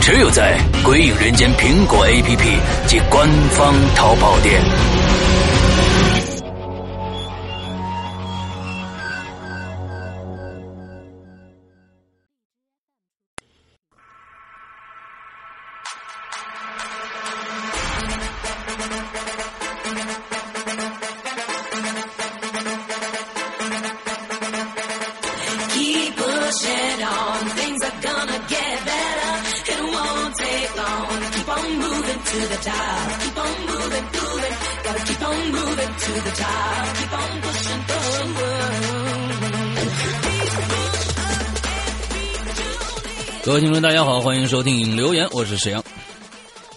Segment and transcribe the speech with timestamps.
[0.00, 4.99] 只有在《鬼影人间》苹果 APP 及官方淘宝店。
[44.40, 45.84] 迎收听影留言，我是沈阳。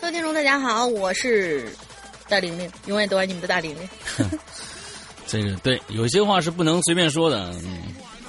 [0.02, 1.72] 各位听众，大家好，我是
[2.28, 3.90] 大玲玲，永远都爱你们的大玲玲。
[5.26, 7.56] 这个对，有些话是不能随便说的。
[7.64, 7.84] 嗯，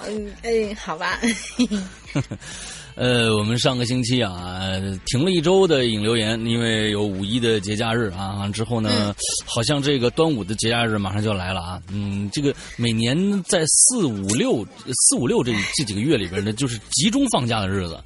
[0.07, 1.19] 嗯，哎，好吧。
[2.95, 4.71] 呃，我们上个星期啊，
[5.07, 8.49] 停了一周的影留言，因为有五一的节假日啊。
[8.51, 9.13] 之后呢，
[9.45, 11.83] 好像这个端午的节假日马上就要来了啊。
[11.89, 14.65] 嗯，这个每年在四五六
[15.09, 18.01] 四五六这这几个月里边呢，就是集中放假的日子。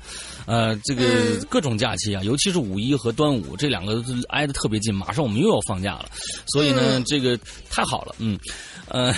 [0.49, 1.05] 呃，这个
[1.51, 6.09] 各种假期啊，尤其是五一和端午这两个挨得特别近，马上我们又要放假了，
[6.47, 8.39] 所以呢，这个太好了，嗯，
[8.89, 9.15] 呃，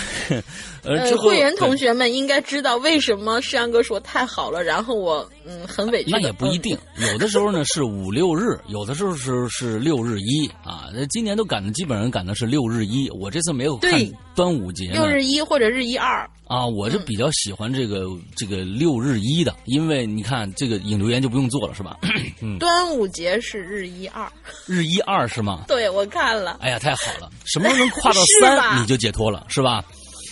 [0.83, 6.17] 呃，之呃，后会员同学们应该知道为什么世阳哥说太好了，然后我嗯很委屈的。
[6.19, 6.77] 那也不一定，
[7.11, 10.89] 有的时候呢是五六日，有的时候是是六日一啊。
[10.93, 13.91] 那今年都赶的基本上赶的是六日一，我这次没有看
[14.35, 21.97] 端午节六日一或者日一二，啊，我是比较喜欢这个这个六日一的，因为你看这个引流言就不用做了是吧？
[22.41, 24.29] 嗯，端午节是日一二。
[24.65, 25.65] 日一二是吗？
[25.67, 29.83] 对，我看了，哎呀，太好了，什么时候能跨到三你就解脱了是吧？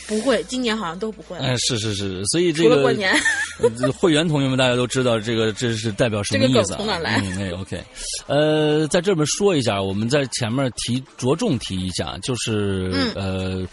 [0.10, 1.44] 不会，今年好像都不会了。
[1.46, 3.16] 嗯、是是是，所以这除个了过年，
[3.80, 6.78] 呃会员同学们，大家都知道这个这是代表什么意思、啊？
[6.78, 7.84] 梗从哪来嗯，哎，OK，
[8.26, 13.68] 呃，在这边说一下，我们在前面提着重提一下，就是、嗯呃，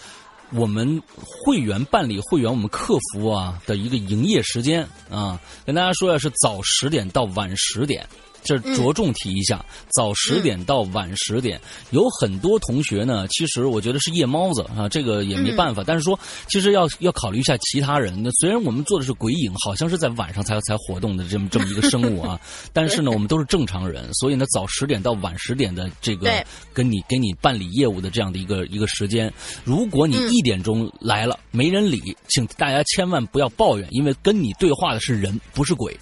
[0.52, 8.06] 我们会员办理会员，我们客服啊的一个营业时间啊，跟大家说一下是早十点到晚十点。
[8.46, 15.82] 这着重提一下，早十点到晚十点，有很多同学呢，其实我觉得是夜猫子啊，这个也没办法。
[15.84, 16.18] 但是说，
[16.48, 18.22] 其实要要考虑一下其他人。
[18.22, 22.40] 那虽然我们做的是鬼影，好像是在晚上才才活动的这么这么一个生物啊，
[22.72, 26.30] 但是呢，我们都是正常人，所以呢，早十点到晚十点的这个
[26.72, 29.32] 跟你给你办理业务的这样的一个一个时间，
[29.64, 35.96] 如果你嗯一点钟来了、没人理，请大家千万不要抱怨，因为跟你对话的是人，不是鬼。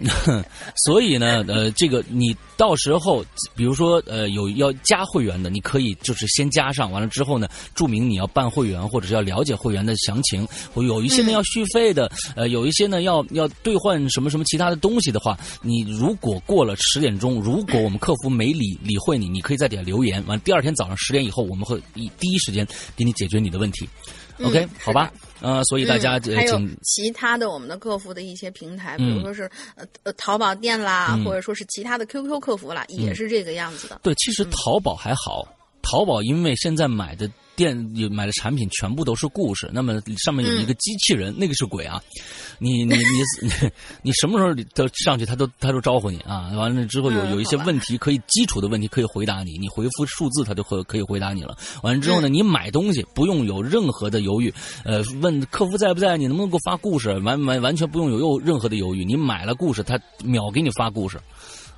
[0.84, 10.46] 所以呢，呃，这个你到时候，比如说，呃，有要加会员的，你可以就是先加上，完了之后呢，注明你要办会员，或者是要了解会员的详情。
[10.72, 22.66] 或有一些呢要续费的，呃，有一些呢要要兑换什么什么其他的东西的话，你如果过了十点钟，如果我们客服没理理会你，你可以在底下留言，完第二天早上十点以后，我们会以第一时间
[22.96, 23.88] 给你解决你的问题。
[24.38, 24.48] 嗯。
[24.48, 31.24] OK，是好吧，呃，所以大家、还有其他的我们的客服的一些平台，比嗯如说是呃呃淘宝店啦，嗯。
[31.24, 34.00] 或者说是其他的 QQ 客服啦，也是这个样子的。
[34.02, 35.46] 对，其实淘宝还好，
[35.84, 42.02] 淘宝因为现在买的店有买的产品全部都是故事，那么上面有一个机器人，那个是鬼啊！
[42.58, 43.02] 你你你
[43.42, 43.50] 你
[44.02, 46.50] 你什么时候都上去，他都他都招呼你啊！
[46.56, 51.56] 完了之后有嗯有一些问题可以基础的问题可以回答你，你回复数字他就会可以回答你了。
[51.84, 54.52] 完了之后呢，你买东西不用有任何的犹豫，
[54.84, 57.10] 呃，问客服在不在，你能不能给我发故事？
[57.20, 61.20] 完完完全不用有有任何的犹豫，你买了故事，他秒给你发故事。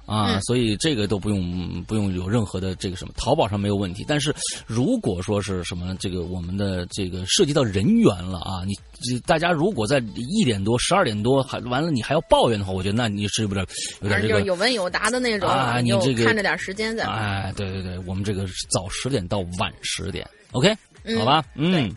[0.06, 4.04] 啊，嗯所以这个都不用不用有任何的这个什么，淘宝上没有问题。
[4.06, 4.34] 但是
[4.66, 13.66] 如果说是什么这个我们的这个涉及到人员了啊，你大家如果在一点多、十二点多还完了，你还要抱怨的话，我觉得那你是不是
[14.00, 17.04] 有点这个有问有答的那种，啊你就这个看着点时间在。
[17.04, 20.72] 哎，对对对，我们这个是早十点到晚十点，OK，、
[21.04, 21.94] 嗯好吧，嗯。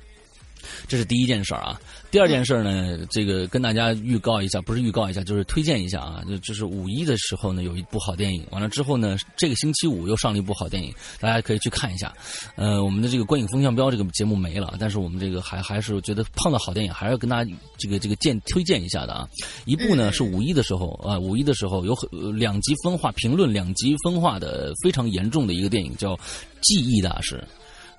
[0.88, 1.80] 这是第一件事儿啊。
[2.12, 6.24] 第二件事呢，这个跟大家预告一下，不是预告一下，就是推荐一下啊。
[6.28, 12.12] 就就是五一的时候呢，有一部好电影，完了之后呢，这个星期五又上了一部好电影，大家可以去看一下。
[12.56, 19.30] 呃，我们的这个观影风向标这个节目没了，但是我们这个还还是觉得碰到好电影还是要跟大家这个这个荐推荐一下的啊。
[19.66, 26.16] 一部呢是五一的时候啊，五一的时候有很两极分化评论两极分化的非常严重的一个电影叫
[26.62, 27.36] 《记忆大师》。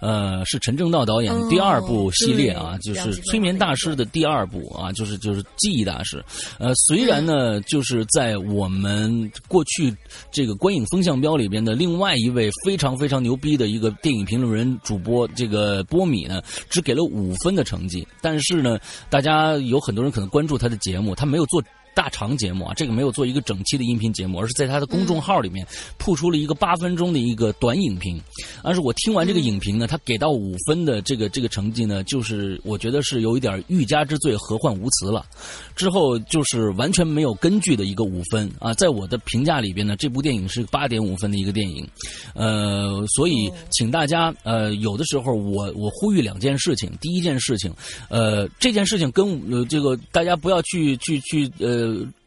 [0.01, 6.25] 呃，是陈正道导演哦第二部系列啊，就是催眠大师的第二部啊，就是就是记忆大师。
[6.59, 9.95] 呃，虽然呢，就是在我们过去
[10.31, 21.63] 这个观影风向标里边的另外一位非常非常牛逼的一个电影评论人主播这个波米呢，只给了五分的成绩，但是呢，大家有很多人可能关注他的节目，他没有做。
[21.95, 25.67] 大长节目啊，这个没有做一个整期的音频节目，而是在他的公众号里面
[25.99, 28.21] 铺出了一个八分钟的一个短影评。
[28.63, 35.27] 但是我听完这个影评呢，他给到五分的这个这个成绩呢，就是我觉得是有一点欲加之罪，何患无辞了。
[35.75, 41.87] 之后就是完全没有根据的一个五分啊，在我的评价里边呢，这部电影是八点五分的一个电影，
[42.35, 47.73] 呃，所以请大家呃，有的时候我我呼吁两件事情，第一件事情，
[48.09, 51.80] 呃，这件事情跟呃这个大家不要去去去呃。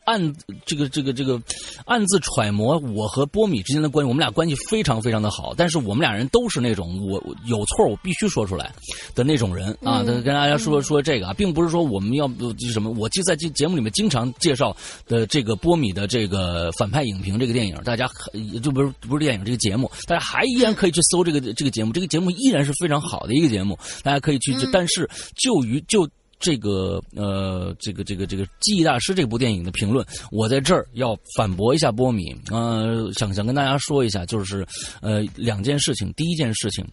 [0.05, 0.33] 暗
[0.65, 1.41] 这个这个这个
[1.85, 8.69] 暗自揣摩我和波米之间的关系，我们俩关系非常非常的好，但是我们俩人都是那种我我有错我必须说出来
[9.15, 10.03] 的那种人啊。
[10.03, 14.75] 跟大家说说这个啊，并不是说我们要不什么，我就在这节目里面经常介绍
[15.07, 26.05] 的这个波米的这个反派影评这个电影，大家很就不是不是电影这个节目，大家还依然可以去搜这个这个节目，这个节目依然是非常好的一个节目，大家可以去，但是就于就。
[26.43, 32.35] 这个呃，这个这个这个《记忆大师》这部电影的评论，我在这儿要反驳一下波米。
[32.51, 34.67] 呃，想想跟大家说一下，就是
[35.01, 36.11] 呃两件事情。
[36.17, 36.85] 第一件事情，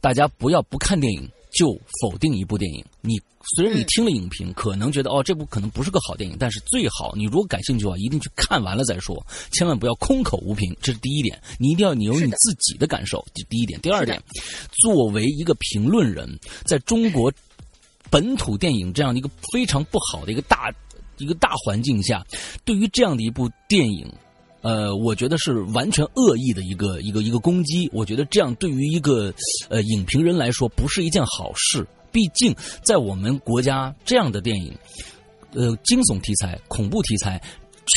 [0.00, 1.72] 大家不要不看电影就
[2.02, 2.84] 否定一部电影。
[3.00, 3.16] 你
[3.54, 10.76] 虽然你听了影评，可能觉得哦这部可能不是个好电影，但是最好你如果感兴趣的话，一定去看完了再说，千万不要空口无凭。
[10.82, 13.80] 这是第一点，你一定要你有你自己的感受，这第一点。
[13.80, 14.20] 第二点，
[14.82, 16.28] 作为一个评论人，
[16.64, 17.32] 在中国。
[18.10, 20.72] 本土电影这样的一个非常不好的一个大
[21.18, 22.24] 一个大环境下，
[22.64, 24.06] 对于这样的一部电影，
[24.62, 27.88] 呃，我觉得是完全恶意的一个一个一个攻击。
[27.92, 29.32] 我觉得这样对于一个
[29.68, 31.86] 呃影评人来说不是一件好事。
[32.10, 34.72] 毕竟在我们国家这样的电影，
[35.52, 37.42] 呃，惊悚题材、恐怖题材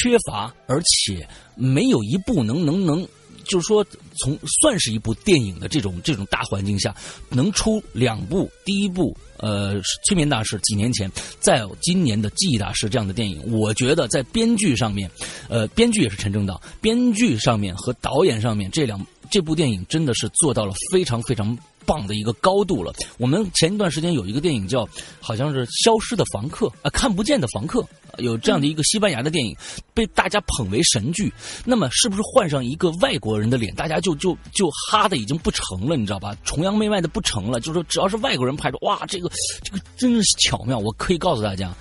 [0.02, 3.08] 缺乏，而且没有一部能能能。
[3.44, 3.84] 就是说，
[4.20, 6.96] 从算是一部电影的这种这种大环境下，
[7.30, 9.76] 能出两部，第一部呃
[10.08, 15.10] 《催眠大师》几年前，再有今年的《记忆大师》这样的电影，我觉得在编剧上面，
[15.50, 21.58] 呃，编剧也是陈正道，编剧上面和导演上面这两这部电影真的是做到了非常非常。
[21.86, 22.94] 棒的一个高度了。
[23.18, 24.88] 我们前一段时间有一个电影叫，
[25.20, 27.86] 好像是《消失的房客》啊，看不见的房客，
[28.18, 29.56] 有这样的一个西班牙的电影，
[29.94, 31.32] 被大家捧为神剧。
[31.66, 36.36] 那么，是不是换上一个外国人的脸，大家就就就哈的已经不成了，你知道吧？
[36.44, 37.60] 崇洋媚外的不成了。
[37.60, 39.30] 就是，只要是外国人拍的，哇，这个
[39.64, 40.78] 这个真是巧妙。
[40.78, 41.74] 我可以告诉大家，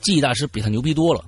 [0.00, 1.24] 记忆大师比他牛逼多了。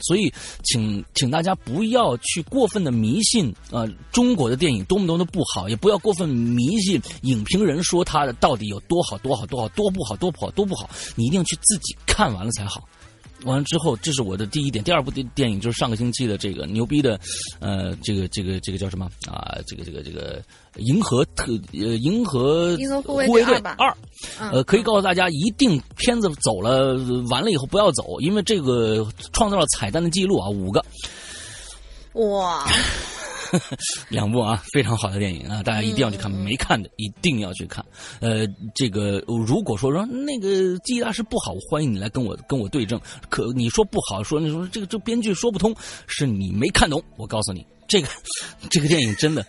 [0.00, 0.32] 所以，
[0.64, 12.88] 请请大家不要去过分的迷信啊、呃，中国的电影多么多么的不好，也不要过分迷信影评人说他的到底有多好多好多好多不好多不好多不好，你一定去自己看完了才好。
[13.44, 14.82] 完了之后，这是我的第一点。
[14.82, 17.20] 第二部电电影就是上个星期的这个牛逼的，
[17.60, 19.56] 呃，这个这个这个叫什么啊？
[19.66, 20.42] 这个这个这个
[20.76, 23.96] 银河特呃银河银河护卫队二
[24.38, 26.94] 呃，可以告诉大家，一定片子走了
[27.30, 30.84] 完了以后不要走，因为这个创造了彩蛋的记录啊，五个
[32.14, 32.66] 哇，
[34.08, 37.84] 两部啊，非常好的电影啊，大家一定要去看，没看的一定要去看。
[38.20, 40.48] 呃，这个如果说说那个
[40.84, 43.00] 《记忆大师》不好，欢迎你来跟我跟我对证。
[43.28, 45.74] 可你说不好，说你说这个这编剧说不通，
[46.06, 47.02] 是你没看懂。
[47.16, 48.08] 我告诉你，这个
[48.70, 49.44] 这个电影真的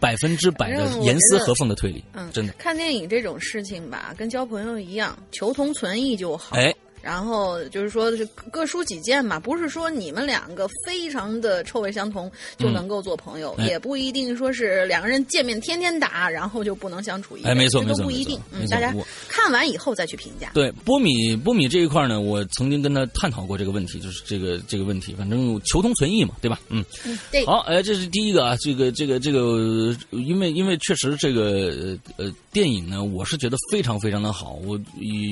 [0.00, 2.52] 百分之百的严丝合缝的推理，嗯，真的。
[2.54, 6.56] 看电影这种事情吧，跟交朋友一样，求同存异就好。
[6.56, 18.40] 哎，然后就是说是各抒己见嘛，不是说你们两个非常的臭味相同就能够做朋友，也不一定说是两个人见面天天打，然后就不能相处一没错这没错不一定。
[18.52, 18.94] 嗯，大家
[19.28, 20.50] 看完以后再去评价。
[20.54, 26.60] 对波米波米这一块呢，我曾经跟他探讨过这个问题，就是这个这个问题，反正求同存异嘛，对吧？
[26.68, 34.80] 嗯，嗯，对，好，哎，这是第一个啊，这个这个这个，呃因为因为确实这个呃呃电影呢，我是觉得非常非常的好，我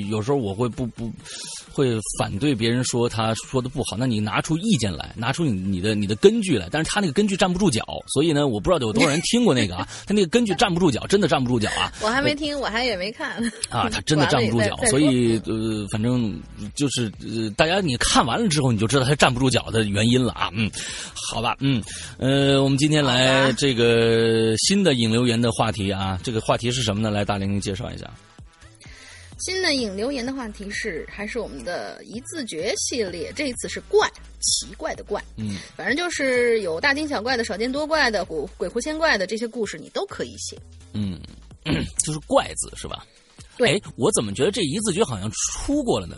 [0.09, 1.11] 有时候我会不不
[1.71, 11.91] 会反对别人说他说的不好，那你拿出意见来，拿出你你的你的根据来，但是他那个根据站不住脚，所以呢，我不知道有多少人听过那个啊， 他那个根据站不住脚，真的站不住脚啊。
[12.01, 16.39] 我还没听，我还也没看啊，他真的站不住脚， 所以呃，反正
[16.75, 20.49] 就是呃，大家你看完了之后，你就知道他站不住脚的原因了啊。
[20.53, 20.69] 嗯，
[21.31, 21.81] 好吧，嗯
[22.17, 27.09] 呃，我们今天来这个新的引流言的话题啊，这个话题是什么呢？
[27.09, 28.05] 来，大玲玲介绍一下。
[29.41, 35.23] 新的影留言的话题是，还是我们的一字诀系列，这一次是怪，奇怪的怪。
[35.35, 40.57] 嗯，反正就是有大惊小怪的、少见多怪的、鬼鬼狐仙怪的这些故事，你都可以写。
[40.93, 41.19] 嗯，
[42.05, 43.05] 就是怪字是吧？
[43.57, 43.75] 对。
[43.75, 46.17] 哎，我怎么觉得这一字诀好像出过了呢？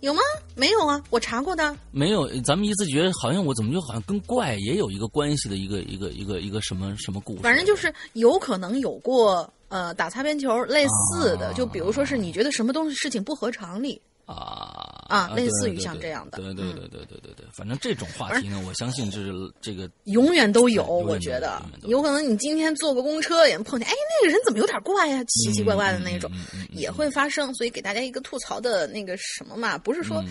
[0.00, 0.20] 有吗？
[0.54, 1.76] 没有啊，我查过的。
[1.90, 7.42] 没有，咱们一字诀好像我怎么就好像跟怪也有一个关系的一个一个一个一个什么什么故事？
[7.42, 14.00] 反正就是有可能有过呃打擦边球类似的，就比如说是你觉得什么东西事情不合常理。
[14.26, 26.30] 啊啊，类似于像这样的，对对对对对对对，反正这种话题呢，我相信就是这个 永远都有，我觉得有可能你今天坐个公车也碰见，哎，那个人怎么有点怪呀，奇奇怪怪的那种，
[26.72, 27.54] 也会发生。
[27.54, 30.22] 所以给大家一个吐槽的那个什么嘛，不是说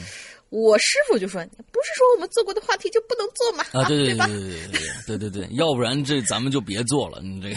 [0.50, 4.60] 我师傅就说，不是说我们做过的话题就不能做嘛，对对 对对
[5.08, 7.56] 对对对对，要不然这咱们就别做了，你这个。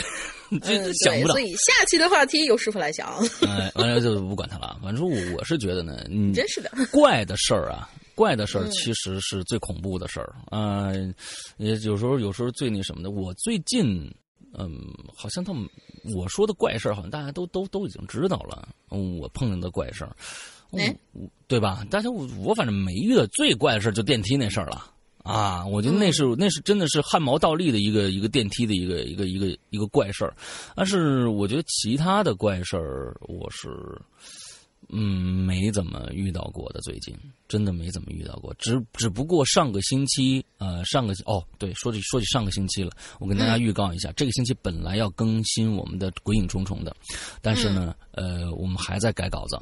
[0.63, 3.09] 这想不到，所以下期的话题由师傅来想。
[3.47, 4.79] 哎，完了就不管他了。
[4.83, 10.91] 反正我我是觉得呢，嗯，真是的， 怪的事儿啊，怪的事儿其实是最恐怖的事儿啊。
[11.59, 13.11] 也有时候有时候最那什么的。
[13.11, 14.13] 我最近，
[14.59, 14.77] 嗯，
[15.15, 15.69] 好像他们
[16.17, 18.69] 我说的怪事儿，好像大家都都都已经知道了。
[18.89, 20.17] 我碰见的怪事儿，
[20.73, 20.95] 哎，
[21.47, 21.85] 对吧？
[21.91, 24.91] 大家我我反正没遇到最怪的事儿，就电梯那事儿了。
[25.23, 30.35] 啊，我觉得那是那是真的是汗毛倒立的一个一个电梯的一个一个一个一个怪事儿，
[30.75, 33.69] 但是我觉得其他的怪事儿我是
[34.89, 37.15] 嗯没怎么遇到过的，最近
[37.49, 46.97] 真的没怎么遇到过，只只不过上个星期呃上个哦对说起说起上个星期了，我跟大家预告一下，这个星期本来要更新我们的《鬼影重重》的，
[47.43, 49.61] 但是呢呃我们还在改稿子。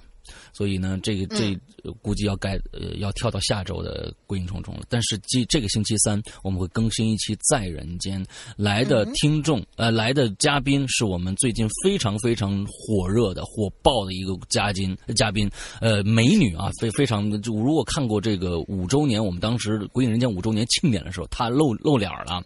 [0.59, 1.57] 所以呢，这个这
[2.03, 4.85] 估计要改呃要跳到下周的《鬼影重重》了。
[4.89, 8.21] 但是这这个星期三我们会更新一期《在人间》，
[8.57, 15.49] 来的听众呃来的嘉宾是我们最近非常非常火热的火爆的一个嘉宾嘉宾
[15.81, 22.43] 呃美女啊非非常就如果看过这个五周年我们当时《鬼影人间》五周年庆典的时候，她露露脸了，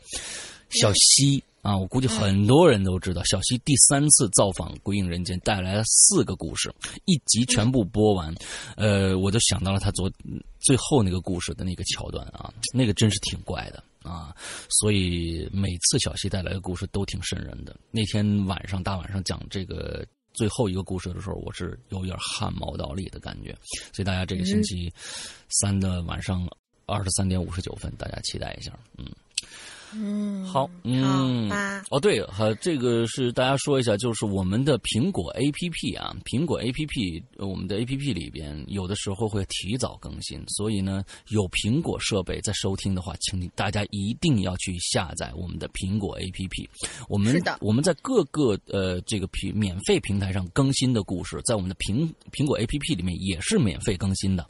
[0.69, 1.43] 小西。
[1.63, 8.35] 啊，我估计很多人都知道，小西第三次造访《归隐人间》，带来了四个故事，一集全部播完，
[8.77, 10.11] 呃，我就想到了他昨
[10.59, 14.35] 最后那个故事的那个桥段啊，那个真是挺怪的啊，
[14.69, 17.77] 所以每次小西带来的故事都挺瘆人的。
[17.93, 20.05] 那天晚上大晚上讲这个
[20.35, 23.57] 最后一个故事的时候，我是有点汗毛倒立的感觉，
[23.93, 24.93] 所以大家这个星期
[25.61, 26.45] 三的晚上
[26.87, 29.07] 二十三点五十九分，大家期待一下，嗯。
[29.95, 31.51] 嗯，好，嗯，
[31.91, 46.69] 哦，对，好，这个是大家说一下，就是我们的苹果 A P P 啊，苹果 A P P，我们的 A P P 里边有的时候会提早更新，所以呢，有苹果设备在收听的话，请大家一定要去下载我们的苹果 A P P。
[47.09, 54.47] 我们我们在各个呃这个平免费平台上更新的故事，在我们的苹苹果 A P P 里面也是免费更新的，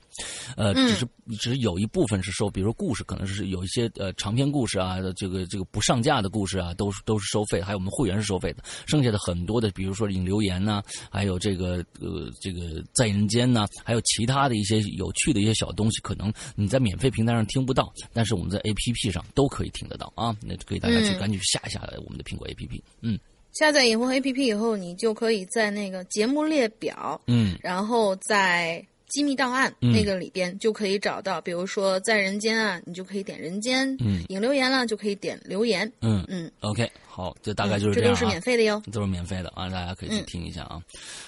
[0.57, 1.07] 呃，只是
[1.39, 5.43] 只是有一部分是收，比如说故事可能是有一些呃长篇故事啊，这个。
[5.53, 8.63] 这个不上架的故事啊，都是都是收费，还有我们会员是收费的。
[8.87, 20.35] 剩下的很多的，比如说引留言呐，还有这个呃这个在人间呐，还有其他的一些有趣的一些小东西，可能你在免费平台上听不到，但是我们在 A P P 上都可以听得到啊。
[20.41, 22.83] 那可以大家去赶紧去下一下我们的苹果 A P P。
[23.03, 23.19] 嗯，
[23.53, 28.83] 下载以后 A P P 以后，你就可以在那个节目列表，嗯，然后在。
[29.13, 35.91] 机密档案那个里边就可以找到，比如说在人间啊，你就可以点人间；嗯引留言了就可以点留言。
[36.01, 38.15] 嗯嗯，OK，好，这大概就是这样。
[38.15, 40.81] 这都是免费的哟，都是免费的啊，大家可以去听一下啊。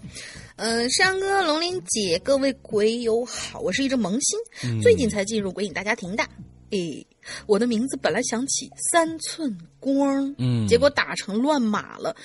[0.56, 4.40] 嗯、山哥、龙鳞姐，各位鬼友好，我是一只萌新，
[4.82, 6.24] 最近才进入鬼影大家庭的。
[6.72, 7.06] 诶，
[7.46, 10.68] 我的名字本来想起三寸光，嗯。
[10.68, 12.16] 结果打成乱码了，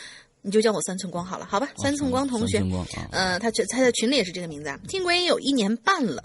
[0.42, 1.70] 你就叫我三寸光好了，好吧？
[1.82, 2.62] 三寸光同学，
[3.10, 4.80] 呃，他群他在群里也是这个名字啊。
[4.88, 6.24] 听鬼影有一年半了，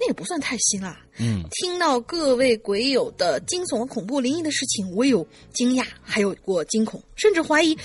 [0.00, 1.00] 那也不算太新啦。
[1.18, 7.76] 嗯听到各位鬼友的惊悚和恐怖灵异的事情，我有惊讶，还有过惊恐，甚至怀疑。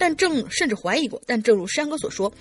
[0.00, 2.32] 但正甚至怀疑过，但正如山哥所说，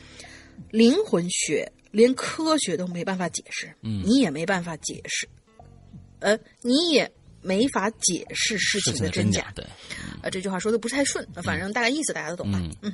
[0.69, 5.27] 灵魂学连科学都没办法解释，嗯你也没办法解释，
[6.19, 9.51] 呃，你也没法解释事情的真假真假，。
[9.55, 9.65] 对，
[10.23, 12.59] 呃，这句话说的不太顺，反正大概意思大家都懂吧？
[12.81, 12.93] 嗯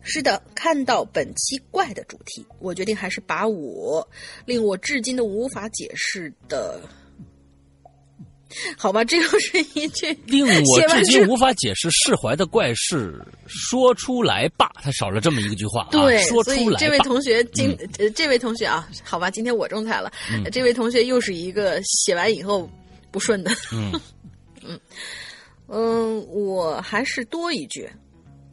[0.00, 4.08] 是的，看到本期怪的主题，我决定还是把我
[4.46, 6.80] 令我至今都无法解释的，
[8.78, 14.70] 好吧，这又是一句令我至今无法解释释怀的怪事，说出来吧。
[14.82, 16.76] 他少了这么一个句话啊，对，说出来吧。
[16.78, 20.10] 这位同学今、呃这位同学啊，好吧，今天我中彩了、
[20.50, 22.70] 这位同学又是一个写完以后
[23.10, 23.50] 不顺的。
[23.72, 24.00] 嗯
[24.62, 24.80] 嗯
[25.68, 27.88] 嗯，我还是多一句，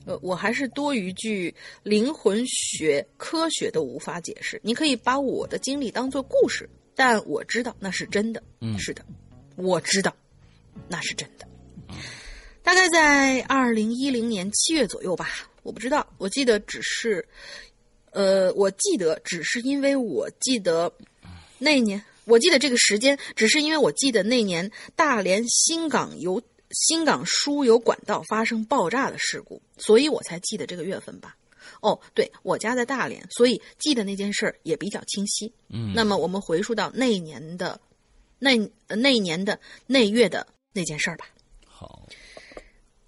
[0.05, 4.59] 呃，我还是多一句灵魂学、科学的无法解释。
[4.63, 8.41] 你可以把我的经历当做故事，但我知道那是真的。
[8.61, 9.03] 嗯是的，
[9.55, 10.15] 我知道
[10.87, 11.47] 那是真的。
[12.61, 15.29] 大概在二零一零年七月左右吧，
[15.63, 17.25] 我不知道，我记得只是，
[18.11, 20.91] 呃，我记得只是因为我记得
[21.59, 26.41] 那年，我记得这个时间，只是因为我记得那年大连新港油
[26.71, 31.35] 新港输油管道发生爆炸的事故，所以我才记得这个月份吧。
[31.81, 35.53] 哦，对，我家在大连，所以记得那件事儿也比较清晰。
[35.69, 37.79] 嗯，那么我们回溯到那一年的
[38.39, 41.27] 那呃那一年的那月的那件事儿吧。
[41.67, 42.07] 好，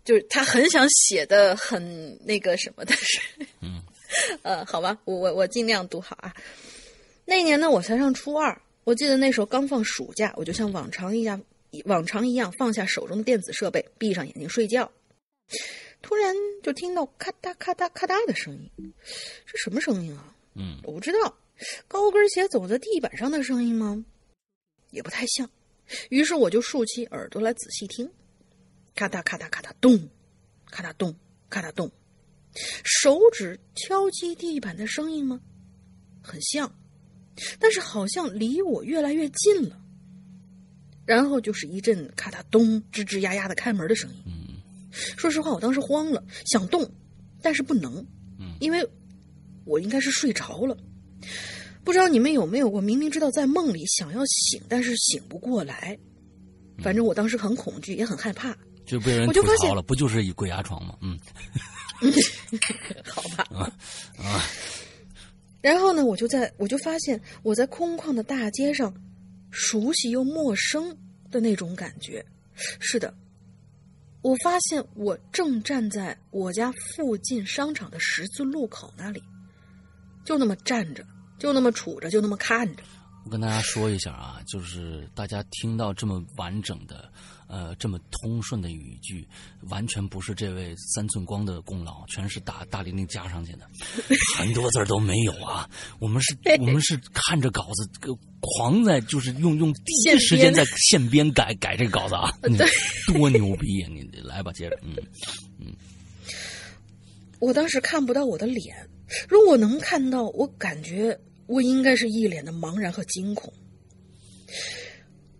[0.05, 3.19] 就是他很想写的很那个什么，但是，
[3.61, 3.81] 嗯，
[4.43, 6.35] 呃，好吧，我我我尽量读好啊。
[7.25, 11.43] 那年呢，我才上初二，我记得那时候刚放暑假，我就像往常一样，
[11.83, 14.89] 往常一样放下手中的电子设备，闭上眼睛睡觉。
[16.01, 18.93] 突然就听到咔嗒咔嗒咔嗒的声音，
[19.45, 20.33] 这什么声音啊？
[20.55, 21.37] 嗯我不知道，
[21.89, 24.05] 高跟鞋走在地板上的声音吗？
[24.91, 25.49] 也不太像。
[26.09, 28.09] 于是我就竖起耳朵来仔细听，
[28.95, 30.09] 咔嗒咔嗒咔嗒咚，
[30.71, 31.13] 咔嗒咚，
[31.49, 31.91] 咔嗒咚，
[32.85, 35.41] 手指敲击地板的声音吗？
[36.23, 36.73] 很像，
[37.59, 39.79] 但是好像离我越来越近了。
[41.05, 44.17] 然后就是一阵咔嗒咚，吱吱呀呀的开门的声音。
[44.25, 44.33] 嗯
[45.15, 46.89] 说实话，我当时慌了，想动，
[47.41, 47.95] 但是不能，
[48.39, 48.85] 嗯因为
[49.63, 50.75] 我应该是睡着了。
[51.83, 55.97] 不知道你们有没有过，明明知道在梦里想要醒，但是醒不过来。
[56.83, 58.55] 反正我当时很恐惧，也很害怕。
[58.85, 60.97] 就被人我就发现吐槽了，不就是一鬼压床吗？
[61.01, 61.17] 嗯
[63.09, 63.71] 好吧， 啊
[64.17, 64.43] 啊，
[65.67, 68.93] 然后呢，我就在我就发现我在空旷的大街上，
[69.51, 70.95] 熟悉又陌生
[71.29, 72.25] 的那种感觉。
[72.79, 73.13] 是的，
[74.21, 79.21] 我发现我正站在我家附近商场的十字路口那里，
[80.23, 81.05] 就那么站着，
[81.37, 82.83] 就那么杵着，就那么看着。
[83.25, 87.11] 我跟大家说一下啊，就是大家听到这么完整的，
[87.47, 89.27] 呃，这么通顺的语句，
[89.69, 93.67] 完全不是这位三寸光的功劳，全是大大玲玲加上去的，
[94.37, 95.69] 很多字儿都没有啊。
[95.99, 101.31] 我们是，我们是看着稿子，呃狂在就是用用第一时间在现编。
[101.33, 102.57] 改改这个稿子啊，你
[103.13, 104.95] 多牛逼呀、你来吧，接着，嗯
[105.59, 105.75] 嗯。
[107.39, 108.89] 我当时看不到我的脸，
[109.29, 113.53] 如果能看到，我感觉我应该是一脸的茫然和惊恐。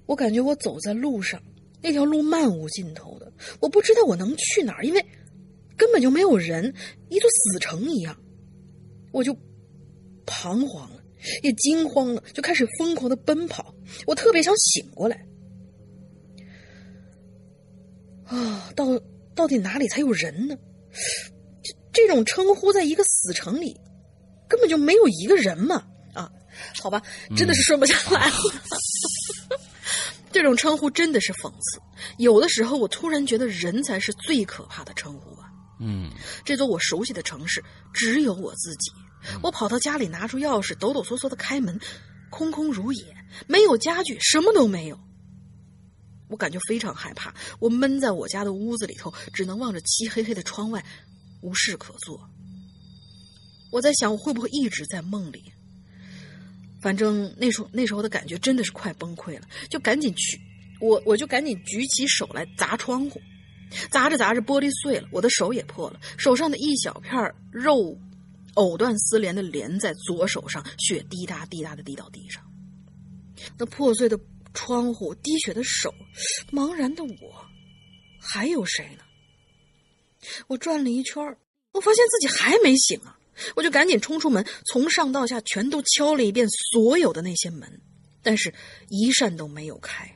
[0.06, 1.42] 我感觉我走在路上，
[1.82, 5.06] 那条路漫无尽头的，我不知道我能去哪儿，因为
[5.76, 6.74] 根本就没有人，
[7.10, 8.18] 一座死城一样。
[9.12, 9.36] 我就
[10.26, 11.02] 彷徨了，
[11.44, 13.74] 也惊慌了，就开始疯狂的奔跑。
[14.06, 15.26] 我特别想醒过来。
[18.26, 19.00] 啊，到
[19.34, 20.58] 到底哪里才有人呢？
[21.64, 23.80] 这这种称呼在一个死城里，
[24.48, 25.88] 根本就没有一个人嘛！
[26.14, 26.30] 啊，
[26.82, 27.02] 好吧，
[27.36, 28.34] 真的是顺不下来了。
[30.38, 31.82] 这种称呼真的是讽刺。
[32.20, 35.52] 有的时候，我突然觉得人才是最可怕的称呼吧！
[35.80, 36.12] 嗯
[36.46, 38.92] 这座我熟悉的城市只有我自己。
[39.42, 41.80] 我跑到家里，拿出钥匙，抖抖嗦嗦的开门，
[42.30, 43.04] 空空如也，
[43.48, 45.00] 没有家具，什么都没有。
[46.30, 50.86] 我感觉非常害怕，我闷在我家的屋子里头，只能望着漆黑黑的窗外，
[51.42, 52.30] 无事可做。
[53.72, 55.52] 我在想，我会不会一直在梦里？
[56.80, 60.40] 反正那时候那时候的感觉真的是快崩溃了，就赶紧去，
[60.80, 63.22] 我我就赶紧举起手来砸窗户，
[63.90, 67.98] 砸着砸着玻璃碎了，我的手也破了，手上的一小片肉
[68.56, 72.44] 藕断丝连的连在左手上，血滴答滴答的滴到地上。
[73.58, 74.20] 那破碎的
[74.54, 75.94] 窗户，滴血的手，
[76.52, 77.46] 茫然的我，
[78.20, 79.04] 还有谁呢？
[80.48, 81.24] 我转了一圈
[81.74, 83.17] 我发现自己还没醒啊！
[83.56, 87.82] 我就赶紧冲出门，从上到下全都敲了一遍所有的那些门，
[88.22, 88.54] 但是
[88.90, 90.12] 一扇都没有开。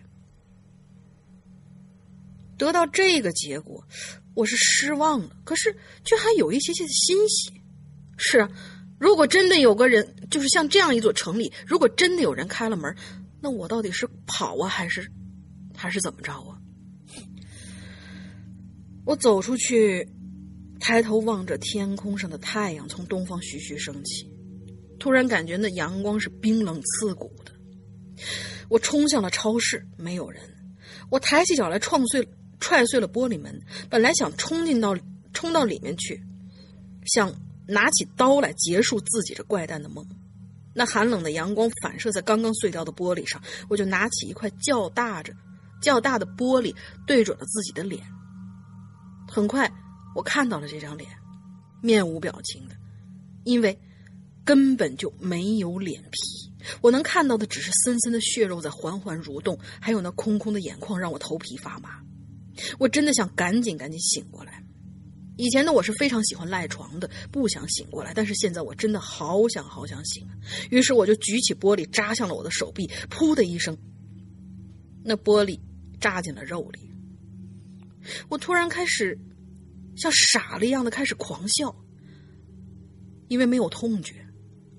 [2.57, 3.84] 得到这个结果，
[4.36, 7.51] 我是失望了，可是却还有一些些的欣喜。
[8.17, 8.49] 是啊，
[8.99, 12.95] 如果真的有个人，就是像这样一座城里，如果真的有人开了门，
[13.41, 15.12] 那我到底是跑啊，还是
[15.75, 16.55] 还是怎么着啊？
[19.05, 20.07] 我走出去，
[20.82, 24.28] 抬头望着天空上的太阳从东方徐徐升起，
[25.00, 27.52] 突然感觉那阳光是冰冷刺骨的。
[28.67, 30.41] 我冲向了超市，没有人。
[31.12, 32.28] 我抬起脚来，撞碎、
[32.60, 33.62] 踹碎了玻璃门。
[33.89, 34.98] 本来想冲进到、
[35.34, 36.20] 冲到里面去，
[37.06, 37.32] 想
[37.67, 40.04] 拿起刀来结束自己这怪诞的梦。
[40.74, 43.39] 那寒冷的阳光反射在刚刚碎掉的玻璃上，
[43.70, 45.32] 我就拿起一块较大着、
[45.80, 46.74] 较大的玻璃，
[47.06, 48.04] 对准了自己的脸。
[49.28, 49.72] 很快，
[50.15, 51.10] 我看到了这张脸，
[51.82, 52.76] 面无表情的，
[53.43, 53.80] 因为
[54.43, 56.52] 根本就没有脸皮。
[56.82, 62.00] 我能看到的只是森森的血肉在缓缓蠕动，还有那空空的眼眶让我头皮发麻。
[62.78, 64.63] 我真的想赶紧赶紧醒过来。
[65.38, 68.13] 以前的我是非常喜欢赖床的，不想醒过来。
[68.13, 70.28] 但是现在我真的好想好想醒。
[70.69, 73.76] 于是我就举起玻璃扎向了我的手臂，噗的一声，
[75.04, 75.60] 那玻璃
[76.00, 76.91] 扎进了肉里。
[78.30, 79.17] 我突然开始
[79.95, 81.75] 像傻了一样的开始狂笑，
[83.27, 84.15] 因为没有痛觉，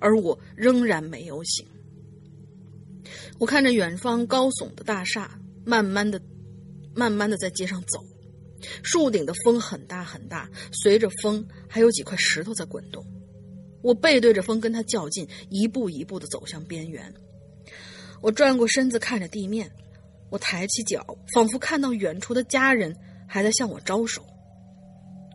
[0.01, 1.67] 而我仍然没有醒。
[3.39, 6.21] 我看着远方高耸的大厦，慢慢的、
[6.95, 8.05] 慢慢的在街上走。
[8.85, 13.05] 树顶的风很大很大，随着风还有几块石头在滚动。
[13.83, 17.13] 我背对着风跟它较劲，一步一步的走向边缘。
[18.21, 19.69] 我转过身子看着地面，
[20.31, 22.97] 我抬起脚，仿佛看到远处的家人
[23.27, 24.25] 还在向我招手。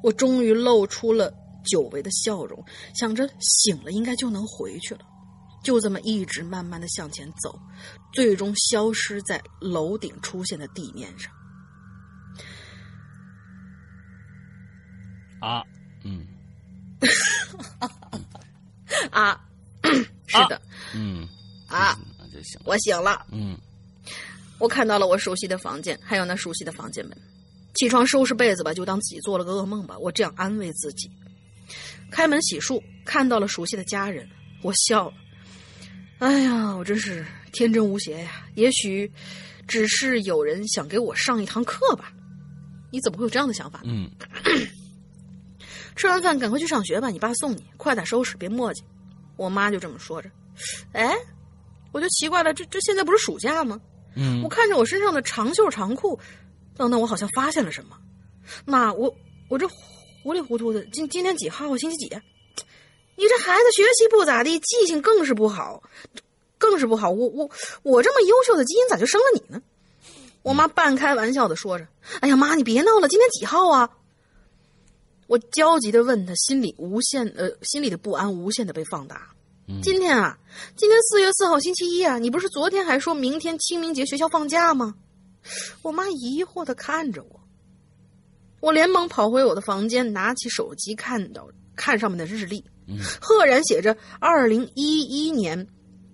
[0.04, 1.34] 我终于露出了
[1.66, 2.64] 久违的笑容，
[2.96, 5.02] 想着醒了应该就能回去了。
[5.64, 7.60] 就这么一直慢慢的向前走，
[8.14, 11.32] 最终消失在楼顶出现的地面上。
[15.42, 15.64] 啊，
[16.04, 16.26] 嗯，
[19.12, 19.40] 啊，
[20.28, 20.62] 是的，
[20.96, 21.28] 嗯，
[21.68, 22.66] 啊，那就行了。
[22.66, 23.58] 我醒了，嗯
[24.60, 27.18] 我看到了我熟悉的房间，还有那熟悉的房间门。
[27.76, 31.10] 起床收拾被子吧，就当自己做了个噩梦吧，我这样安慰自己。
[32.10, 34.28] 开门洗漱，看到了熟悉的家人，
[34.64, 35.14] 我笑了。
[36.20, 38.48] 哎呀，我真是天真无邪呀！
[38.56, 39.12] 也许
[39.68, 42.12] 只是有人想给我上一堂课吧？
[42.92, 43.82] 你怎么会有这样的想法？
[43.84, 44.10] 嗯
[45.96, 48.82] 吃完饭赶快去上学吧，你爸送你，快点收拾，别磨叽。
[49.36, 50.30] 我妈就这么说着。
[50.94, 51.14] 哎，
[51.92, 53.80] 我就奇怪了，这这现在不是暑假吗？
[54.16, 56.20] 嗯我看着我身上的长袖长裤，
[56.78, 57.98] 等等，我好像发现了什么。
[58.66, 59.14] 妈，我
[59.50, 59.68] 我这
[60.24, 61.76] 糊里糊涂的，今今天几号？
[61.76, 62.06] 星期几？
[63.16, 65.82] 你这孩子学习不咋地，记性更是不好，
[66.58, 67.10] 更是不好。
[67.10, 67.50] 我我
[67.82, 69.62] 我这么优秀的基因咋就生了你呢？
[70.44, 71.88] 我妈半开玩笑的说着
[72.22, 73.90] ：“哎呀妈，你别闹了，今天几号啊？”
[75.28, 79.30] 我焦急的问他，心里无限呃，心里的不安无限的被放大。
[79.82, 80.38] 今天啊，
[80.78, 84.96] 今天四月四号星期一啊，你不是昨天还说明天清明节学校放假吗？
[85.82, 87.40] 我妈疑惑的看着我，
[88.60, 92.64] 我连忙跑回我的房间，拿起手机看到看上面的日历，
[93.22, 95.68] 赫然写着二零一一年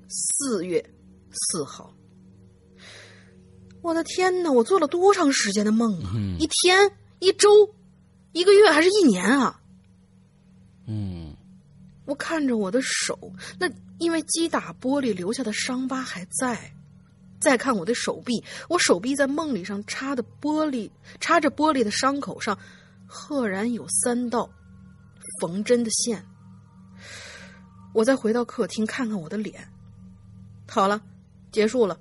[0.07, 0.83] 四月
[1.31, 1.95] 四号。
[3.81, 4.51] 我的天哪！
[4.51, 6.11] 我做了多长时间的梦啊？
[6.15, 7.49] 嗯一天、一周、
[8.31, 9.59] 一个月还是一年啊？
[10.87, 11.35] 嗯
[12.05, 13.17] 我看着我的手，
[13.59, 16.73] 那因为击打玻璃留下的伤疤还在。
[17.43, 22.57] 再看我的手臂，我手臂在梦里上插的玻璃，插着玻璃的伤口上，
[23.05, 24.49] 赫然有三道
[25.39, 26.25] 缝针的线。
[27.93, 29.67] 我再回到客厅看看我的脸，
[30.67, 30.99] 好了，
[31.51, 31.99] 结束了。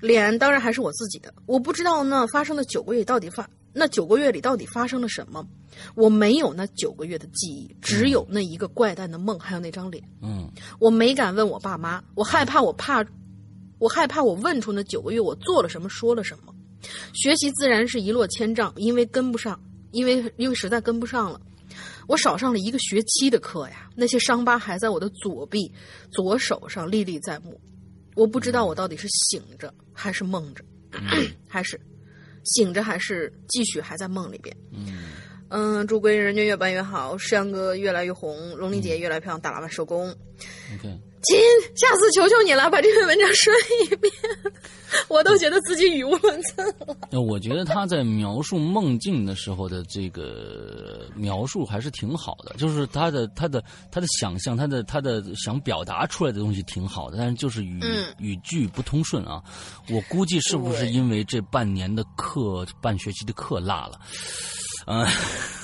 [0.00, 5.46] 脸当然还是我自己的，我不知道那发生的九个月到底发那九个月里到底发生了什么，
[5.94, 10.02] 我没有那九个月的记忆，只有那一个怪诞的梦，还有那张脸。
[10.22, 13.04] 嗯我没敢问我爸妈，我害怕我怕，
[13.78, 16.54] 我害怕我问出那九个月我做了什么，说了什么。
[17.12, 19.60] 学习自然是一落千丈，因为跟不上，
[19.92, 21.40] 因为因为实在跟不上了。
[22.06, 25.70] 我少上了一个学期的课呀，那些伤疤还在我的左臂、
[26.10, 27.60] 左手上历历在目。
[28.14, 30.64] 我不知道我到底是醒着还是梦着，
[31.48, 31.78] 还是
[32.44, 34.56] 醒着还是继续还在梦里边。
[34.70, 35.12] 嗯
[35.48, 40.08] 嗯，祝归人间越办越好，石阳哥越来越红，龙丽姐越来越漂亮，大喇叭收工。
[40.74, 41.38] ，OK，亲，
[41.74, 43.52] 下次求求你了，把这篇文章说
[43.84, 44.12] 一遍，
[45.08, 46.96] 我都觉得自己语无伦次了。
[47.10, 59.42] 那我觉得他在描述梦境的时候的这个描述还是挺好的，就是他的他的他的想象，他的他的想表达出来的东西挺好的，但是就是语、嗯语句不通顺啊。
[59.90, 63.98] 我估计是不是因为这半年的课半学期的课落了？
[64.86, 65.04] 嗯、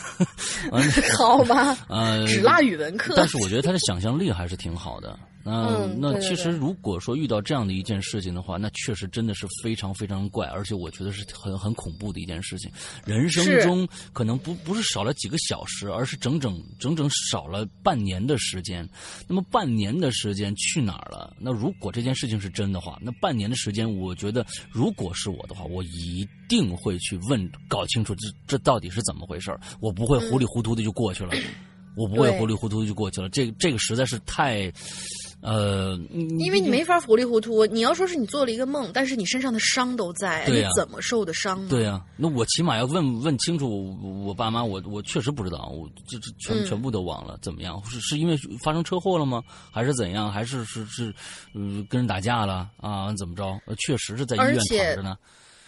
[0.73, 0.83] 嗯
[1.17, 3.15] 好吧，呃，只落语文课。
[3.17, 5.17] 但是我觉得他的想象力还是挺好的。
[5.45, 12.71] 那、嗯那其实如果说遇到这样的一件事情的话，那确实真的是非常非常怪，而且我觉得是很很恐怖的一件事情。
[13.05, 18.89] 人生中可能不不是少了几个小时，而是整整整整少了半年的时间。
[19.27, 21.35] 那么半年的时间去哪儿了？
[21.41, 31.33] 那如果这件事情是真的话，那半年的时间，我觉得如果是我的话，我一定会去问搞清楚这这到底是怎么回事儿我不会糊里糊涂的就过去了。
[31.95, 34.73] 我不会糊里糊涂就过去了，这个这个实在是太，
[35.43, 35.99] 呃，
[36.39, 37.67] 因为你没法糊里糊涂。
[37.67, 41.69] 你要说是你做了一个梦，但是你身上的伤都在，你怎么受的伤呢？
[41.69, 47.83] 对呀、那我起码要问问清楚我我爸妈，我我确实不知道，我这这全、嗯全部都忘了，怎么样？
[47.85, 49.43] 是是因为发生车祸了吗？
[49.71, 50.31] 还是怎样？
[50.33, 51.13] 还是是是，
[51.55, 53.13] 呃，跟人打架了啊？
[53.17, 53.45] 怎么着？
[53.67, 55.19] 呃确实是在医院而且躺着呢。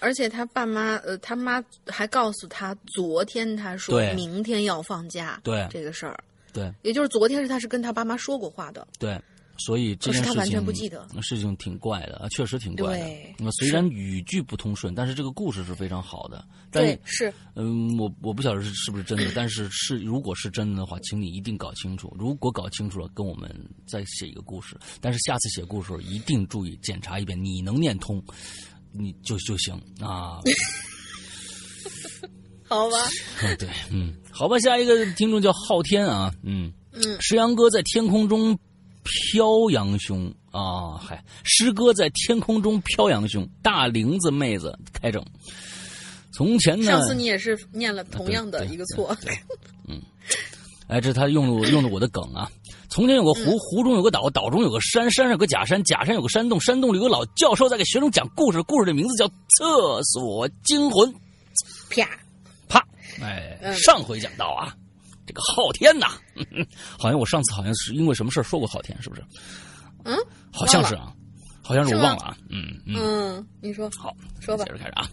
[0.01, 9.19] 而且他爸妈，呃，他妈还告诉他，昨天他说明天要放假，对这个事儿，对也就是昨天是他是跟他爸妈说过话的，对，
[9.57, 13.07] 所以这件事情他完全不记得事情挺怪的，啊确实挺怪的。
[13.39, 16.45] 那么虽然语句不通顺，但是这个故事是非常好的。
[16.71, 22.15] 但对，是嗯，我我不晓得是是不是真的，但是是如果是真的的话，请你一定搞清楚。
[22.19, 23.49] 如果搞清楚了，跟我们
[23.87, 24.77] 再写一个故事。
[25.01, 28.23] 但是下次写故事的时候一定注意检查一遍，你能念通，
[28.93, 30.41] 你就就行啊。
[32.67, 32.97] 好吧？
[33.59, 38.59] 对，嗯，好吧，下一个听众叫昊天啊，嗯嗯，石阳哥在天空中
[39.05, 45.25] 飘扬兄啊，嗨，诗歌在天空中飘扬兄，大玲子妹子开整。
[46.33, 49.17] 从前呢，上次你也是念了同样的一个错，
[49.87, 50.03] 嗯
[50.89, 52.51] 哎，这是他用了我用了我的梗啊。
[52.89, 61.13] 从前有个湖，湖中有个岛，岛中有个山，山上有个假山，假山有个山洞，山洞里有个老教授在给学生讲故事，故事的名字叫《厕所惊魂》。
[61.89, 62.09] 啪，
[62.69, 62.87] 啪，
[63.21, 64.77] 哎，嗯上回讲到啊，
[65.27, 66.07] 这个昊天呐，
[66.99, 69.23] 好像我上次好像是因为什么事儿说过昊天，是不是？
[70.05, 70.17] 嗯，
[70.53, 71.13] 好像是啊，
[71.63, 72.37] 好像是我忘了啊。
[72.51, 75.09] 嗯嗯，嗯，你说好，说吧接着开始啊。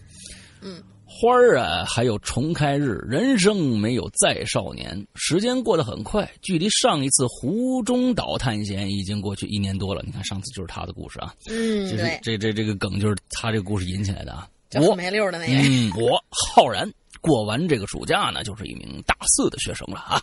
[0.60, 5.06] 嗯，花儿啊，还有重开日，人生没有再少年。
[5.14, 10.02] 时间过得很快，距离上一次湖中岛探险已经过去一年多了。
[10.06, 14.46] 你看，上次就是他的故事啊，嗯，就是，这这这个梗就是他这个故事引起来的啊。
[14.80, 16.90] 我没溜的那个，嗯，我浩然
[17.22, 20.22] 过完这个暑假呢，就是一名大四的学生了啊。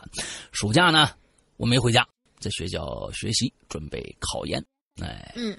[0.51, 1.09] 暑假呢，
[1.55, 2.05] 我没回家，
[2.39, 4.63] 在学校学习，准备考研。
[5.01, 5.57] 哎，嗯，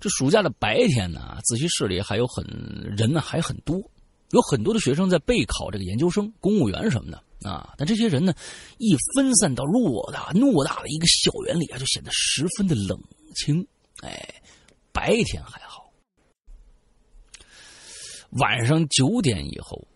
[0.00, 2.44] 这暑假的白天呢，自习室里还有很
[2.96, 3.78] 人呢，还很多，
[4.30, 7.72] 有很多的学生在备考这个研究生、公务员什么的啊。
[7.78, 8.34] 但这些人呢，
[8.78, 13.00] 一分散到偌大偌大的一个校园里啊，就显得十分的冷
[13.36, 13.64] 清。
[14.02, 14.42] 哎，
[14.92, 15.86] 白天还好。
[18.30, 19.86] 晚上九点以后，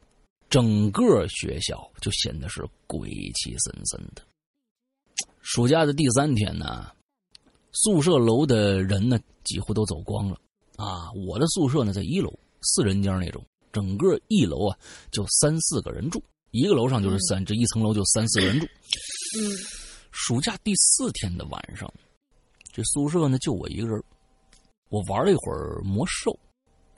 [0.50, 4.22] 整个学校就显得是鬼气森森的。
[5.40, 6.92] 暑假的第三天呢，
[7.72, 10.36] 宿舍楼的人呢几乎都走光了
[10.76, 11.10] 啊。
[11.12, 14.76] 我的宿舍呢在一楼，四人间那种，整个一楼啊
[15.12, 18.66] 就三四个人住，一个楼上就是三，这一层楼就三四个人住。
[18.66, 19.56] 嗯，
[20.10, 21.88] 暑假第四天的晚上，
[22.72, 24.02] 这宿舍呢就我一个人。
[24.88, 26.36] 我玩了一会儿魔兽，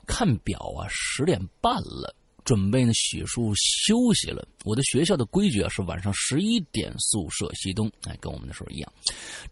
[0.07, 4.47] 看表啊，十点半了，准备呢洗漱休息了。
[4.63, 8.93] 我的学校的规矩啊是晚上十一点宿舍熄灯，哎，跟我们那时候一样，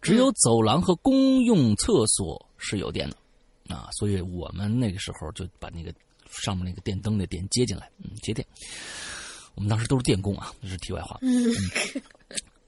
[0.01, 5.93] 只有走廊和公用厕所是有电的啊，所以我们那个时候就把那个
[6.29, 8.45] 上面那个电灯的电接进来，嗯，接电。
[9.55, 11.19] 我们当时都是电工啊，这是题外话。
[11.21, 11.51] 嗯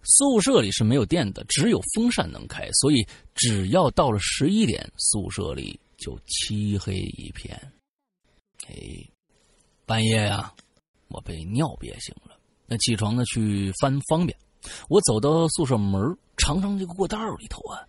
[0.05, 7.57] 宿舍里是没有电的，只有风扇能开，所以只要到了十一点，宿舍里就漆黑一片。
[8.67, 8.75] 哎，
[9.86, 10.54] 半夜呀、
[11.10, 14.38] 我被尿憋醒了，那起床呢去翻方便。
[14.89, 17.84] 我走到宿舍门儿长长这个过道里头啊，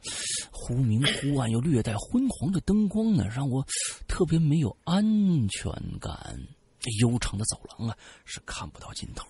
[0.51, 3.65] 忽明忽暗又略带昏黄的灯光呢，让我
[4.09, 5.05] 特别没有安
[5.49, 6.37] 全感。
[6.81, 9.27] 这悠长的走廊啊，是看不到尽头。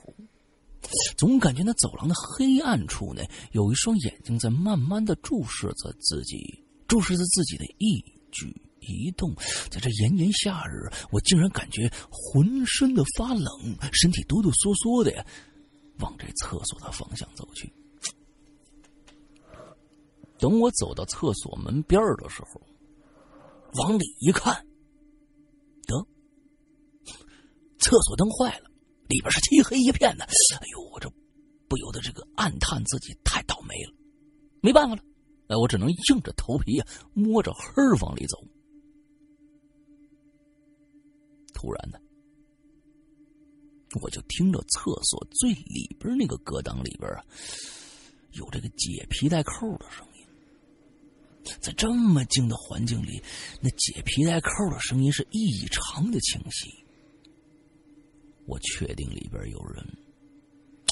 [1.17, 3.23] 总感觉那走廊的黑暗处呢，
[3.53, 8.55] 有一双眼睛在慢慢的注视着自己，注视着自己的一举
[8.87, 9.35] 一动。
[9.71, 15.25] 在这炎炎夏日，我竟然感觉浑身的发冷，身体哆哆嗦嗦的呀，
[15.99, 17.73] 往这厕所的方向走去。
[20.39, 22.61] 等我走到厕所门边的时候，
[23.75, 24.67] 往里一看，
[25.87, 25.97] 得，
[27.79, 28.69] 厕所灯坏了，
[29.09, 30.25] 里边是漆黑一片的。
[30.25, 31.09] 哎呦，我这
[31.69, 33.95] 不由得这个暗叹自己太倒霉了。
[34.61, 35.03] 没办法了，
[35.49, 38.37] 哎，我只能硬着头皮呀，摸着黑往里走。
[41.55, 41.99] 突然的，
[44.03, 47.25] 我就听着厕所最里边那个隔档里边啊，
[48.33, 50.27] 有这个解皮带扣的声音。
[51.61, 53.23] 在这么静的环境里，
[53.61, 56.85] 那解皮带扣的声音是异常的清晰。
[58.47, 59.83] 我确定里边有人，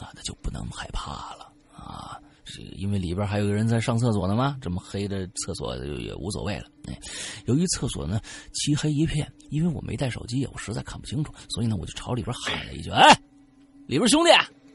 [0.00, 2.20] 啊，那就不能害怕了啊！
[2.44, 4.58] 是因为里边还有个人在上厕所呢吗？
[4.60, 6.66] 这么黑的厕所也无所谓了。
[6.86, 6.98] 哎，
[7.46, 8.20] 由于厕所呢
[8.52, 13.16] 漆黑一片，因为我没带手机，我实在看不清楚，所以呢我就朝里边喊了一句：“哎，
[13.86, 14.30] 里边兄弟，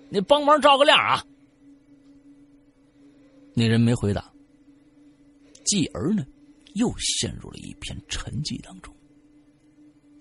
[0.10, 1.24] 你帮忙照个亮啊！”
[3.54, 4.32] 那人没回答。
[5.66, 6.26] 继而呢，
[6.76, 8.94] 又陷入了一片沉寂当中。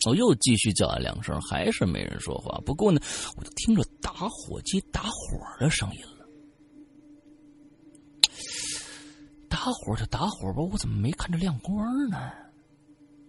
[0.06, 2.60] 我又继续叫了两声，还是没人说话。
[2.64, 3.00] 不过呢，
[3.36, 6.15] 我就听着打火机打火的声音了。
[9.56, 12.30] 打火就打火吧，我怎么没看着亮光呢？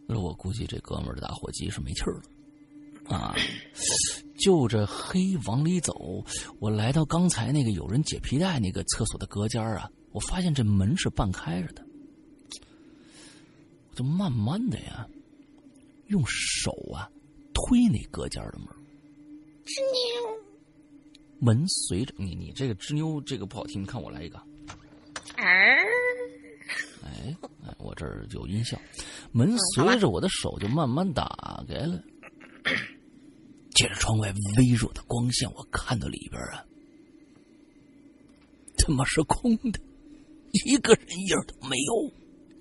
[0.05, 3.33] 那我估计这哥们儿的打火机是没气儿了啊！
[4.37, 6.21] 就这黑往里走，
[6.59, 11.81] 我来到刚才那个有人解皮带那个厕所的隔间啊，我发现这门是半开着的。
[13.89, 15.07] 我就慢慢的呀，
[16.07, 17.09] 用手啊
[17.53, 18.67] 推那隔间的门，
[19.65, 20.43] 吱扭，
[21.39, 24.43] 门随着你你这个吱扭这个不好听，你看我来一个，儿，
[25.35, 25.77] 哎
[27.03, 27.37] 哎，
[27.77, 28.79] 我这儿有音效，
[29.31, 32.03] 门随着我的手就慢慢打开了，
[33.73, 36.65] 借着窗外微弱的光线，我看到里边啊，
[38.77, 39.79] 他妈是空的，
[40.65, 42.11] 一个人影都没有。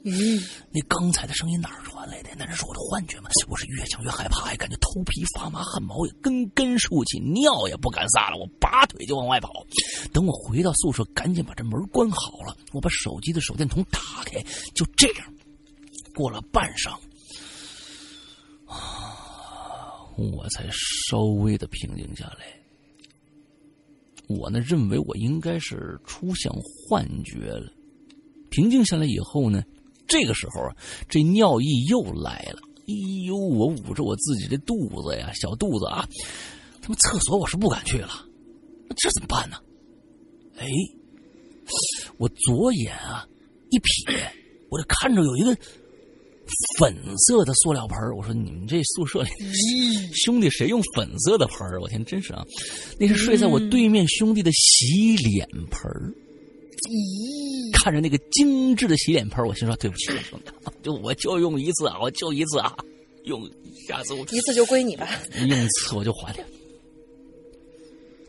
[0.08, 0.40] 嗯，
[0.70, 2.30] 那刚才的声音哪儿传来的？
[2.38, 3.28] 那是我的幻觉吗？
[3.48, 8.36] 我是越想越害怕，还感觉头皮发麻，汗毛也根根竖起，尿也不敢撒了。
[8.38, 9.66] 我拔腿就往外跑。
[10.12, 12.56] 等我回到宿舍，赶紧把这门关好了。
[12.72, 14.40] 我把手机的手电筒打开，
[14.76, 15.34] 就这样，
[16.14, 16.92] 过了半晌，
[18.66, 20.64] 啊，我才
[21.10, 22.46] 稍微的平静下来。
[24.28, 27.72] 我呢，认为我应该是出现幻觉了。
[28.50, 29.64] 平静下来以后呢？
[30.06, 30.76] 这个时候啊，
[31.08, 32.60] 这尿意又来了。
[32.88, 32.94] 哎
[33.26, 36.08] 呦，我捂着我自己的肚子呀，小肚子啊，
[36.80, 38.24] 他妈厕所我是不敢去了，
[38.96, 39.56] 这怎么办呢？
[40.58, 40.68] 哎，
[42.16, 43.26] 我左眼啊
[43.70, 44.16] 一瞥，
[44.70, 45.56] 我就看着有一个
[46.78, 49.30] 粉色的塑料盆我说你们这宿舍里
[50.14, 52.44] 兄弟谁用粉色的盆我天，真是啊，
[53.00, 55.90] 那是睡在我对面兄弟的洗脸盆
[56.88, 62.76] 咦，看着那个精致的洗脸盆，我心说对不起，兄弟，就我就用一次啊，我就一次啊，
[63.24, 63.42] 用
[63.88, 65.08] 下次我一次就归你吧，
[65.48, 66.40] 用一次我就还你。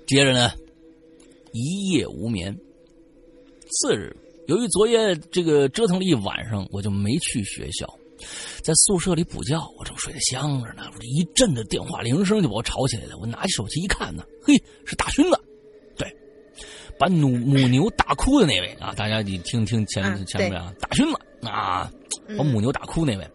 [0.07, 0.51] 接着呢，
[1.51, 2.57] 一夜无眠。
[3.69, 4.15] 次日，
[4.47, 7.85] 由于昨夜这个折腾了一晚上，我就没去学校，
[8.63, 9.59] 在宿舍里补觉。
[9.77, 13.17] 我正睡得香着呢，一阵的电话铃声就把我吵起来了。
[13.17, 14.55] 我拿起手机一看呢，嘿，
[14.85, 15.37] 是大勋子。
[16.99, 21.91] 把母母牛打哭的那位啊，大家你听听前前面啊，大勋子啊，
[22.37, 23.27] 把母牛打哭那位，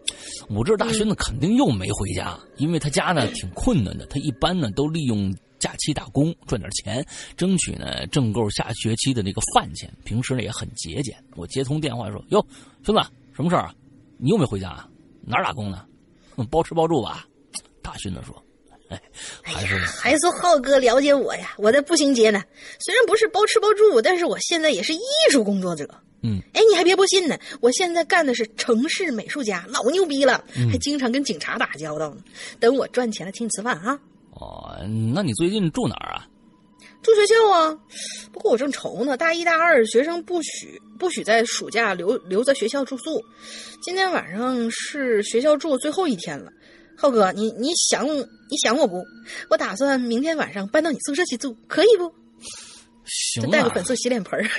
[0.49, 7.05] 我知道大勋子肯定又没回家，因为他家呢挺困难的，他一般呢都利用假期打工赚点钱，
[7.37, 11.15] 争取呢挣够下学期的那个饭钱，平时呢也很节俭。
[11.35, 12.45] 我接通电话说：“哟，
[12.83, 13.01] 兄弟，
[13.33, 13.73] 什么事儿啊？
[14.17, 14.89] 你又没回家啊？
[15.25, 15.85] 哪儿打工呢？
[16.49, 17.25] 包吃包住吧？”
[17.81, 18.43] 大勋子说。
[19.41, 22.41] 还是还说浩哥了解我呀，我在步行街呢。
[22.79, 24.99] 虽然不是包吃包住，但是我现在也是艺
[25.31, 25.87] 术工作者。
[26.21, 32.21] 嗯，哎，你还别不信呢，我现在干的是城市美术家，老牛逼了，还经常跟警察打交道呢。
[32.59, 33.99] 等我赚钱了，请你吃饭啊。
[34.31, 34.77] 哦，
[35.13, 36.25] 那你最近住哪儿啊？
[37.01, 37.77] 住学校啊。
[38.31, 43.21] 不过我正愁呢，大一、大二学生不许不许在暑假留留在学校住宿。
[43.81, 46.49] 今天晚上是学校住最后一天了。
[47.03, 49.03] 浩哥，你你想你想我不？
[49.49, 52.09] 我打算明天晚上搬到你宿舍去住，可以不？
[53.03, 54.49] 行啊，带个粉色洗脸盆儿。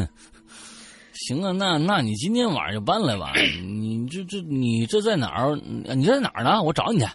[1.12, 3.34] 行啊，那那你今天晚上就搬来吧。
[3.60, 5.54] 你这这你这在哪儿？
[5.94, 6.62] 你在哪儿呢？
[6.62, 7.06] 我找你去。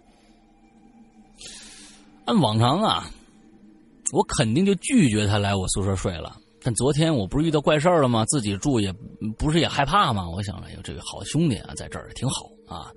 [2.25, 3.09] 按往常啊，
[4.13, 6.37] 我肯定就拒绝他来我宿舍睡了。
[6.61, 8.23] 但昨天我不是遇到怪事儿了吗？
[8.27, 8.93] 自己住也
[9.39, 10.29] 不是也害怕吗？
[10.29, 12.89] 我想，哎呦，这个好兄弟啊，在这儿挺好啊，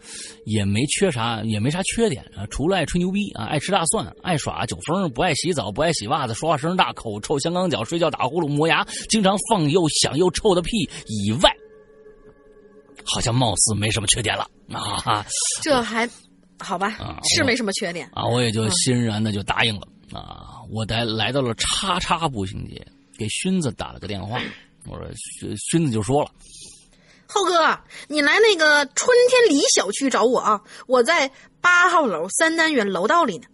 [0.44, 11.50] 也没缺啥，也没啥缺点啊，除了爱吹牛逼啊，爱吃大蒜，爱耍酒疯，不爱洗澡，不爱洗袜子，说话声大，口臭香港脚，睡觉打呼噜磨牙，经常放又响又臭的屁以外，
[13.04, 15.26] 好像貌似没什么缺点了啊。
[15.60, 16.08] 这还
[16.58, 16.96] 好吧？
[17.34, 20.62] 是没什么缺点啊，我也就欣然的就答应了啊。
[20.70, 22.80] 我来来到了叉叉步行街。
[23.16, 24.40] 给勋子打了个电话，
[24.88, 26.30] 我说勋勋子就说了
[27.34, 31.28] ：“浩哥，你来那个春天里小区找我啊，我在
[31.60, 33.48] 八号楼三单元楼道里呢。”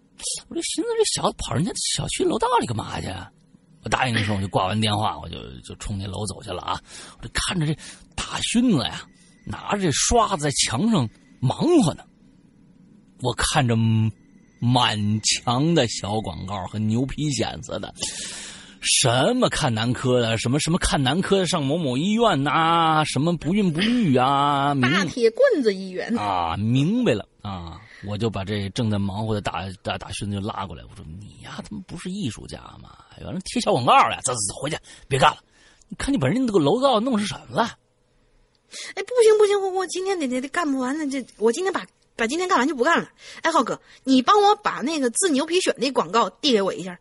[0.50, 3.06] 我就寻思这小子跑人家小区楼道里干嘛去？
[3.82, 6.78] 我答应的时候我就挂完电话，我就就冲那楼走去了啊！
[7.18, 7.74] 我就看着这
[8.14, 9.02] 大勋子呀，
[9.46, 11.08] 拿着这刷子在墙上
[11.40, 12.04] 忙活呢。
[13.22, 13.74] 我看着
[14.60, 17.94] 满墙的小广告和牛皮癣似的。
[18.80, 32.96] 什么看男科的，什么什么看男科的上某某医院呐，什么不孕不育啊，大铁棍子医院啊，明白了啊，我就把这正在忙活的大大大勋子拉过来，我说你呀，他妈不是艺术家吗？
[33.20, 34.78] 原来贴小广告了，走走走，回去
[35.08, 35.38] 别干了。
[35.88, 37.76] 你看你把人那个楼道弄成什么了？
[38.94, 41.84] 哎，不行不行，我我今天得得得干不完呢，这我今天把
[42.16, 43.10] 把今天干完就不干了。
[43.42, 46.98] 哎，浩哥，你帮我把那个治牛皮癣那广告递给我一下。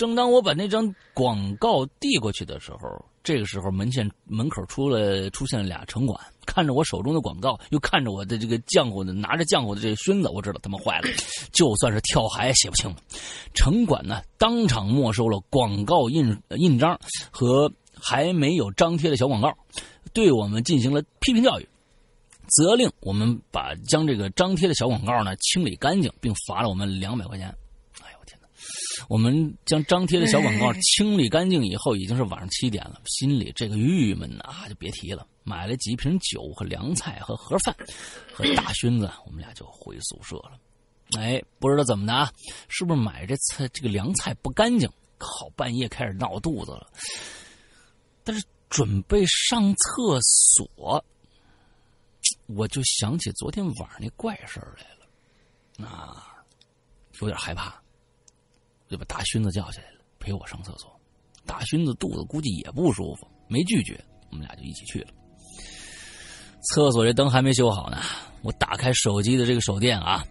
[0.00, 2.78] 正当我把那张广告递过去的时候，
[3.22, 11.08] 这个时候门前门口出了出现了俩城管，看着我手中的广告，又看着我的这个浆糊的拿着浆糊的这个熏子，我知道他们坏了，
[11.52, 12.96] 就算是跳海也写不清了。
[13.52, 16.98] 城管呢，当场没收了广告印印章
[17.30, 19.54] 和还没有张贴的小广告，
[20.14, 21.68] 对我们进行了批评教育，
[22.46, 27.54] 责令我们把将这个张贴的小广告呢清理干净，并罚了我们两百块钱。
[29.10, 35.26] 我们将张贴的小广告清理干净以后，已经是晚上七点了，心里这个郁闷呐，就别提了。
[35.42, 37.74] 买了几瓶酒和凉菜和盒饭，
[38.32, 40.52] 和大勋子，我们俩就回宿舍了。
[41.18, 42.32] 哎，不知道怎么的啊，
[42.68, 44.88] 是不是买这菜这个凉菜不干净，
[45.18, 46.86] 好半夜开始闹肚子了。
[48.22, 51.04] 但是准备上厕所，
[52.46, 56.32] 我就想起昨天晚上那怪事儿来了，啊，
[57.20, 57.79] 有点害怕。
[58.90, 60.90] 就把大勋子叫起来了，陪我上厕所。
[61.46, 63.98] 大勋子肚子估计也不舒服，没拒绝，
[64.30, 65.08] 我们俩就一起去了。
[66.62, 67.98] 厕所这灯还没修好呢，
[68.42, 70.24] 我打开手机的这个手电啊。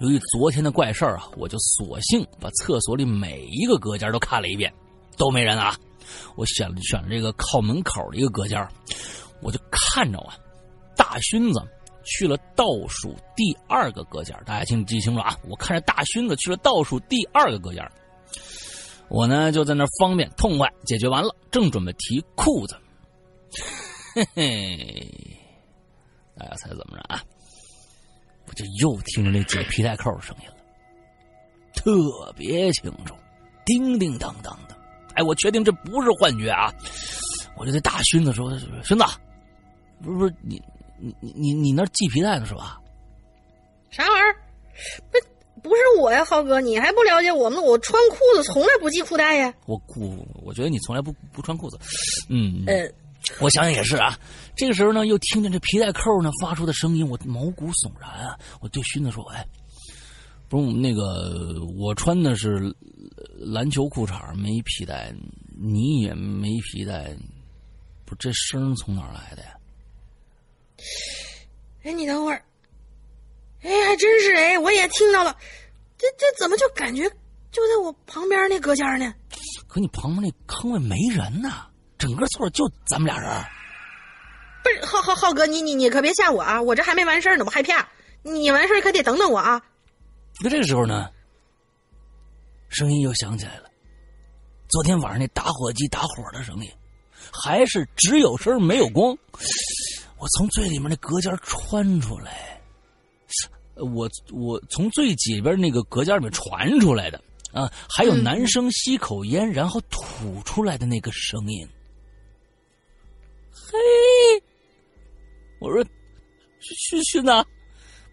[0.00, 4.72] 由于昨天的怪事儿啊，我就索性把厕所里每一个隔间都看了一遍，
[5.16, 5.76] 都没人啊。
[6.36, 8.64] 我选了选了这个靠门口的一个隔间，
[9.40, 10.36] 我就看着啊，
[10.96, 11.60] 大勋子。
[12.08, 15.36] 去了倒数第二个隔间，大家请记清楚啊！
[15.48, 17.86] 我看着大勋子去了倒数第二个隔间，
[19.08, 22.76] 我呢就在那方便痛快解决完了，正准备提裤子，
[24.14, 25.12] 嘿嘿，
[26.36, 27.22] 大家猜怎么着啊？
[28.46, 30.56] 我就又听着那解皮带扣声音了，
[31.74, 33.14] 特别清楚，
[33.66, 34.76] 叮叮当当的。
[35.14, 36.72] 哎，我确定这不是幻觉啊！
[37.56, 39.04] 我就对大勋子说：“勋子，
[40.00, 40.62] 不是不是你。”
[40.98, 42.80] 你你你你那系皮带呢是吧？
[43.90, 44.36] 啥玩意儿？
[45.10, 45.18] 不
[45.62, 47.62] 不是我呀，浩哥，你还不了解我们？
[47.62, 49.52] 我穿裤子从来不系裤带呀。
[49.66, 51.78] 我裤，我觉得你从来不不穿裤子。
[52.28, 52.88] 嗯呃，
[53.40, 54.18] 我想想也是啊。
[54.54, 58.38] 这个时候呢，又听见这皮带扣呢发出的声音，我毛骨悚然啊！
[58.60, 59.44] 我对勋子说：“哎，
[60.48, 62.74] 不是那个，我穿的是
[63.36, 65.12] 篮球裤衩，没皮带，
[65.56, 67.16] 你也没皮带，
[68.04, 69.54] 不，这声从哪来的呀？”
[71.82, 72.42] 哎，你等会儿。
[73.62, 75.36] 哎，还真是哎，我也听到了。
[75.96, 77.02] 这这怎么就感觉
[77.50, 79.12] 就在我旁边那隔间呢？
[79.66, 81.66] 可你旁边那坑位没人呢，
[81.98, 83.44] 整个厕所就咱们俩人。
[84.62, 86.60] 不是，浩浩浩哥，你你你可别吓我啊！
[86.60, 87.88] 我这还没完事儿呢，我害怕。
[88.22, 89.62] 你完事儿可得等等我啊。
[90.40, 91.10] 那这个时候呢，
[92.68, 93.68] 声音又响起来了。
[94.68, 96.70] 昨天晚上那打火机打火的声音，
[97.32, 99.16] 还是只有声没有光。
[100.20, 102.60] 我从最里面那隔间穿出来，
[103.76, 111.68] 我我从最里边那个隔间里面传出来的啊，还有男生吸口烟然后吐出来的那个声音。
[113.52, 113.78] 嘿，
[115.60, 115.84] 我说
[116.60, 117.44] 熏熏呐，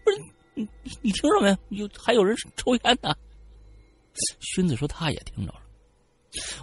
[0.04, 0.18] 不是
[0.54, 0.68] 你
[1.02, 1.56] 你听着没？
[1.76, 3.14] 有还有人抽烟呢。
[4.40, 5.60] 熏子说他也听着了。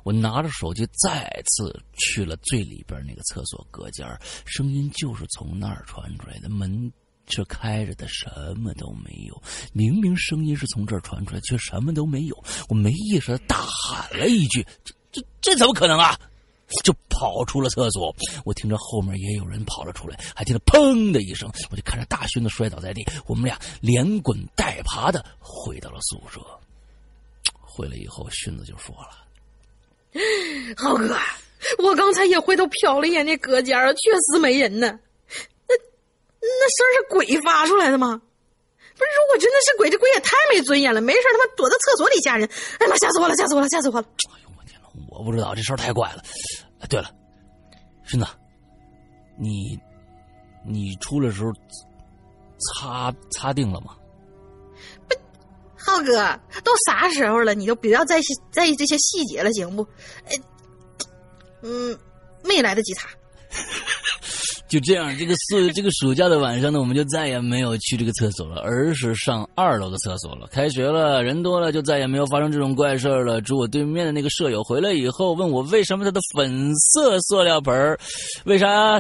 [0.04, 4.08] 我拿着手机再次去了最里边那个厕所隔间
[4.46, 6.50] 声音就是从那儿传出来的。
[6.50, 6.92] 门
[7.26, 12.44] 却开着的什么都没有，明明声音是从这儿传出来，却什么都没有。
[12.68, 16.20] 我没意识的大喊了一句：“这这这怎么可能啊！”
[16.84, 18.14] 就跑出了厕所。
[18.44, 23.06] 我听着后面也有人跑了出来，还听到砰的一声，我就看着大勋子摔倒在地。
[23.26, 26.42] 我们俩连滚带爬的回到了宿舍。
[27.62, 29.23] 回来以后，勋子就说了
[30.78, 31.18] ：“浩哥，
[31.80, 34.88] 我刚才也回头瞟了一眼那隔间儿，确实没人呢。
[35.68, 35.76] 那
[36.42, 38.22] 那声是鬼发出来的吗？
[38.96, 42.48] 不是，如果真的是鬼，这鬼也太没尊严了，没事他妈躲在厕所里吓人。
[42.80, 44.08] 哎妈，吓死我了，吓死我了，吓死我了！
[44.36, 46.22] 哎呦我天呐，我不知道这事儿太怪了。
[46.90, 47.10] 对了，
[48.06, 48.28] 勋子，
[49.38, 49.80] 你
[50.64, 51.52] 你出来时候
[52.60, 53.96] 擦擦腚了吗？
[55.86, 59.84] 浩哥，都啥时候了，你就不要在意在意这些细节了，行不？
[60.26, 60.32] 哎，
[61.62, 61.98] 嗯，
[62.44, 63.08] 没来得及擦。
[64.70, 70.48] 就这样，这个暑这个暑假的晚上呢，我们就再也没有去这个厕所了，而是上二楼的厕所了。
[70.48, 73.40] 开学了，人多了，就再也没有发生这种怪事了。
[73.40, 77.96] 住我对面的那个舍友回来以后，问我为什么他的粉色塑料盆，
[78.46, 79.00] 为啥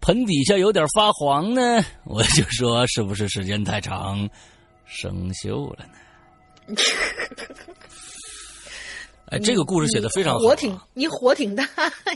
[0.00, 1.82] 盆底下有点发黄呢？
[2.04, 4.28] 我就说是不是时间太长
[4.90, 5.86] 生锈了
[6.66, 6.76] 呢？
[9.26, 11.64] 哎，这个故事写的非常好，火挺你火挺大。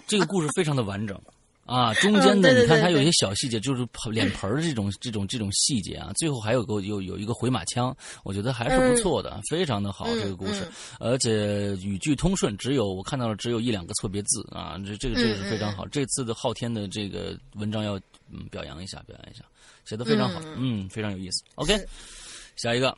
[0.07, 1.17] 这个故事非常的完整
[1.65, 10.69] 啊， 中间的你看它有一些小细节，就是脸盆儿这种这种这种细节啊，最后还有个有有一个回马枪，我觉得还是不错的，非常的好这个故事，
[10.99, 15.87] 而且语句通顺，只有我看到了只有一两个错别字啊，这这个这个是非常好。
[15.87, 17.97] 这次的昊天的这个文章要
[18.29, 19.45] 嗯表扬一下，表扬一下，
[19.85, 21.45] 写的非常好，嗯，非常有意思。
[21.55, 21.79] OK，
[22.57, 22.97] 下一个。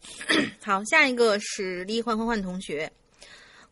[0.64, 2.90] 好，下一个是李焕焕焕同学，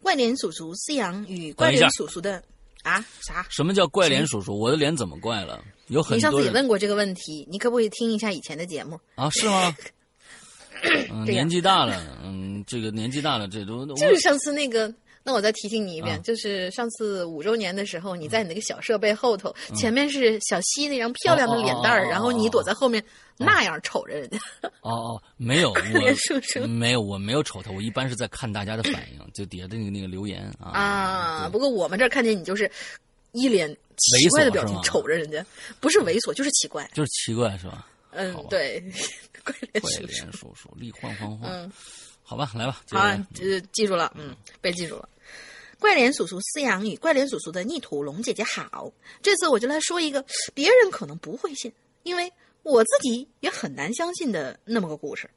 [0.03, 2.43] 怪脸叔叔思阳与怪脸叔叔的
[2.83, 3.47] 啊啥？
[3.51, 4.59] 什么叫怪脸叔叔？
[4.59, 5.63] 我的脸怎么怪了？
[5.89, 9.31] 有很多你上次也问过这个问题，你可不可以听一下以前的节目啊？
[9.31, 9.77] 是吗？
[11.11, 14.93] 嗯，年纪大了，嗯，这个年纪大了，这都就是上次那个。
[15.27, 23.05] 那我再提醒你一遍，就是上次五周年的时候，你在你那个小设备后头，前面是小西那张漂亮的脸蛋儿，然后你躲在后面
[23.37, 24.39] 那样瞅着人家。
[24.83, 25.73] 哦哦，没有，
[26.63, 30.71] 我没有，我没有瞅他，我一般是在看大家的反应，就底下的那个那个留言啊。
[30.71, 32.71] 啊，不过我们这儿看见你就是
[33.33, 35.45] 一脸奇怪的表情瞅着人家，
[35.81, 37.89] 不是猥琐就是奇怪，就是奇怪是吧？
[38.13, 38.81] 嗯，对，
[39.43, 41.73] 怪脸叔叔，力换换换，
[42.23, 43.27] 好吧，来吧，好，呃，
[43.73, 45.09] 记住了，嗯，被记住了。
[45.79, 50.25] 怪脸叔叔饲养与怪脸叔叔的逆土龙姐姐好，这次我就来说一个
[50.55, 51.73] 别人可能不会信，
[52.03, 55.29] 因为我自己也很难相信的那么个故事。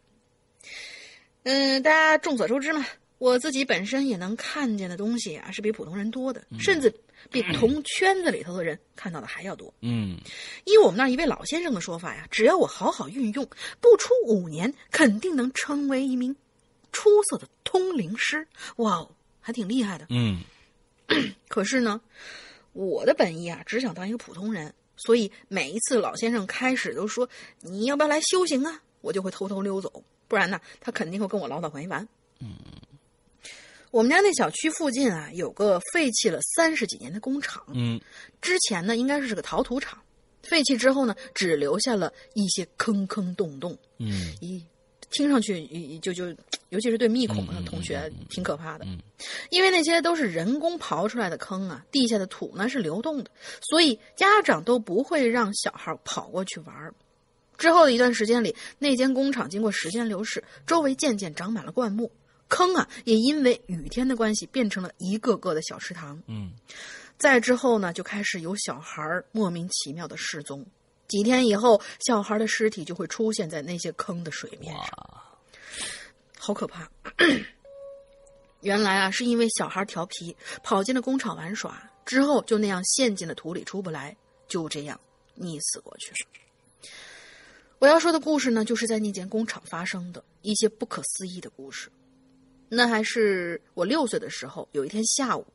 [1.43, 2.85] 嗯，大家众所周知嘛，
[3.17, 6.93] 我自己本身也能看见的东西啊，是比普通人多的，甚至
[7.29, 9.73] 比同圈子里头的人看到的还要多。
[9.81, 10.17] 嗯，
[10.63, 13.45] 依我们那一位老先生的说法呀，只要我好好运用，
[13.81, 16.35] 不出五年，肯定能成为一名
[16.91, 18.47] 出色的通灵师。
[18.77, 19.11] 哇哦！
[19.41, 20.41] 还挺厉害的，嗯。
[21.47, 21.99] 可是呢，
[22.73, 27.27] 我的本意啊，只想当一个普通人，所以每一次老先生开始都说
[27.61, 32.07] 你要不要来修行啊，我就会偷偷溜走，不然呢，他肯定会跟我唠叨没完。
[32.39, 32.55] 嗯。
[33.89, 37.99] 我们家那小区附近啊，有个废弃了三十几年的工厂，嗯，
[38.39, 39.99] 之前呢应该是个陶土厂，
[40.43, 44.11] 废弃之后呢，只留下了一些坑坑洞洞，嗯，
[44.41, 44.63] 一。
[45.11, 46.27] 听上去就就，
[46.69, 48.85] 尤其是对密孔的同学挺可怕的，
[49.49, 53.31] 因为那些都是人工刨出来的坑啊，地下的土呢是流动的，
[53.61, 56.93] 所以家长都不会让小孩跑过去玩。
[57.57, 62.11] 之后的一段时间里，那间工厂经过时间流逝，周围渐渐长满了灌木，
[62.47, 66.21] 坑啊也因为雨天的关系变成了一个个的小池塘。
[66.27, 66.51] 嗯，
[67.17, 69.01] 再之后呢，就开始有小孩
[69.31, 70.65] 莫名其妙的失踪。
[71.09, 75.21] 几天以后，小孩的尸体就会出现在那些坑的水面上，
[76.37, 76.89] 好可怕！
[78.61, 84.15] 原来啊，是因为小孩调皮，跑进了工厂玩耍，之后就那样陷进了土里出不来，
[84.47, 84.99] 就这样
[85.39, 86.89] 溺死过去了。
[87.79, 91.89] 我要说的故事呢，就是在那间工厂发生的一些不可思议的故事。
[92.67, 95.47] 那还是我六岁的时候，有一天下午，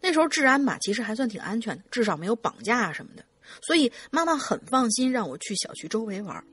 [0.00, 3.24] 那时候治安吧，其实还算挺安全的，至少没有绑架啊什么的。
[3.62, 6.44] 所以妈妈很放心让我去小区周围玩。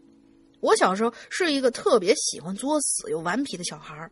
[0.59, 4.09] 我小时候是一个特别喜欢作死又顽皮的小孩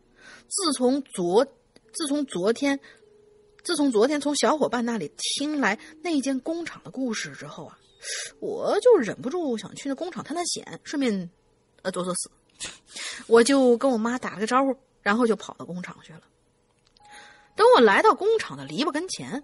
[0.47, 1.43] 自从昨，
[1.91, 2.79] 自从昨天，
[3.63, 7.77] 自从昨天从小伙伴那里听来那间工厂的故事之后啊，
[8.39, 11.29] 我就忍不住想去那工厂探探险，顺便，
[11.81, 12.29] 呃，作作死。
[13.27, 16.21] 我就跟我妈打了个招呼，然后就跑到工厂去了。
[17.55, 19.43] 等我来到工厂的篱笆跟前。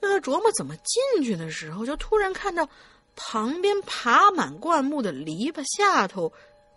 [0.00, 2.68] 正在琢磨怎么进去的时候，就突然看到
[3.14, 6.32] 旁边爬满灌木的篱笆下头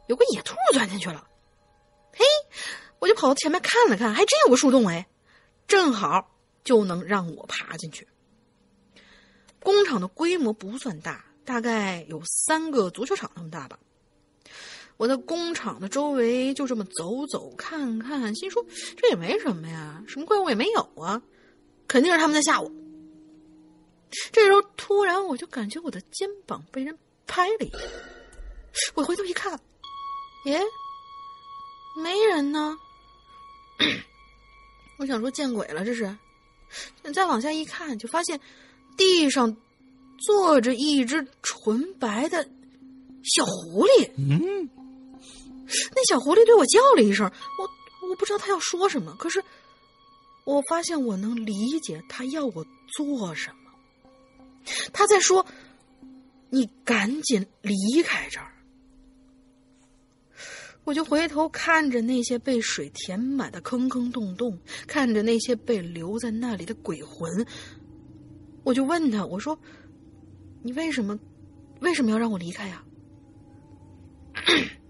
[0.07, 1.27] 有个野兔钻进去了。
[2.13, 2.23] 嘿，
[2.99, 5.07] 我就跑到前面看了看，还真有个树洞哎，
[5.67, 8.07] 正好就能让我爬进去。
[9.61, 13.79] 工厂的规模不算大，大概有三个足球场那么大吧。
[14.97, 18.65] 我在工厂的周围就这么走走看看，心说
[18.95, 21.21] 这也没什么呀，什么怪物也没有啊，
[21.87, 22.71] 肯定是他们在吓我。
[24.31, 27.77] 这时候突然我就感觉我的肩膀被人拍了一下，
[28.93, 29.59] 我回头一看，
[30.45, 30.61] 耶，
[32.01, 32.77] 没人呢。
[34.97, 36.15] 我想说见鬼了，这是。
[37.13, 38.39] 再往下一看，就发现
[38.97, 39.55] 地上
[40.17, 42.43] 坐着一只纯白的
[43.23, 44.09] 小狐狸。
[44.17, 44.69] 嗯，
[45.93, 49.43] 那小狐狸对我叫了一声，我我不知道他要说什么，可是
[50.45, 53.55] 我发现我能理解他要我做什么。
[54.93, 55.45] 他在说
[56.49, 58.51] ：“你赶紧离开这儿。”
[60.85, 67.43] 我就回头看着那些被水填满的坑坑洞洞，看着那些被留在那里的鬼魂，
[68.63, 69.57] 我就问他：“我说，
[70.61, 71.17] 你为什么
[71.81, 72.83] 为什么要让我离开呀？”